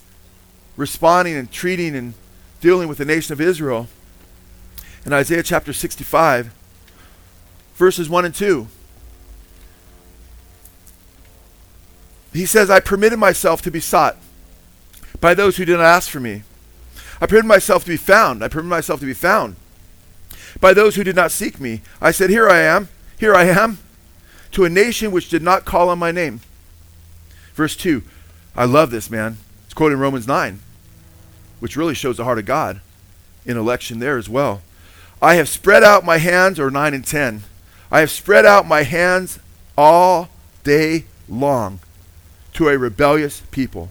responding 0.77 1.35
and 1.35 1.51
treating 1.51 1.95
and 1.95 2.13
dealing 2.61 2.87
with 2.87 2.97
the 2.97 3.05
nation 3.05 3.33
of 3.33 3.41
Israel. 3.41 3.87
In 5.05 5.13
Isaiah 5.13 5.43
chapter 5.43 5.73
65, 5.73 6.53
verses 7.75 8.09
1 8.09 8.25
and 8.25 8.35
2, 8.35 8.67
he 12.33 12.45
says, 12.45 12.69
I 12.69 12.79
permitted 12.79 13.17
myself 13.17 13.61
to 13.63 13.71
be 13.71 13.79
sought 13.79 14.17
by 15.19 15.33
those 15.33 15.57
who 15.57 15.65
did 15.65 15.77
not 15.77 15.85
ask 15.85 16.09
for 16.09 16.19
me. 16.19 16.43
I 17.19 17.25
permitted 17.25 17.47
myself 17.47 17.83
to 17.83 17.89
be 17.89 17.97
found. 17.97 18.43
I 18.43 18.47
permitted 18.47 18.69
myself 18.69 18.99
to 18.99 19.05
be 19.05 19.13
found 19.13 19.55
by 20.59 20.73
those 20.73 20.95
who 20.95 21.03
did 21.03 21.15
not 21.15 21.31
seek 21.31 21.59
me. 21.59 21.81
I 21.99 22.11
said, 22.11 22.29
Here 22.29 22.49
I 22.49 22.59
am, 22.59 22.89
here 23.17 23.35
I 23.35 23.45
am, 23.45 23.79
to 24.51 24.65
a 24.65 24.69
nation 24.69 25.11
which 25.11 25.29
did 25.29 25.41
not 25.41 25.65
call 25.65 25.89
on 25.89 25.99
my 25.99 26.11
name. 26.11 26.41
Verse 27.53 27.75
2. 27.75 28.03
I 28.55 28.65
love 28.65 28.91
this, 28.91 29.09
man. 29.09 29.37
It's 29.65 29.73
quoted 29.73 29.95
in 29.95 29.99
Romans 29.99 30.27
9, 30.27 30.59
which 31.59 31.75
really 31.75 31.93
shows 31.93 32.17
the 32.17 32.23
heart 32.23 32.39
of 32.39 32.45
God 32.45 32.81
in 33.45 33.57
election 33.57 33.99
there 33.99 34.17
as 34.17 34.29
well. 34.29 34.61
I 35.21 35.35
have 35.35 35.49
spread 35.49 35.83
out 35.83 36.05
my 36.05 36.17
hands, 36.17 36.59
or 36.59 36.71
9 36.71 36.93
and 36.93 37.05
10. 37.05 37.43
I 37.91 37.99
have 37.99 38.11
spread 38.11 38.45
out 38.45 38.67
my 38.67 38.83
hands 38.83 39.39
all 39.77 40.29
day 40.63 41.05
long 41.27 41.79
to 42.59 42.67
a 42.67 42.77
rebellious 42.77 43.41
people 43.51 43.89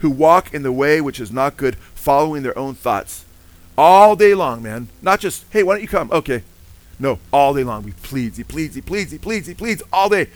who 0.00 0.10
walk 0.10 0.52
in 0.52 0.64
the 0.64 0.72
way 0.72 1.00
which 1.00 1.20
is 1.20 1.30
not 1.30 1.56
good, 1.56 1.76
following 1.94 2.42
their 2.42 2.58
own 2.58 2.74
thoughts. 2.74 3.24
All 3.78 4.16
day 4.16 4.34
long, 4.34 4.60
man. 4.60 4.88
Not 5.00 5.20
just, 5.20 5.44
hey, 5.50 5.62
why 5.62 5.74
don't 5.74 5.82
you 5.82 5.88
come? 5.88 6.10
Okay. 6.10 6.42
No, 6.98 7.20
all 7.32 7.54
day 7.54 7.62
long. 7.62 7.84
He 7.84 7.92
pleads, 7.92 8.36
he 8.36 8.42
pleads, 8.42 8.74
he 8.74 8.80
pleads, 8.80 9.12
he 9.12 9.18
pleads, 9.18 9.46
he 9.46 9.54
pleads 9.54 9.84
all 9.92 10.08
day. 10.08 10.26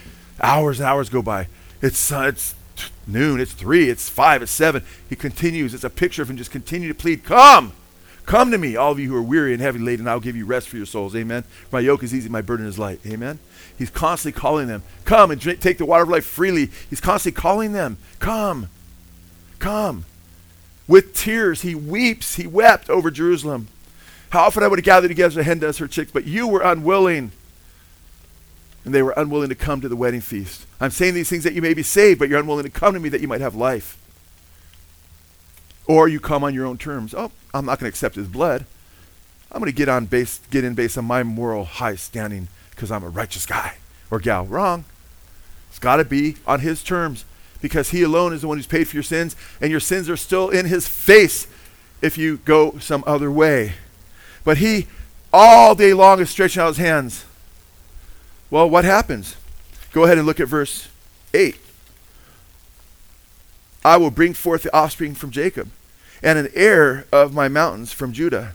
Hours 0.41 0.79
and 0.79 0.89
hours 0.89 1.09
go 1.09 1.23
by. 1.23 1.49
It's, 1.83 2.13
uh, 2.13 2.27
it's 2.29 2.55
noon, 3.05 3.41
it's 3.41 3.53
three, 3.53 3.91
it's 3.91 4.09
five, 4.09 4.43
it's 4.43 4.53
seven. 4.53 4.85
He 5.09 5.17
continues. 5.17 5.75
It's 5.75 5.83
a 5.83 5.91
picture 5.91 6.23
of 6.23 6.31
him 6.31 6.37
just 6.37 6.53
continue 6.53 6.87
to 6.87 6.95
plead, 6.95 7.25
come, 7.25 7.73
come 8.27 8.51
to 8.51 8.59
me, 8.59 8.77
all 8.77 8.93
of 8.93 8.99
you 8.99 9.09
who 9.09 9.17
are 9.17 9.23
weary 9.23 9.53
and 9.53 9.63
heavy 9.63 9.79
laden, 9.79 10.07
I'll 10.07 10.21
give 10.21 10.37
you 10.37 10.45
rest 10.45 10.69
for 10.69 10.77
your 10.77 10.87
souls. 10.87 11.17
Amen. 11.17 11.45
My 11.73 11.81
yoke 11.81 12.03
is 12.03 12.15
easy, 12.15 12.29
my 12.29 12.43
burden 12.43 12.67
is 12.67 12.79
light. 12.79 13.01
Amen. 13.07 13.39
He's 13.79 13.91
constantly 13.91 14.39
calling 14.39 14.67
them, 14.67 14.83
come 15.05 15.31
and 15.31 15.41
drink, 15.41 15.61
take 15.61 15.79
the 15.79 15.87
water 15.87 16.03
of 16.03 16.09
life 16.09 16.27
freely. 16.27 16.71
He's 16.91 17.01
constantly 17.01 17.41
calling 17.41 17.73
them, 17.73 17.99
come, 18.19 18.69
come. 19.59 20.05
With 20.89 21.15
tears, 21.15 21.63
he 21.63 21.75
weeps, 21.75 22.37
he 22.37 22.47
wept 22.47 22.91
over 22.91 23.11
Jerusalem. 23.11 23.69
How 24.31 24.45
often 24.45 24.63
I 24.63 24.69
would 24.69 24.79
have 24.79 24.85
gathered 24.85 25.09
together 25.09 25.41
a 25.41 25.45
hen 25.45 25.59
does 25.59 25.79
her 25.79 25.89
chicks, 25.89 26.13
but 26.13 26.25
you 26.27 26.47
were 26.49 26.61
unwilling. 26.61 27.33
And 28.85 28.95
they 28.95 29.03
were 29.03 29.15
unwilling 29.17 29.49
to 29.49 29.55
come 29.55 29.81
to 29.81 29.89
the 29.89 29.97
wedding 29.97 30.21
feast. 30.21 30.65
I'm 30.81 30.91
saying 30.91 31.15
these 31.15 31.29
things 31.29 31.45
that 31.45 31.55
you 31.55 31.63
may 31.63 31.75
be 31.75 31.83
saved, 31.83 32.19
but 32.19 32.29
you're 32.29 32.39
unwilling 32.39 32.65
to 32.65 32.71
come 32.71 32.95
to 32.95 33.01
me 33.01 33.09
that 33.09 33.21
you 33.21 33.29
might 33.29 33.41
have 33.41 33.55
life. 33.55 33.99
Or 35.87 36.09
you 36.09 36.21
come 36.21 36.43
on 36.43 36.55
your 36.55 36.67
own 36.67 36.79
terms. 36.79 37.15
Oh, 37.15 37.31
I'm 37.55 37.65
not 37.65 37.79
going 37.79 37.91
to 37.91 37.95
accept 37.95 38.17
his 38.17 38.29
blood. 38.29 38.67
I'm 39.53 39.61
going 39.61 39.71
to 39.71 39.77
get 39.77 39.89
on 39.89 40.07
base, 40.07 40.41
get 40.51 40.65
in 40.65 40.75
based 40.75 40.99
on 40.99 41.05
my 41.05 41.23
moral 41.23 41.65
high 41.65 41.95
standing 41.95 42.49
because 42.71 42.91
I'm 42.91 43.05
a 43.05 43.09
righteous 43.09 43.47
guy 43.47 43.77
or 44.11 44.19
gal. 44.19 44.45
Wrong. 44.45 44.85
It's 45.71 45.79
got 45.79 45.97
to 45.97 46.05
be 46.05 46.37
on 46.47 46.61
his 46.61 46.83
terms 46.83 47.25
because 47.61 47.91
he 47.91 48.03
alone 48.03 48.33
is 48.33 48.43
the 48.43 48.49
one 48.49 48.59
who's 48.59 48.67
paid 48.67 48.89
for 48.89 48.97
your 48.97 49.03
sins, 49.03 49.35
and 49.61 49.71
your 49.71 49.81
sins 49.81 50.09
are 50.11 50.17
still 50.17 50.51
in 50.51 50.67
his 50.67 50.87
face 50.87 51.47
if 52.03 52.19
you 52.19 52.39
go 52.39 52.79
some 52.79 53.03
other 53.07 53.31
way. 53.31 53.75
But 54.45 54.59
he 54.59 54.87
all 55.33 55.75
day 55.75 55.93
long 55.93 56.21
is 56.21 56.31
stretching 56.31 56.63
out 56.63 56.69
his 56.69 56.77
hands. 56.77 57.25
Well, 58.51 58.69
what 58.69 58.85
happens? 58.85 59.37
Go 59.93 60.05
ahead 60.05 60.19
and 60.19 60.27
look 60.27 60.41
at 60.41 60.49
verse 60.49 60.89
8. 61.35 61.57
I 63.85 63.97
will 63.97 64.11
bring 64.11 64.35
forth 64.35 64.63
the 64.63 64.77
offspring 64.77 65.15
from 65.15 65.31
Jacob, 65.31 65.71
and 66.27 66.41
an 66.41 66.49
heir 66.55 67.07
of 67.13 67.33
my 67.33 67.47
mountains 67.47 67.93
from 67.93 68.13
Judah. 68.13 68.53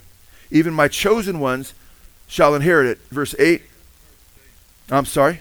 Even 0.51 0.73
my 0.73 0.89
chosen 0.89 1.39
ones 1.39 1.73
shall 2.27 2.53
inherit 2.53 2.85
it. 2.85 2.99
Verse 3.09 3.33
8. 3.39 3.61
I'm 4.89 5.05
sorry. 5.05 5.39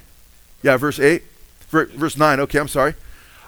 Yeah, 0.63 0.77
verse 0.77 1.01
8. 1.01 1.25
Verse 1.71 2.17
9. 2.17 2.39
Okay, 2.39 2.61
I'm 2.61 2.69
sorry. 2.69 2.95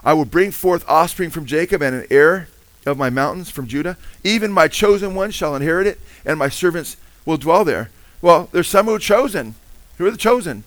I 0.03 0.15
will 0.15 0.25
bring 0.25 0.51
forth 0.51 0.85
offspring 0.89 1.31
from 1.31 1.47
Jacob 1.47 1.81
and 1.81 1.95
an 1.95 2.07
heir 2.11 2.49
of 2.85 2.99
my 2.99 3.09
mountains 3.09 3.51
from 3.51 3.69
Judah. 3.69 3.97
Even 4.25 4.51
my 4.51 4.67
chosen 4.67 5.15
ones 5.15 5.37
shall 5.37 5.55
inherit 5.55 5.87
it, 5.87 6.01
and 6.25 6.37
my 6.37 6.49
servants 6.49 6.97
will 7.25 7.37
dwell 7.37 7.65
there. 7.65 7.89
Well, 8.21 8.49
there's 8.51 8.67
some 8.67 8.87
who 8.87 8.95
are 8.95 8.99
chosen. 8.99 9.55
Who 9.99 10.07
are 10.07 10.11
the 10.11 10.17
chosen? 10.17 10.65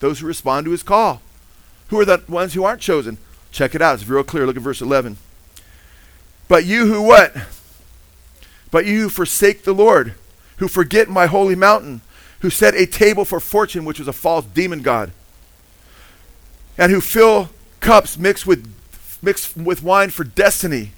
Those 0.00 0.18
who 0.20 0.26
respond 0.26 0.66
to 0.66 0.72
his 0.72 0.82
call. 0.82 1.22
Who 1.88 1.98
are 1.98 2.04
the 2.04 2.22
ones 2.28 2.52
who 2.52 2.64
aren't 2.64 2.82
chosen? 2.82 3.16
Check 3.52 3.74
it 3.74 3.80
out. 3.80 3.94
It's 3.94 4.06
real 4.06 4.22
clear. 4.22 4.44
Look 4.44 4.56
at 4.56 4.62
verse 4.62 4.82
11. 4.82 5.16
But 6.48 6.64
you 6.64 6.86
who 6.86 7.02
what? 7.02 7.34
But 8.70 8.86
you 8.86 9.02
who 9.02 9.08
forsake 9.08 9.64
the 9.64 9.72
Lord, 9.72 10.14
who 10.56 10.68
forget 10.68 11.08
my 11.08 11.26
holy 11.26 11.54
mountain, 11.54 12.00
who 12.40 12.50
set 12.50 12.74
a 12.74 12.86
table 12.86 13.24
for 13.24 13.40
fortune, 13.40 13.84
which 13.84 13.98
was 13.98 14.08
a 14.08 14.12
false 14.12 14.44
demon 14.44 14.82
god, 14.82 15.12
and 16.76 16.92
who 16.92 17.00
fill 17.00 17.50
cups 17.80 18.18
mixed 18.18 18.46
with, 18.46 18.72
mixed 19.22 19.56
with 19.56 19.82
wine 19.82 20.10
for 20.10 20.24
destiny, 20.24 20.90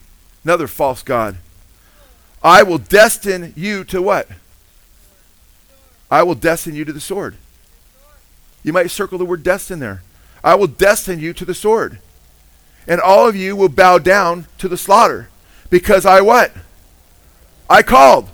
another 0.42 0.66
false 0.66 1.02
god. 1.02 1.36
I 2.42 2.62
will 2.62 2.78
destine 2.78 3.52
you 3.56 3.84
to 3.84 4.00
what? 4.00 4.28
I 6.10 6.22
will 6.22 6.34
destine 6.34 6.74
you 6.74 6.84
to 6.84 6.92
the 6.92 7.00
sword. 7.00 7.36
You 8.62 8.72
might 8.72 8.90
circle 8.90 9.18
the 9.18 9.24
word 9.24 9.42
destine 9.42 9.78
there. 9.78 10.02
I 10.42 10.54
will 10.54 10.66
destine 10.66 11.20
you 11.20 11.32
to 11.34 11.44
the 11.44 11.54
sword. 11.54 11.98
And 12.86 13.00
all 13.00 13.28
of 13.28 13.34
you 13.36 13.56
will 13.56 13.68
bow 13.68 13.98
down 13.98 14.46
to 14.58 14.68
the 14.68 14.76
slaughter. 14.76 15.28
Because 15.70 16.06
I 16.06 16.20
what? 16.20 16.52
I 17.68 17.82
called. 17.82 18.28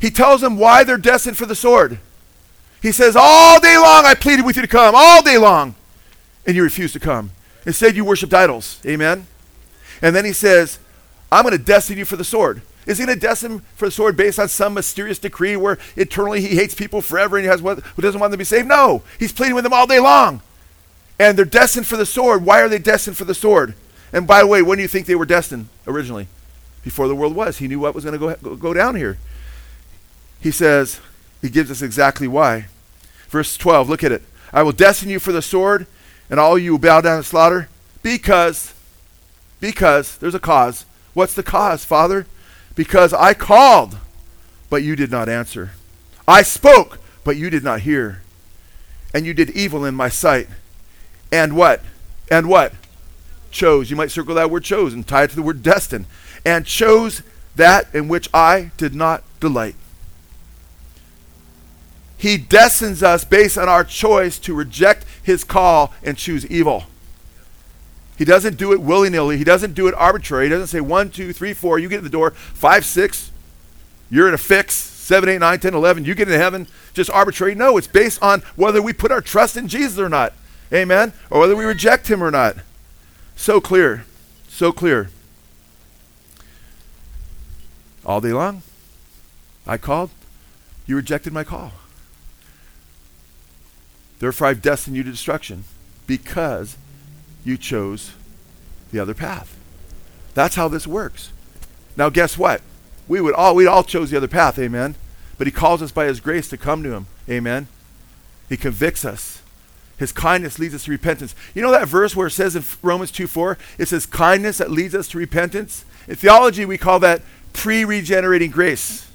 He 0.00 0.10
tells 0.10 0.40
them 0.40 0.58
why 0.58 0.84
they're 0.84 0.98
destined 0.98 1.36
for 1.36 1.46
the 1.46 1.54
sword. 1.54 1.98
He 2.82 2.92
says, 2.92 3.16
All 3.18 3.60
day 3.60 3.76
long 3.76 4.04
I 4.04 4.14
pleaded 4.14 4.44
with 4.44 4.56
you 4.56 4.62
to 4.62 4.68
come, 4.68 4.94
all 4.96 5.22
day 5.22 5.38
long. 5.38 5.74
And 6.46 6.54
you 6.54 6.62
refused 6.62 6.92
to 6.92 7.00
come. 7.00 7.30
Instead, 7.64 7.96
you 7.96 8.04
worshiped 8.04 8.32
idols. 8.32 8.80
Amen? 8.86 9.26
And 10.00 10.14
then 10.14 10.24
he 10.24 10.32
says, 10.32 10.78
I'm 11.32 11.42
going 11.42 11.56
to 11.56 11.62
destine 11.62 11.98
you 11.98 12.04
for 12.04 12.16
the 12.16 12.24
sword. 12.24 12.62
Is 12.86 12.98
he 12.98 13.06
going 13.06 13.18
to 13.18 13.20
destine 13.20 13.60
for 13.74 13.86
the 13.86 13.90
sword 13.90 14.16
based 14.16 14.38
on 14.38 14.48
some 14.48 14.74
mysterious 14.74 15.18
decree 15.18 15.56
where 15.56 15.78
eternally 15.96 16.40
he 16.40 16.54
hates 16.54 16.74
people 16.74 17.02
forever 17.02 17.36
and 17.36 17.44
he 17.44 17.48
has 17.48 17.60
what, 17.60 17.80
who 17.80 18.02
doesn't 18.02 18.20
want 18.20 18.30
them 18.30 18.38
to 18.38 18.42
be 18.42 18.44
saved? 18.44 18.68
No. 18.68 19.02
He's 19.18 19.32
pleading 19.32 19.56
with 19.56 19.64
them 19.64 19.72
all 19.72 19.88
day 19.88 19.98
long. 19.98 20.40
And 21.18 21.36
they're 21.36 21.44
destined 21.44 21.86
for 21.86 21.96
the 21.96 22.06
sword. 22.06 22.44
Why 22.44 22.60
are 22.60 22.68
they 22.68 22.78
destined 22.78 23.16
for 23.16 23.24
the 23.24 23.34
sword? 23.34 23.74
And 24.12 24.26
by 24.26 24.40
the 24.40 24.46
way, 24.46 24.62
when 24.62 24.78
do 24.78 24.82
you 24.82 24.88
think 24.88 25.06
they 25.06 25.16
were 25.16 25.26
destined 25.26 25.68
originally? 25.86 26.28
Before 26.86 27.08
the 27.08 27.16
world 27.16 27.34
was. 27.34 27.58
He 27.58 27.66
knew 27.66 27.80
what 27.80 27.96
was 27.96 28.04
going 28.04 28.16
to 28.16 28.36
go, 28.36 28.54
go 28.54 28.72
down 28.72 28.94
here. 28.94 29.18
He 30.40 30.52
says, 30.52 31.00
he 31.42 31.48
gives 31.48 31.68
us 31.68 31.82
exactly 31.82 32.28
why. 32.28 32.66
Verse 33.28 33.56
12, 33.56 33.88
look 33.88 34.04
at 34.04 34.12
it. 34.12 34.22
I 34.52 34.62
will 34.62 34.70
destine 34.70 35.10
you 35.10 35.18
for 35.18 35.32
the 35.32 35.42
sword, 35.42 35.88
and 36.30 36.38
all 36.38 36.56
you 36.56 36.70
will 36.70 36.78
bow 36.78 37.00
down 37.00 37.16
and 37.16 37.24
slaughter, 37.24 37.68
because, 38.04 38.72
because, 39.58 40.16
there's 40.18 40.36
a 40.36 40.38
cause. 40.38 40.86
What's 41.12 41.34
the 41.34 41.42
cause, 41.42 41.84
Father? 41.84 42.24
Because 42.76 43.12
I 43.12 43.34
called, 43.34 43.98
but 44.70 44.84
you 44.84 44.94
did 44.94 45.10
not 45.10 45.28
answer. 45.28 45.72
I 46.28 46.42
spoke, 46.42 47.00
but 47.24 47.36
you 47.36 47.50
did 47.50 47.64
not 47.64 47.80
hear. 47.80 48.22
And 49.12 49.26
you 49.26 49.34
did 49.34 49.50
evil 49.50 49.84
in 49.84 49.96
my 49.96 50.08
sight. 50.08 50.46
And 51.32 51.56
what? 51.56 51.82
And 52.30 52.48
what? 52.48 52.74
Chose. 53.50 53.90
You 53.90 53.96
might 53.96 54.12
circle 54.12 54.36
that 54.36 54.52
word 54.52 54.62
chose 54.62 54.94
and 54.94 55.04
tie 55.04 55.24
it 55.24 55.30
to 55.30 55.36
the 55.36 55.42
word 55.42 55.64
destined. 55.64 56.06
And 56.46 56.64
chose 56.64 57.22
that 57.56 57.92
in 57.92 58.06
which 58.06 58.28
I 58.32 58.70
did 58.76 58.94
not 58.94 59.24
delight. 59.40 59.74
He 62.16 62.38
destines 62.38 63.02
us 63.02 63.24
based 63.24 63.58
on 63.58 63.68
our 63.68 63.84
choice 63.84 64.38
to 64.40 64.54
reject 64.54 65.04
his 65.22 65.44
call 65.44 65.92
and 66.02 66.16
choose 66.16 66.46
evil. 66.46 66.84
He 68.16 68.24
doesn't 68.24 68.56
do 68.56 68.72
it 68.72 68.80
willy 68.80 69.10
nilly. 69.10 69.36
He 69.36 69.44
doesn't 69.44 69.74
do 69.74 69.88
it 69.88 69.94
arbitrary. 69.94 70.46
He 70.46 70.50
doesn't 70.50 70.68
say 70.68 70.80
one, 70.80 71.10
two, 71.10 71.32
three, 71.32 71.52
four, 71.52 71.78
you 71.78 71.88
get 71.88 71.98
in 71.98 72.04
the 72.04 72.10
door, 72.10 72.30
five, 72.30 72.84
six, 72.84 73.30
you're 74.08 74.28
in 74.28 74.34
a 74.34 74.38
fix, 74.38 74.74
seven, 74.74 75.28
eight, 75.28 75.38
nine, 75.38 75.58
ten, 75.58 75.74
eleven, 75.74 76.04
you 76.04 76.14
get 76.14 76.28
into 76.28 76.38
heaven, 76.38 76.66
just 76.94 77.10
arbitrary. 77.10 77.54
No, 77.54 77.76
it's 77.76 77.86
based 77.86 78.22
on 78.22 78.40
whether 78.54 78.80
we 78.80 78.92
put 78.92 79.12
our 79.12 79.20
trust 79.20 79.56
in 79.56 79.68
Jesus 79.68 79.98
or 79.98 80.08
not. 80.08 80.32
Amen? 80.72 81.12
Or 81.28 81.40
whether 81.40 81.56
we 81.56 81.64
reject 81.64 82.08
him 82.08 82.22
or 82.22 82.30
not. 82.30 82.56
So 83.34 83.60
clear. 83.60 84.04
So 84.48 84.72
clear. 84.72 85.10
All 88.06 88.20
day 88.20 88.32
long, 88.32 88.62
I 89.66 89.76
called, 89.78 90.10
you 90.86 90.94
rejected 90.94 91.32
my 91.32 91.42
call. 91.42 91.72
Therefore, 94.20 94.46
I've 94.46 94.62
destined 94.62 94.96
you 94.96 95.02
to 95.02 95.10
destruction 95.10 95.64
because 96.06 96.76
you 97.44 97.58
chose 97.58 98.12
the 98.92 99.00
other 99.00 99.12
path. 99.12 99.58
That's 100.34 100.54
how 100.54 100.68
this 100.68 100.86
works. 100.86 101.32
Now, 101.96 102.08
guess 102.08 102.38
what? 102.38 102.62
We 103.08 103.20
would 103.20 103.34
all 103.34 103.56
we'd 103.56 103.66
all 103.66 103.82
chose 103.82 104.10
the 104.10 104.16
other 104.16 104.28
path, 104.28 104.56
amen. 104.58 104.94
But 105.36 105.48
he 105.48 105.50
calls 105.50 105.82
us 105.82 105.90
by 105.90 106.06
his 106.06 106.20
grace 106.20 106.48
to 106.50 106.56
come 106.56 106.84
to 106.84 106.92
him, 106.92 107.06
amen. 107.28 107.66
He 108.48 108.56
convicts 108.56 109.04
us. 109.04 109.42
His 109.98 110.12
kindness 110.12 110.58
leads 110.58 110.74
us 110.74 110.84
to 110.84 110.90
repentance. 110.90 111.34
You 111.54 111.62
know 111.62 111.70
that 111.72 111.88
verse 111.88 112.14
where 112.14 112.26
it 112.28 112.32
says 112.32 112.54
in 112.54 112.62
Romans 112.82 113.10
2 113.10 113.26
4, 113.26 113.58
it 113.78 113.88
says 113.88 114.06
kindness 114.06 114.58
that 114.58 114.70
leads 114.70 114.94
us 114.94 115.08
to 115.08 115.18
repentance? 115.18 115.84
In 116.06 116.14
theology, 116.16 116.64
we 116.64 116.78
call 116.78 117.00
that 117.00 117.22
pre 117.56 117.84
regenerating 117.84 118.50
grace 118.50 119.08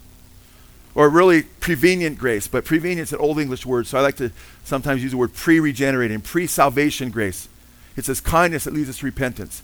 or 0.94 1.10
really 1.10 1.44
prevenient 1.44 2.18
grace, 2.18 2.48
but 2.48 2.66
prevenient 2.66 3.08
is 3.08 3.14
an 3.14 3.20
old 3.20 3.40
English 3.40 3.66
word, 3.66 3.88
so 3.88 3.98
I 3.98 4.02
like 4.02 4.18
to 4.18 4.32
sometimes 4.66 5.02
use 5.02 5.12
the 5.12 5.18
word 5.18 5.34
pre 5.34 5.60
regenerating, 5.60 6.20
pre 6.22 6.48
salvation 6.48 7.12
grace. 7.12 7.48
It's 7.96 8.08
his 8.08 8.20
kindness 8.20 8.66
that 8.66 8.74
leads 8.74 8.90
us 8.90 8.98
to 8.98 9.06
repentance. 9.06 9.64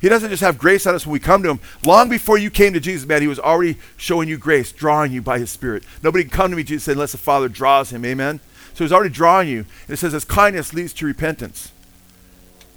He 0.00 0.08
doesn't 0.08 0.30
just 0.30 0.42
have 0.42 0.58
grace 0.58 0.86
on 0.86 0.94
us 0.94 1.06
when 1.06 1.12
we 1.12 1.18
come 1.18 1.42
to 1.42 1.50
him. 1.50 1.60
Long 1.84 2.08
before 2.08 2.38
you 2.38 2.50
came 2.50 2.72
to 2.72 2.80
Jesus, 2.80 3.06
man, 3.06 3.20
he 3.20 3.28
was 3.28 3.40
already 3.40 3.78
showing 3.96 4.28
you 4.28 4.38
grace, 4.38 4.70
drawing 4.70 5.12
you 5.12 5.20
by 5.20 5.40
his 5.40 5.50
Spirit. 5.50 5.82
Nobody 6.02 6.24
can 6.24 6.30
come 6.30 6.50
to 6.50 6.56
me, 6.56 6.62
Jesus 6.62 6.84
said, 6.84 6.92
unless 6.92 7.12
the 7.12 7.18
Father 7.18 7.48
draws 7.48 7.90
him. 7.90 8.04
Amen? 8.04 8.38
So 8.74 8.84
he's 8.84 8.92
already 8.92 9.12
drawing 9.12 9.48
you. 9.48 9.58
And 9.58 9.90
it 9.90 9.96
says 9.96 10.12
his 10.12 10.24
kindness 10.24 10.72
leads 10.72 10.92
to 10.94 11.06
repentance. 11.06 11.72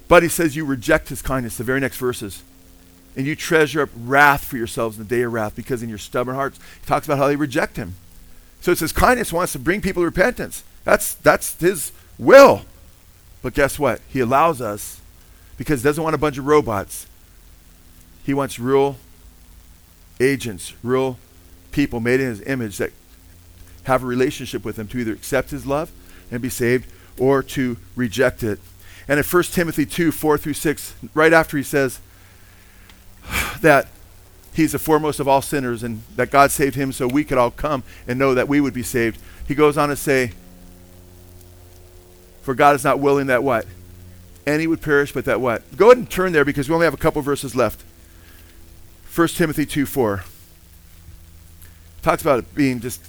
But 0.08 0.24
he 0.24 0.28
says 0.28 0.56
you 0.56 0.64
reject 0.64 1.10
his 1.10 1.22
kindness, 1.22 1.56
the 1.56 1.64
very 1.64 1.78
next 1.78 1.96
verses. 1.96 2.42
And 3.16 3.26
you 3.26 3.36
treasure 3.36 3.82
up 3.82 3.90
wrath 3.94 4.44
for 4.44 4.56
yourselves 4.56 4.96
in 4.96 5.04
the 5.04 5.08
day 5.08 5.22
of 5.22 5.32
wrath 5.32 5.54
because 5.54 5.82
in 5.82 5.88
your 5.88 5.98
stubborn 5.98 6.34
hearts. 6.34 6.58
He 6.80 6.86
talks 6.86 7.06
about 7.06 7.18
how 7.18 7.28
they 7.28 7.36
reject 7.36 7.76
him. 7.76 7.94
So 8.60 8.72
it 8.72 8.78
says 8.78 8.92
kindness 8.92 9.32
wants 9.32 9.52
to 9.52 9.58
bring 9.58 9.80
people 9.80 10.02
to 10.02 10.06
repentance. 10.06 10.64
That's, 10.84 11.14
that's 11.14 11.58
his 11.60 11.92
will. 12.18 12.62
But 13.42 13.54
guess 13.54 13.78
what? 13.78 14.00
He 14.08 14.20
allows 14.20 14.60
us 14.60 15.00
because 15.58 15.82
he 15.82 15.84
doesn't 15.84 16.02
want 16.02 16.14
a 16.14 16.18
bunch 16.18 16.38
of 16.38 16.46
robots. 16.46 17.06
He 18.24 18.32
wants 18.32 18.58
real 18.58 18.96
agents, 20.20 20.74
real 20.82 21.18
people 21.72 22.00
made 22.00 22.20
in 22.20 22.26
his 22.26 22.40
image 22.42 22.78
that 22.78 22.92
have 23.84 24.02
a 24.02 24.06
relationship 24.06 24.64
with 24.64 24.78
him 24.78 24.86
to 24.88 24.98
either 24.98 25.12
accept 25.12 25.50
his 25.50 25.66
love 25.66 25.90
and 26.30 26.40
be 26.40 26.48
saved 26.48 26.90
or 27.18 27.42
to 27.42 27.76
reject 27.96 28.42
it. 28.42 28.60
And 29.08 29.18
in 29.18 29.24
1 29.24 29.42
Timothy 29.44 29.86
2 29.86 30.12
4 30.12 30.38
through 30.38 30.54
6, 30.54 30.94
right 31.14 31.32
after 31.32 31.56
he 31.56 31.62
says 31.62 31.98
that 33.60 33.88
he's 34.54 34.72
the 34.72 34.78
foremost 34.78 35.20
of 35.20 35.28
all 35.28 35.42
sinners 35.42 35.82
and 35.82 36.02
that 36.16 36.30
God 36.30 36.50
saved 36.50 36.74
him 36.74 36.92
so 36.92 37.06
we 37.06 37.24
could 37.24 37.38
all 37.38 37.50
come 37.50 37.82
and 38.06 38.18
know 38.18 38.34
that 38.34 38.48
we 38.48 38.60
would 38.60 38.74
be 38.74 38.82
saved, 38.82 39.18
he 39.46 39.54
goes 39.54 39.78
on 39.78 39.88
to 39.88 39.96
say, 39.96 40.32
for 42.42 42.54
God 42.54 42.74
is 42.74 42.84
not 42.84 42.98
willing 42.98 43.28
that 43.28 43.42
what? 43.42 43.66
Any 44.46 44.66
would 44.66 44.82
perish, 44.82 45.12
but 45.12 45.24
that 45.26 45.40
what? 45.40 45.76
Go 45.76 45.86
ahead 45.86 45.98
and 45.98 46.10
turn 46.10 46.32
there 46.32 46.44
because 46.44 46.68
we 46.68 46.74
only 46.74 46.84
have 46.84 46.94
a 46.94 46.98
couple 46.98 47.22
verses 47.22 47.54
left. 47.54 47.82
1 49.14 49.28
Timothy 49.28 49.64
2 49.64 49.86
4. 49.86 50.24
Talks 52.02 52.22
about 52.22 52.40
it 52.40 52.54
being 52.54 52.80
just 52.80 53.00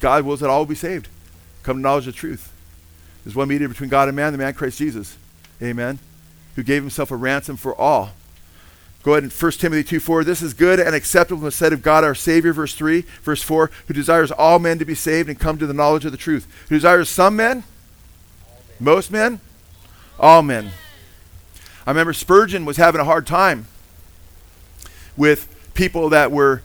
God 0.00 0.24
wills 0.24 0.40
that 0.40 0.50
all 0.50 0.60
will 0.60 0.66
be 0.66 0.74
saved. 0.74 1.08
Come 1.62 1.76
to 1.76 1.82
knowledge 1.82 2.08
of 2.08 2.16
truth. 2.16 2.52
There's 3.24 3.36
one 3.36 3.48
mediator 3.48 3.68
between 3.68 3.90
God 3.90 4.08
and 4.08 4.16
man, 4.16 4.32
the 4.32 4.38
man 4.38 4.54
Christ 4.54 4.78
Jesus. 4.78 5.16
Amen. 5.62 5.98
Who 6.56 6.62
gave 6.62 6.82
himself 6.82 7.10
a 7.10 7.16
ransom 7.16 7.56
for 7.56 7.74
all. 7.74 8.10
Go 9.02 9.12
ahead 9.12 9.22
and 9.22 9.32
1 9.32 9.52
Timothy 9.52 9.82
2 9.82 10.00
4. 10.00 10.24
This 10.24 10.42
is 10.42 10.52
good 10.52 10.78
and 10.78 10.94
acceptable 10.94 11.40
in 11.40 11.44
the 11.46 11.50
sight 11.50 11.72
of 11.72 11.82
God 11.82 12.04
our 12.04 12.14
Savior, 12.14 12.52
verse 12.52 12.74
3. 12.74 13.02
Verse 13.22 13.42
4, 13.42 13.70
who 13.86 13.94
desires 13.94 14.30
all 14.30 14.58
men 14.58 14.78
to 14.78 14.84
be 14.84 14.94
saved 14.94 15.28
and 15.28 15.38
come 15.38 15.58
to 15.58 15.66
the 15.66 15.72
knowledge 15.72 16.04
of 16.04 16.12
the 16.12 16.18
truth. 16.18 16.46
Who 16.68 16.76
desires 16.76 17.08
some 17.08 17.36
men 17.36 17.64
most 18.80 19.10
men? 19.10 19.40
All 20.18 20.42
men. 20.42 20.70
I 21.86 21.90
remember 21.90 22.12
Spurgeon 22.12 22.64
was 22.64 22.78
having 22.78 23.00
a 23.00 23.04
hard 23.04 23.26
time 23.26 23.66
with 25.16 25.54
people 25.74 26.08
that 26.08 26.32
were 26.32 26.62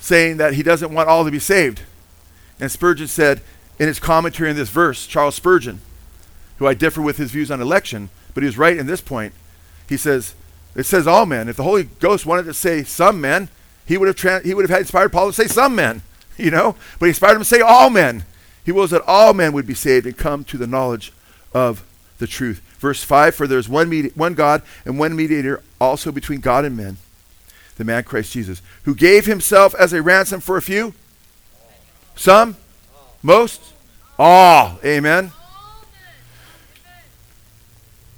saying 0.00 0.36
that 0.38 0.54
he 0.54 0.62
doesn't 0.62 0.92
want 0.92 1.08
all 1.08 1.24
to 1.24 1.30
be 1.30 1.38
saved. 1.38 1.82
And 2.58 2.70
Spurgeon 2.70 3.08
said 3.08 3.40
in 3.78 3.86
his 3.86 4.00
commentary 4.00 4.50
on 4.50 4.56
this 4.56 4.68
verse, 4.68 5.06
Charles 5.06 5.36
Spurgeon, 5.36 5.80
who 6.58 6.66
I 6.66 6.74
differ 6.74 7.00
with 7.00 7.16
his 7.16 7.30
views 7.30 7.50
on 7.50 7.60
election, 7.60 8.10
but 8.34 8.42
he 8.42 8.46
was 8.46 8.58
right 8.58 8.76
in 8.76 8.86
this 8.86 9.00
point. 9.00 9.32
He 9.88 9.96
says, 9.96 10.34
it 10.74 10.84
says 10.84 11.06
all 11.06 11.26
men. 11.26 11.48
If 11.48 11.56
the 11.56 11.62
Holy 11.62 11.84
Ghost 11.84 12.26
wanted 12.26 12.44
to 12.44 12.54
say 12.54 12.82
some 12.82 13.20
men, 13.20 13.48
he 13.86 13.98
would 13.98 14.08
have 14.08 14.16
tra- 14.16 14.42
he 14.42 14.54
would 14.54 14.62
have 14.62 14.70
had 14.70 14.80
inspired 14.80 15.12
Paul 15.12 15.28
to 15.28 15.32
say 15.32 15.46
some 15.46 15.74
men, 15.74 16.02
you 16.36 16.50
know, 16.50 16.76
but 16.98 17.06
he 17.06 17.10
inspired 17.10 17.34
him 17.34 17.40
to 17.40 17.44
say 17.44 17.60
all 17.60 17.90
men. 17.90 18.24
He 18.64 18.72
wills 18.72 18.90
that 18.90 19.02
all 19.06 19.34
men 19.34 19.52
would 19.52 19.66
be 19.66 19.74
saved 19.74 20.06
and 20.06 20.16
come 20.16 20.44
to 20.44 20.56
the 20.56 20.66
knowledge 20.66 21.12
of 21.52 21.84
the 22.18 22.26
truth. 22.26 22.62
Verse 22.78 23.02
5 23.02 23.34
For 23.34 23.46
there 23.46 23.58
is 23.58 23.68
one, 23.68 23.90
medi- 23.90 24.12
one 24.14 24.34
God 24.34 24.62
and 24.84 24.98
one 24.98 25.16
mediator 25.16 25.62
also 25.80 26.12
between 26.12 26.40
God 26.40 26.64
and 26.64 26.76
men, 26.76 26.96
the 27.76 27.84
man 27.84 28.04
Christ 28.04 28.32
Jesus, 28.32 28.62
who 28.84 28.94
gave 28.94 29.26
himself 29.26 29.74
as 29.74 29.92
a 29.92 30.02
ransom 30.02 30.40
for 30.40 30.56
a 30.56 30.62
few? 30.62 30.94
Some? 32.14 32.56
Most? 33.22 33.60
All. 34.18 34.78
Amen. 34.84 35.32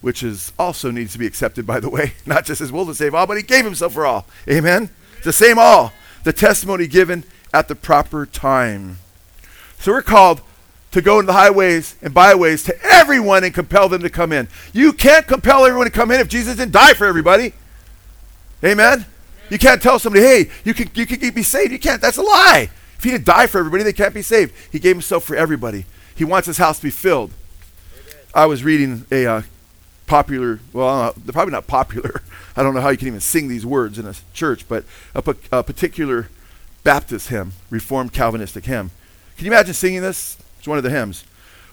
Which 0.05 0.23
is 0.23 0.53
also 0.59 0.91
needs 0.91 1.15
to 1.15 1.19
be 1.19 1.27
accepted, 1.27 1.67
by 1.67 1.81
the 1.81 1.89
way. 1.89 2.13
Not 2.27 2.45
just 2.45 2.59
his 2.59 2.71
will 2.71 2.85
to 2.85 2.95
save 2.95 3.15
all, 3.15 3.27
but 3.27 3.39
he 3.39 3.43
gave 3.43 3.65
himself 3.65 3.95
for 3.95 4.05
all. 4.05 4.27
Amen. 4.47 4.91
It's 5.17 5.25
the 5.25 5.33
same 5.33 5.59
all. 5.59 5.95
The 6.25 6.33
testimony 6.35 6.87
given 6.87 7.25
at 7.55 7.69
the 7.69 7.75
proper 7.75 8.27
time. 8.27 8.99
So 9.79 9.93
we're 9.93 10.03
called 10.03 10.43
to 10.91 11.01
go 11.01 11.21
into 11.21 11.29
the 11.29 11.33
highways 11.33 11.97
and 12.03 12.13
byways 12.13 12.65
to 12.65 12.77
everyone 12.85 13.45
and 13.45 13.55
compel 13.55 13.89
them 13.89 14.03
to 14.03 14.11
come 14.11 14.31
in. 14.31 14.49
You 14.75 14.93
can't 14.93 15.27
compel 15.27 15.65
everyone 15.65 15.87
to 15.87 15.91
come 15.91 16.11
in 16.11 16.21
if 16.21 16.29
Jesus 16.29 16.57
didn't 16.57 16.73
die 16.73 16.93
for 16.93 17.07
everybody. 17.07 17.55
Amen? 18.63 19.07
You 19.49 19.59
can't 19.59 19.81
tell 19.81 19.99
somebody, 19.99 20.23
hey, 20.23 20.51
you 20.65 20.75
can, 20.75 20.91
you 20.93 21.07
can 21.07 21.33
be 21.33 21.43
saved. 21.43 21.73
You 21.73 21.79
can't. 21.79 22.03
That's 22.03 22.19
a 22.19 22.23
lie. 22.23 22.69
If 22.99 23.05
he 23.05 23.11
didn't 23.11 23.25
die 23.25 23.47
for 23.47 23.59
everybody, 23.59 23.85
they 23.85 23.95
can't 23.95 24.13
be 24.13 24.21
saved. 24.21 24.53
He 24.71 24.79
gave 24.79 24.97
himself 24.97 25.25
for 25.25 25.35
everybody. 25.35 25.87
He 26.15 26.25
wants 26.25 26.47
his 26.47 26.59
house 26.59 26.77
to 26.77 26.83
be 26.83 26.91
filled. 26.91 27.31
Amen. 27.95 28.17
I 28.35 28.45
was 28.45 28.63
reading 28.63 29.07
a 29.11 29.27
uh, 29.27 29.43
popular, 30.07 30.61
well, 30.73 31.15
they're 31.17 31.33
probably 31.33 31.53
not 31.53 31.67
popular. 31.67 32.23
I 32.57 32.63
don't 32.63 32.75
know 32.75 32.81
how 32.81 32.91
you 32.91 32.99
can 32.99 33.09
even 33.09 33.21
sing 33.21 33.49
these 33.49 33.67
words 33.67 33.99
in 33.99 34.07
a 34.07 34.15
church, 34.33 34.69
but 34.69 34.85
a, 35.15 35.37
a 35.51 35.63
particular 35.63 36.29
Baptist 36.85 37.29
hymn, 37.29 37.53
Reformed 37.71 38.13
Calvinistic 38.13 38.67
hymn. 38.67 38.91
Can 39.37 39.47
you 39.47 39.53
imagine 39.53 39.75
singing 39.75 40.03
this? 40.03 40.37
It's 40.59 40.69
one 40.69 40.79
of 40.79 40.85
the 40.85 40.91
hymns. 40.91 41.25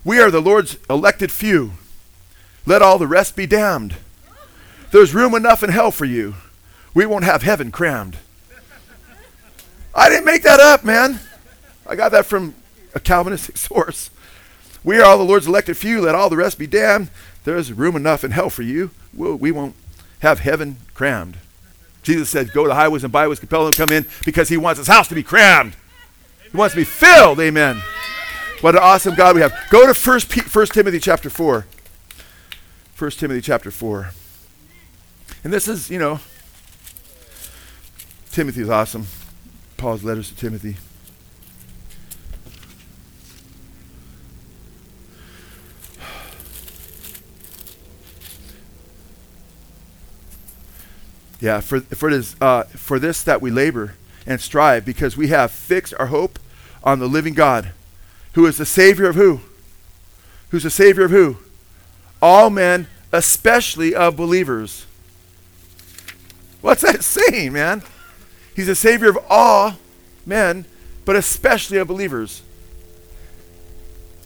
We 0.04 0.20
are 0.20 0.32
the 0.32 0.42
Lord's 0.42 0.78
elected 0.90 1.32
few. 1.32 1.74
Let 2.66 2.82
all 2.82 2.98
the 2.98 3.08
rest 3.08 3.36
be 3.36 3.46
damned. 3.46 3.96
There's 4.92 5.14
room 5.14 5.36
enough 5.36 5.64
in 5.64 5.70
hell 5.70 5.92
for 5.92 6.06
you. 6.06 6.36
We 6.94 7.06
won't 7.06 7.24
have 7.24 7.44
heaven 7.44 7.72
crammed. 7.72 8.18
I 9.94 10.10
didn't 10.10 10.26
make 10.26 10.44
that 10.44 10.60
up, 10.60 10.84
man. 10.84 11.20
I 11.86 11.96
got 11.96 12.12
that 12.12 12.26
from 12.26 12.56
a 12.96 13.00
Calvinistic 13.00 13.58
source. 13.58 14.10
We 14.84 15.00
are 15.00 15.06
all 15.06 15.18
the 15.18 15.24
Lord's 15.24 15.48
elected 15.48 15.78
few. 15.78 16.02
Let 16.02 16.16
all 16.16 16.30
the 16.30 16.38
rest 16.38 16.58
be 16.58 16.68
damned. 16.68 17.10
There's 17.44 17.74
room 17.74 17.96
enough 17.96 18.24
in 18.24 18.32
hell 18.32 18.50
for 18.50 18.62
you. 18.62 18.92
We'll, 19.14 19.36
we 19.36 19.52
won't 19.52 19.76
have 20.20 20.40
heaven 20.40 20.78
crammed. 20.94 21.38
Jesus 22.04 22.30
said, 22.30 22.52
Go 22.54 22.66
to 22.66 22.74
highways 22.74 23.04
and 23.04 23.12
byways, 23.12 23.40
compel 23.40 23.66
them 23.66 23.74
to 23.74 23.78
come 23.78 23.92
in 23.92 24.06
because 24.26 24.50
he 24.50 24.58
wants 24.58 24.78
his 24.78 24.88
house 24.88 25.08
to 25.08 25.16
be 25.16 25.24
crammed. 25.24 25.76
He 26.52 26.58
wants 26.58 26.74
to 26.74 26.82
be 26.82 26.86
filled. 26.86 27.40
Amen. 27.40 27.82
What 28.62 28.76
an 28.76 28.82
awesome 28.84 29.16
God 29.16 29.36
we 29.36 29.42
have. 29.42 29.54
Go 29.70 29.92
to 29.92 30.00
1, 30.00 30.20
P- 30.22 30.42
First 30.42 30.74
Timothy 30.74 31.00
chapter 31.00 31.30
4. 31.30 31.66
1 32.98 33.12
Timothy 33.12 33.42
chapter 33.42 33.72
4. 33.72 34.12
And 35.44 35.52
this 35.52 35.68
is, 35.68 35.90
you 35.90 35.98
know, 35.98 36.20
Timothy 38.30 38.62
is 38.62 38.70
awesome. 38.70 39.08
Paul's 39.78 40.04
letters 40.04 40.30
to 40.30 40.36
Timothy. 40.36 40.78
Yeah, 51.42 51.60
for, 51.60 51.82
for, 51.82 52.10
it 52.10 52.14
is, 52.14 52.36
uh, 52.40 52.64
for 52.64 53.00
this 53.00 53.24
that 53.24 53.42
we 53.42 53.52
labor 53.52 53.96
and 54.26 54.40
strive, 54.40 54.86
because 54.86 55.18
we 55.18 55.28
have 55.28 55.52
fixed 55.52 55.94
our 56.00 56.06
hope 56.06 56.40
on 56.84 57.00
the 57.00 57.08
living 57.08 57.34
God 57.34 57.72
who 58.34 58.46
is 58.46 58.58
the 58.58 58.66
Savior 58.66 59.10
of 59.10 59.16
who? 59.16 59.42
Who's 60.50 60.64
the 60.64 60.70
Savior 60.70 61.06
of 61.06 61.12
who? 61.12 61.38
All 62.22 62.50
men, 62.50 62.88
especially 63.12 63.94
of 63.94 64.16
believers. 64.16 64.86
What's 66.62 66.82
that 66.82 67.04
saying, 67.04 67.54
man? 67.54 67.84
He's 68.56 68.68
the 68.68 68.76
Savior 68.76 69.10
of 69.10 69.20
all 69.30 69.76
men, 70.26 70.66
but 71.04 71.16
especially 71.16 71.78
of 71.78 71.88
believers. 71.88 72.42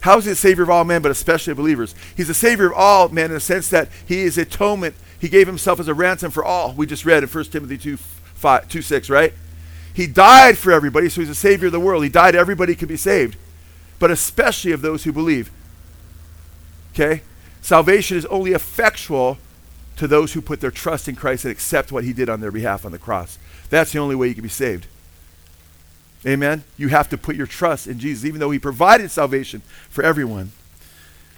How 0.00 0.18
is 0.18 0.24
he 0.24 0.30
the 0.30 0.36
Savior 0.36 0.62
of 0.62 0.70
all 0.70 0.84
men, 0.84 1.02
but 1.02 1.10
especially 1.10 1.52
of 1.52 1.56
believers? 1.56 1.94
He's 2.16 2.28
the 2.28 2.34
Savior 2.34 2.66
of 2.66 2.74
all 2.74 3.08
men 3.08 3.26
in 3.26 3.32
the 3.32 3.40
sense 3.40 3.68
that 3.70 3.88
he 4.06 4.20
is 4.20 4.38
atonement. 4.38 4.94
He 5.18 5.28
gave 5.28 5.46
himself 5.46 5.80
as 5.80 5.88
a 5.88 5.94
ransom 5.94 6.30
for 6.30 6.44
all. 6.44 6.72
We 6.72 6.86
just 6.86 7.04
read 7.04 7.22
in 7.22 7.28
1 7.28 7.44
Timothy 7.46 7.78
2, 7.78 7.96
5, 7.96 8.68
2 8.68 8.82
6, 8.82 9.10
right? 9.10 9.32
He 9.94 10.06
died 10.06 10.58
for 10.58 10.72
everybody, 10.72 11.08
so 11.08 11.22
he's 11.22 11.28
the 11.28 11.34
Savior 11.34 11.66
of 11.66 11.72
the 11.72 11.80
world. 11.80 12.02
He 12.02 12.10
died, 12.10 12.34
everybody 12.34 12.74
could 12.74 12.88
be 12.88 12.98
saved 12.98 13.36
but 13.98 14.10
especially 14.10 14.72
of 14.72 14.82
those 14.82 15.04
who 15.04 15.12
believe. 15.12 15.50
Okay? 16.92 17.22
Salvation 17.62 18.16
is 18.16 18.26
only 18.26 18.52
effectual 18.52 19.38
to 19.96 20.06
those 20.06 20.34
who 20.34 20.40
put 20.40 20.60
their 20.60 20.70
trust 20.70 21.08
in 21.08 21.16
Christ 21.16 21.44
and 21.44 21.52
accept 21.52 21.90
what 21.90 22.04
he 22.04 22.12
did 22.12 22.28
on 22.28 22.40
their 22.40 22.50
behalf 22.50 22.84
on 22.84 22.92
the 22.92 22.98
cross. 22.98 23.38
That's 23.70 23.92
the 23.92 23.98
only 23.98 24.14
way 24.14 24.28
you 24.28 24.34
can 24.34 24.42
be 24.42 24.48
saved. 24.48 24.86
Amen? 26.26 26.64
You 26.76 26.88
have 26.88 27.08
to 27.10 27.18
put 27.18 27.36
your 27.36 27.46
trust 27.46 27.86
in 27.86 27.98
Jesus, 27.98 28.24
even 28.24 28.40
though 28.40 28.50
he 28.50 28.58
provided 28.58 29.10
salvation 29.10 29.62
for 29.88 30.04
everyone. 30.04 30.52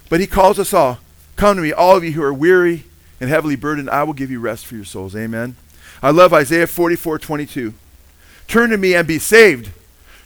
But 0.09 0.19
he 0.19 0.27
calls 0.27 0.59
us 0.59 0.73
all 0.73 0.99
Come 1.35 1.55
to 1.55 1.61
me, 1.61 1.71
all 1.71 1.95
of 1.95 2.03
you 2.03 2.11
who 2.11 2.23
are 2.23 2.33
weary 2.33 2.83
and 3.19 3.29
heavily 3.29 3.55
burdened, 3.55 3.89
I 3.89 4.03
will 4.03 4.13
give 4.13 4.31
you 4.31 4.39
rest 4.39 4.65
for 4.65 4.75
your 4.75 4.85
souls. 4.85 5.15
Amen? 5.15 5.55
I 6.01 6.11
love 6.11 6.33
Isaiah 6.33 6.67
44 6.67 7.19
22. 7.19 7.73
Turn 8.47 8.69
to 8.69 8.77
me 8.77 8.95
and 8.95 9.07
be 9.07 9.19
saved 9.19 9.71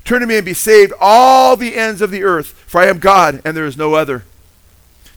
Turn 0.03 0.19
to 0.19 0.27
me 0.27 0.35
and 0.37 0.45
be 0.45 0.53
saved, 0.53 0.93
all 0.99 1.55
the 1.55 1.75
ends 1.75 2.01
of 2.01 2.11
the 2.11 2.23
earth, 2.23 2.47
for 2.67 2.81
I 2.81 2.87
am 2.87 2.99
God 2.99 3.41
and 3.45 3.55
there 3.55 3.65
is 3.65 3.77
no 3.77 3.93
other. 3.93 4.23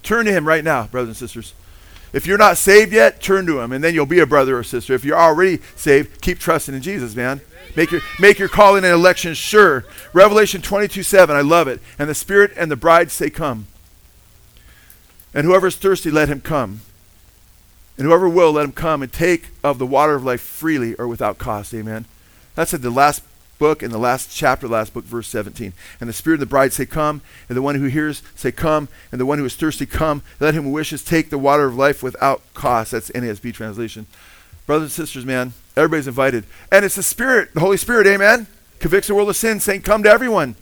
Turn 0.02 0.26
to 0.26 0.32
him 0.32 0.46
right 0.46 0.62
now, 0.62 0.86
brothers 0.86 1.08
and 1.08 1.16
sisters. 1.16 1.54
If 2.12 2.26
you're 2.26 2.38
not 2.38 2.56
saved 2.56 2.92
yet, 2.92 3.20
turn 3.20 3.46
to 3.46 3.60
him, 3.60 3.72
and 3.72 3.82
then 3.82 3.92
you'll 3.92 4.06
be 4.06 4.20
a 4.20 4.26
brother 4.26 4.56
or 4.56 4.62
sister. 4.62 4.94
If 4.94 5.04
you're 5.04 5.18
already 5.18 5.58
saved, 5.74 6.20
keep 6.20 6.38
trusting 6.38 6.74
in 6.74 6.80
Jesus, 6.80 7.16
man. 7.16 7.40
Make 7.74 7.90
your, 7.90 8.00
make 8.20 8.38
your 8.38 8.48
calling 8.48 8.84
and 8.84 8.92
election 8.92 9.34
sure. 9.34 9.84
Revelation 10.12 10.62
22 10.62 11.02
7, 11.02 11.34
I 11.34 11.40
love 11.40 11.66
it. 11.66 11.80
And 11.98 12.08
the 12.08 12.14
Spirit 12.14 12.52
and 12.56 12.70
the 12.70 12.76
bride 12.76 13.10
say, 13.10 13.28
Come. 13.28 13.66
And 15.34 15.44
whoever 15.44 15.66
is 15.66 15.76
thirsty, 15.76 16.10
let 16.10 16.28
him 16.28 16.40
come. 16.40 16.80
And 17.96 18.06
whoever 18.06 18.28
will, 18.28 18.52
let 18.52 18.64
him 18.64 18.72
come 18.72 19.02
and 19.02 19.12
take 19.12 19.48
of 19.64 19.78
the 19.78 19.86
water 19.86 20.14
of 20.14 20.24
life 20.24 20.40
freely 20.40 20.94
or 20.94 21.08
without 21.08 21.38
cost. 21.38 21.72
Amen. 21.72 22.04
That's 22.54 22.74
at 22.74 22.82
the 22.82 22.90
last 22.90 23.22
book, 23.58 23.82
in 23.82 23.90
the 23.90 23.98
last 23.98 24.34
chapter, 24.34 24.68
last 24.68 24.92
book, 24.92 25.04
verse 25.04 25.28
17. 25.28 25.72
And 26.00 26.08
the 26.08 26.12
Spirit 26.12 26.36
and 26.36 26.42
the 26.42 26.46
bride 26.46 26.72
say, 26.72 26.86
Come. 26.86 27.22
And 27.48 27.56
the 27.56 27.62
one 27.62 27.74
who 27.76 27.86
hears 27.86 28.22
say, 28.34 28.52
Come. 28.52 28.88
And 29.10 29.20
the 29.20 29.26
one 29.26 29.38
who 29.38 29.44
is 29.44 29.56
thirsty, 29.56 29.86
come. 29.86 30.22
Let 30.40 30.54
him 30.54 30.64
who 30.64 30.70
wishes 30.70 31.02
take 31.02 31.30
the 31.30 31.38
water 31.38 31.64
of 31.64 31.76
life 31.76 32.02
without 32.02 32.42
cost. 32.54 32.92
That's 32.92 33.10
NASB 33.10 33.54
translation. 33.54 34.06
Brothers 34.66 34.98
and 34.98 35.06
sisters, 35.06 35.24
man, 35.24 35.52
everybody's 35.76 36.08
invited. 36.08 36.44
And 36.72 36.84
it's 36.84 36.96
the 36.96 37.02
Spirit, 37.02 37.54
the 37.54 37.60
Holy 37.60 37.76
Spirit, 37.76 38.06
amen, 38.06 38.46
convicts 38.80 39.08
the 39.08 39.14
world 39.14 39.28
of 39.28 39.36
sin, 39.36 39.60
saying, 39.60 39.82
Come 39.82 40.02
to 40.02 40.10
everyone. 40.10 40.56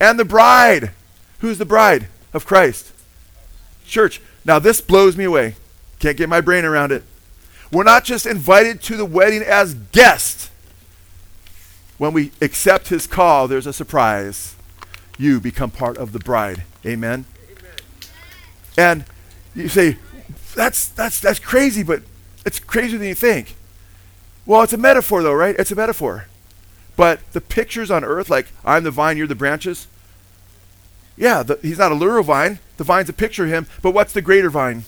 And 0.00 0.18
the 0.18 0.24
bride. 0.24 0.90
Who's 1.40 1.58
the 1.58 1.66
bride 1.66 2.08
of 2.32 2.46
Christ? 2.46 2.92
Church. 3.84 4.20
Now, 4.44 4.58
this 4.58 4.80
blows 4.80 5.16
me 5.16 5.24
away. 5.24 5.56
Can't 5.98 6.16
get 6.16 6.28
my 6.28 6.40
brain 6.40 6.64
around 6.64 6.92
it. 6.92 7.04
We're 7.72 7.84
not 7.84 8.04
just 8.04 8.26
invited 8.26 8.82
to 8.82 8.96
the 8.96 9.04
wedding 9.04 9.42
as 9.42 9.74
guests 9.74 10.50
when 11.98 12.12
we 12.12 12.32
accept 12.40 12.88
his 12.88 13.06
call, 13.06 13.48
there's 13.48 13.66
a 13.66 13.72
surprise. 13.72 14.54
You 15.18 15.40
become 15.40 15.70
part 15.70 15.96
of 15.96 16.12
the 16.12 16.18
bride. 16.18 16.64
Amen. 16.84 17.24
Amen. 17.50 17.74
And 18.76 19.04
you 19.54 19.68
say, 19.68 19.96
that's, 20.54 20.88
that's, 20.88 21.20
that's 21.20 21.38
crazy, 21.38 21.82
but 21.82 22.02
it's 22.44 22.58
crazier 22.58 22.98
than 22.98 23.08
you 23.08 23.14
think. 23.14 23.56
Well, 24.44 24.62
it's 24.62 24.74
a 24.74 24.78
metaphor, 24.78 25.22
though, 25.22 25.32
right? 25.32 25.56
It's 25.58 25.72
a 25.72 25.74
metaphor. 25.74 26.26
But 26.96 27.20
the 27.32 27.40
pictures 27.40 27.90
on 27.90 28.04
earth, 28.04 28.30
like 28.30 28.48
I'm 28.64 28.84
the 28.84 28.90
vine, 28.90 29.16
you're 29.16 29.26
the 29.26 29.34
branches. 29.34 29.86
Yeah, 31.16 31.42
the, 31.42 31.58
he's 31.62 31.78
not 31.78 31.92
a 31.92 31.94
literal 31.94 32.22
vine. 32.22 32.58
The 32.76 32.84
vine's 32.84 33.08
a 33.08 33.14
picture 33.14 33.44
of 33.44 33.50
him. 33.50 33.66
But 33.80 33.92
what's 33.92 34.12
the 34.12 34.22
greater 34.22 34.50
vine? 34.50 34.84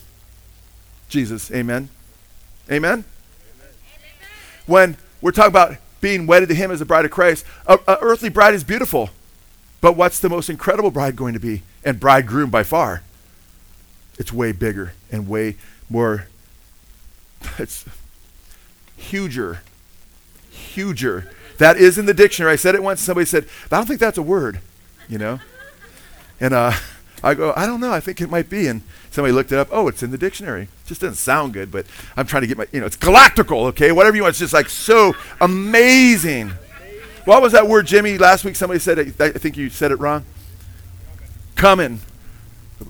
Jesus. 1.09 1.51
Amen. 1.51 1.89
Amen. 2.71 3.05
Amen. 3.05 3.05
When 4.67 4.97
we're 5.21 5.33
talking 5.33 5.51
about 5.51 5.77
being 6.01 6.27
wedded 6.27 6.49
to 6.49 6.55
him 6.55 6.71
as 6.71 6.81
a 6.81 6.87
bride 6.87 7.05
of 7.05 7.11
Christ. 7.11 7.45
A, 7.67 7.79
a 7.87 7.99
earthly 8.01 8.29
bride 8.29 8.55
is 8.55 8.65
beautiful, 8.65 9.11
but 9.81 9.97
what's 9.97 10.21
the 10.21 10.29
most 10.29 10.49
incredible 10.49 10.91
bride 10.91 11.17
going 11.17 11.35
to 11.35 11.41
be? 11.41 11.63
And 11.85 11.99
bridegroom 11.99 12.51
by 12.51 12.63
far. 12.63 13.03
It's 14.19 14.33
way 14.33 14.53
bigger 14.53 14.93
and 15.11 15.29
way 15.29 15.57
more. 15.89 16.27
It's 17.59 17.85
huger. 18.97 19.61
Huger. 20.51 21.31
That 21.59 21.77
is 21.77 21.97
in 21.97 22.07
the 22.07 22.15
dictionary. 22.15 22.53
I 22.53 22.57
said 22.57 22.75
it 22.75 22.83
once. 22.83 23.01
Somebody 23.01 23.27
said, 23.27 23.47
I 23.71 23.77
don't 23.77 23.87
think 23.87 24.01
that's 24.01 24.19
a 24.19 24.23
word, 24.23 24.61
you 25.09 25.19
know? 25.19 25.39
And 26.41 26.53
uh, 26.53 26.73
I 27.23 27.35
go, 27.35 27.53
I 27.57 27.65
don't 27.65 27.81
know. 27.81 27.93
I 27.93 28.01
think 28.01 28.21
it 28.21 28.29
might 28.29 28.51
be. 28.51 28.67
And 28.67 28.83
somebody 29.11 29.33
looked 29.33 29.53
it 29.53 29.59
up. 29.59 29.69
Oh, 29.71 29.87
it's 29.87 30.03
in 30.03 30.11
the 30.11 30.19
dictionary. 30.19 30.69
Just 30.89 31.03
doesn't 31.03 31.17
sound 31.17 31.53
good, 31.53 31.71
but 31.71 31.87
I'm 32.17 32.27
trying 32.27 32.41
to 32.41 32.47
get 32.47 32.59
my, 32.59 32.67
you 32.73 32.81
know, 32.81 32.87
it's 32.87 32.97
galactical, 32.97 33.67
okay? 33.69 33.93
Whatever 33.93 34.17
you 34.17 34.23
want. 34.23 34.33
It's 34.33 34.39
just 34.39 34.53
like 34.53 34.69
so 34.69 35.15
amazing. 35.41 36.51
What 37.25 37.43
was 37.43 37.53
that 37.53 37.69
word, 37.69 37.87
Jimmy? 37.87 38.19
Last 38.19 38.45
week 38.45 38.57
somebody 38.57 38.81
said 38.81 38.99
it. 38.99 39.21
I 39.21 39.31
think 39.31 39.57
you 39.57 39.71
said 39.71 39.93
it 39.93 40.01
wrong. 40.01 40.25
Coming. 41.55 42.01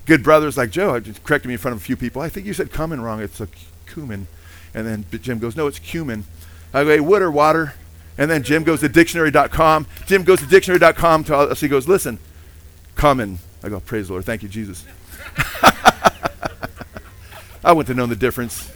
Good 0.04 0.22
brothers 0.22 0.56
like 0.56 0.70
Joe 0.70 0.94
I 0.94 1.00
just 1.00 1.24
corrected 1.24 1.48
me 1.48 1.54
in 1.54 1.58
front 1.58 1.74
of 1.74 1.80
a 1.80 1.84
few 1.84 1.96
people. 1.96 2.22
I 2.22 2.28
think 2.28 2.46
you 2.46 2.54
said 2.54 2.70
coming 2.70 3.00
wrong. 3.00 3.20
It's 3.20 3.40
a 3.40 3.48
cumin. 3.86 4.26
And 4.74 4.86
then 4.86 5.04
Jim 5.22 5.38
goes, 5.38 5.56
no, 5.56 5.66
it's 5.66 5.78
cumin. 5.78 6.24
I 6.72 6.84
go, 6.84 6.90
hey, 6.90 7.00
wood 7.00 7.22
or 7.22 7.30
water? 7.30 7.74
And 8.16 8.30
then 8.30 8.42
Jim 8.42 8.64
goes 8.64 8.80
to 8.80 8.88
dictionary.com. 8.88 9.86
Jim 10.06 10.24
goes 10.24 10.40
to 10.40 10.46
dictionary.com. 10.46 11.24
To, 11.24 11.54
so 11.54 11.54
he 11.54 11.68
goes, 11.68 11.88
listen, 11.88 12.18
coming 12.94 13.38
I 13.62 13.68
go, 13.68 13.80
Praise 13.80 14.06
the 14.06 14.14
Lord. 14.14 14.24
Thank 14.24 14.42
you, 14.42 14.48
Jesus. 14.48 14.84
I 17.64 17.72
wouldn't 17.72 17.88
have 17.88 17.96
known 17.96 18.08
the 18.08 18.16
difference 18.16 18.72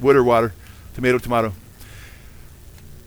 wood 0.00 0.16
or 0.16 0.24
water, 0.24 0.52
tomato, 0.94 1.18
tomato. 1.18 1.52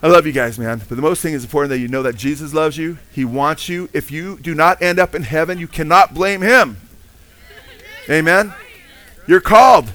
I 0.01 0.07
love 0.07 0.25
you 0.27 0.31
guys, 0.31 0.59
man. 0.59 0.81
But 0.87 0.95
the 0.95 1.01
most 1.01 1.21
thing 1.21 1.33
is 1.33 1.43
important 1.43 1.69
that 1.71 1.79
you 1.79 1.87
know 1.87 2.03
that 2.03 2.15
Jesus 2.15 2.53
loves 2.53 2.77
you. 2.77 2.99
He 3.11 3.25
wants 3.25 3.67
you. 3.69 3.89
If 3.91 4.11
you 4.11 4.37
do 4.37 4.53
not 4.53 4.81
end 4.81 4.99
up 4.99 5.15
in 5.15 5.23
heaven, 5.23 5.57
you 5.57 5.67
cannot 5.67 6.13
blame 6.13 6.41
him. 6.41 6.77
Amen. 8.09 8.53
You're 9.27 9.41
called. 9.41 9.91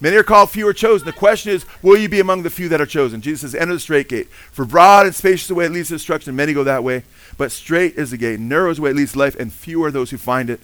Many 0.00 0.16
are 0.16 0.24
called, 0.24 0.50
few 0.50 0.66
are 0.66 0.72
chosen. 0.72 1.06
The 1.06 1.12
question 1.12 1.52
is, 1.52 1.64
will 1.80 1.96
you 1.96 2.08
be 2.08 2.18
among 2.18 2.42
the 2.42 2.50
few 2.50 2.68
that 2.70 2.80
are 2.80 2.86
chosen? 2.86 3.20
Jesus 3.20 3.42
says, 3.42 3.54
enter 3.54 3.74
the 3.74 3.78
strait 3.78 4.08
gate. 4.08 4.28
For 4.50 4.64
broad 4.64 5.06
and 5.06 5.14
spacious 5.14 5.46
the 5.46 5.54
way 5.54 5.68
leads 5.68 5.88
to 5.88 5.94
destruction, 5.94 6.34
many 6.34 6.52
go 6.52 6.64
that 6.64 6.82
way. 6.82 7.04
But 7.38 7.52
strait 7.52 7.94
is 7.94 8.10
the 8.10 8.16
gate, 8.16 8.40
narrow 8.40 8.70
is 8.70 8.78
the 8.78 8.82
way 8.82 8.92
leads 8.92 9.12
to 9.12 9.20
life, 9.20 9.36
and 9.38 9.52
few 9.52 9.84
are 9.84 9.92
those 9.92 10.10
who 10.10 10.18
find 10.18 10.50
it. 10.50 10.58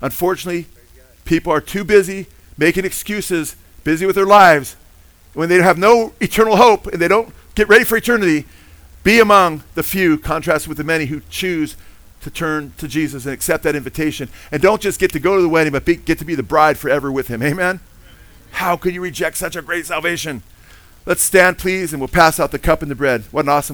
Unfortunately, 0.00 0.66
people 1.24 1.52
are 1.52 1.60
too 1.60 1.84
busy 1.84 2.26
making 2.56 2.84
excuses, 2.84 3.56
busy 3.82 4.06
with 4.06 4.16
their 4.16 4.26
lives, 4.26 4.76
when 5.34 5.48
they 5.48 5.56
have 5.56 5.78
no 5.78 6.12
eternal 6.20 6.56
hope 6.56 6.86
and 6.86 7.00
they 7.00 7.08
don't 7.08 7.32
get 7.54 7.68
ready 7.68 7.84
for 7.84 7.96
eternity. 7.96 8.46
Be 9.02 9.20
among 9.20 9.62
the 9.74 9.82
few, 9.82 10.16
contrasted 10.16 10.68
with 10.68 10.78
the 10.78 10.84
many 10.84 11.06
who 11.06 11.20
choose 11.28 11.76
to 12.22 12.30
turn 12.30 12.72
to 12.78 12.88
Jesus 12.88 13.26
and 13.26 13.34
accept 13.34 13.62
that 13.64 13.76
invitation. 13.76 14.30
And 14.50 14.62
don't 14.62 14.80
just 14.80 14.98
get 14.98 15.12
to 15.12 15.20
go 15.20 15.36
to 15.36 15.42
the 15.42 15.48
wedding, 15.48 15.72
but 15.72 15.84
be, 15.84 15.96
get 15.96 16.18
to 16.20 16.24
be 16.24 16.34
the 16.34 16.42
bride 16.42 16.78
forever 16.78 17.12
with 17.12 17.28
Him. 17.28 17.42
Amen? 17.42 17.80
How 18.52 18.76
could 18.76 18.94
you 18.94 19.02
reject 19.02 19.36
such 19.36 19.56
a 19.56 19.62
great 19.62 19.84
salvation? 19.84 20.42
Let's 21.04 21.22
stand, 21.22 21.58
please, 21.58 21.92
and 21.92 22.00
we'll 22.00 22.08
pass 22.08 22.40
out 22.40 22.50
the 22.50 22.58
cup 22.58 22.80
and 22.80 22.90
the 22.90 22.94
bread. 22.94 23.24
What 23.30 23.44
an 23.44 23.50
awesome 23.50 23.72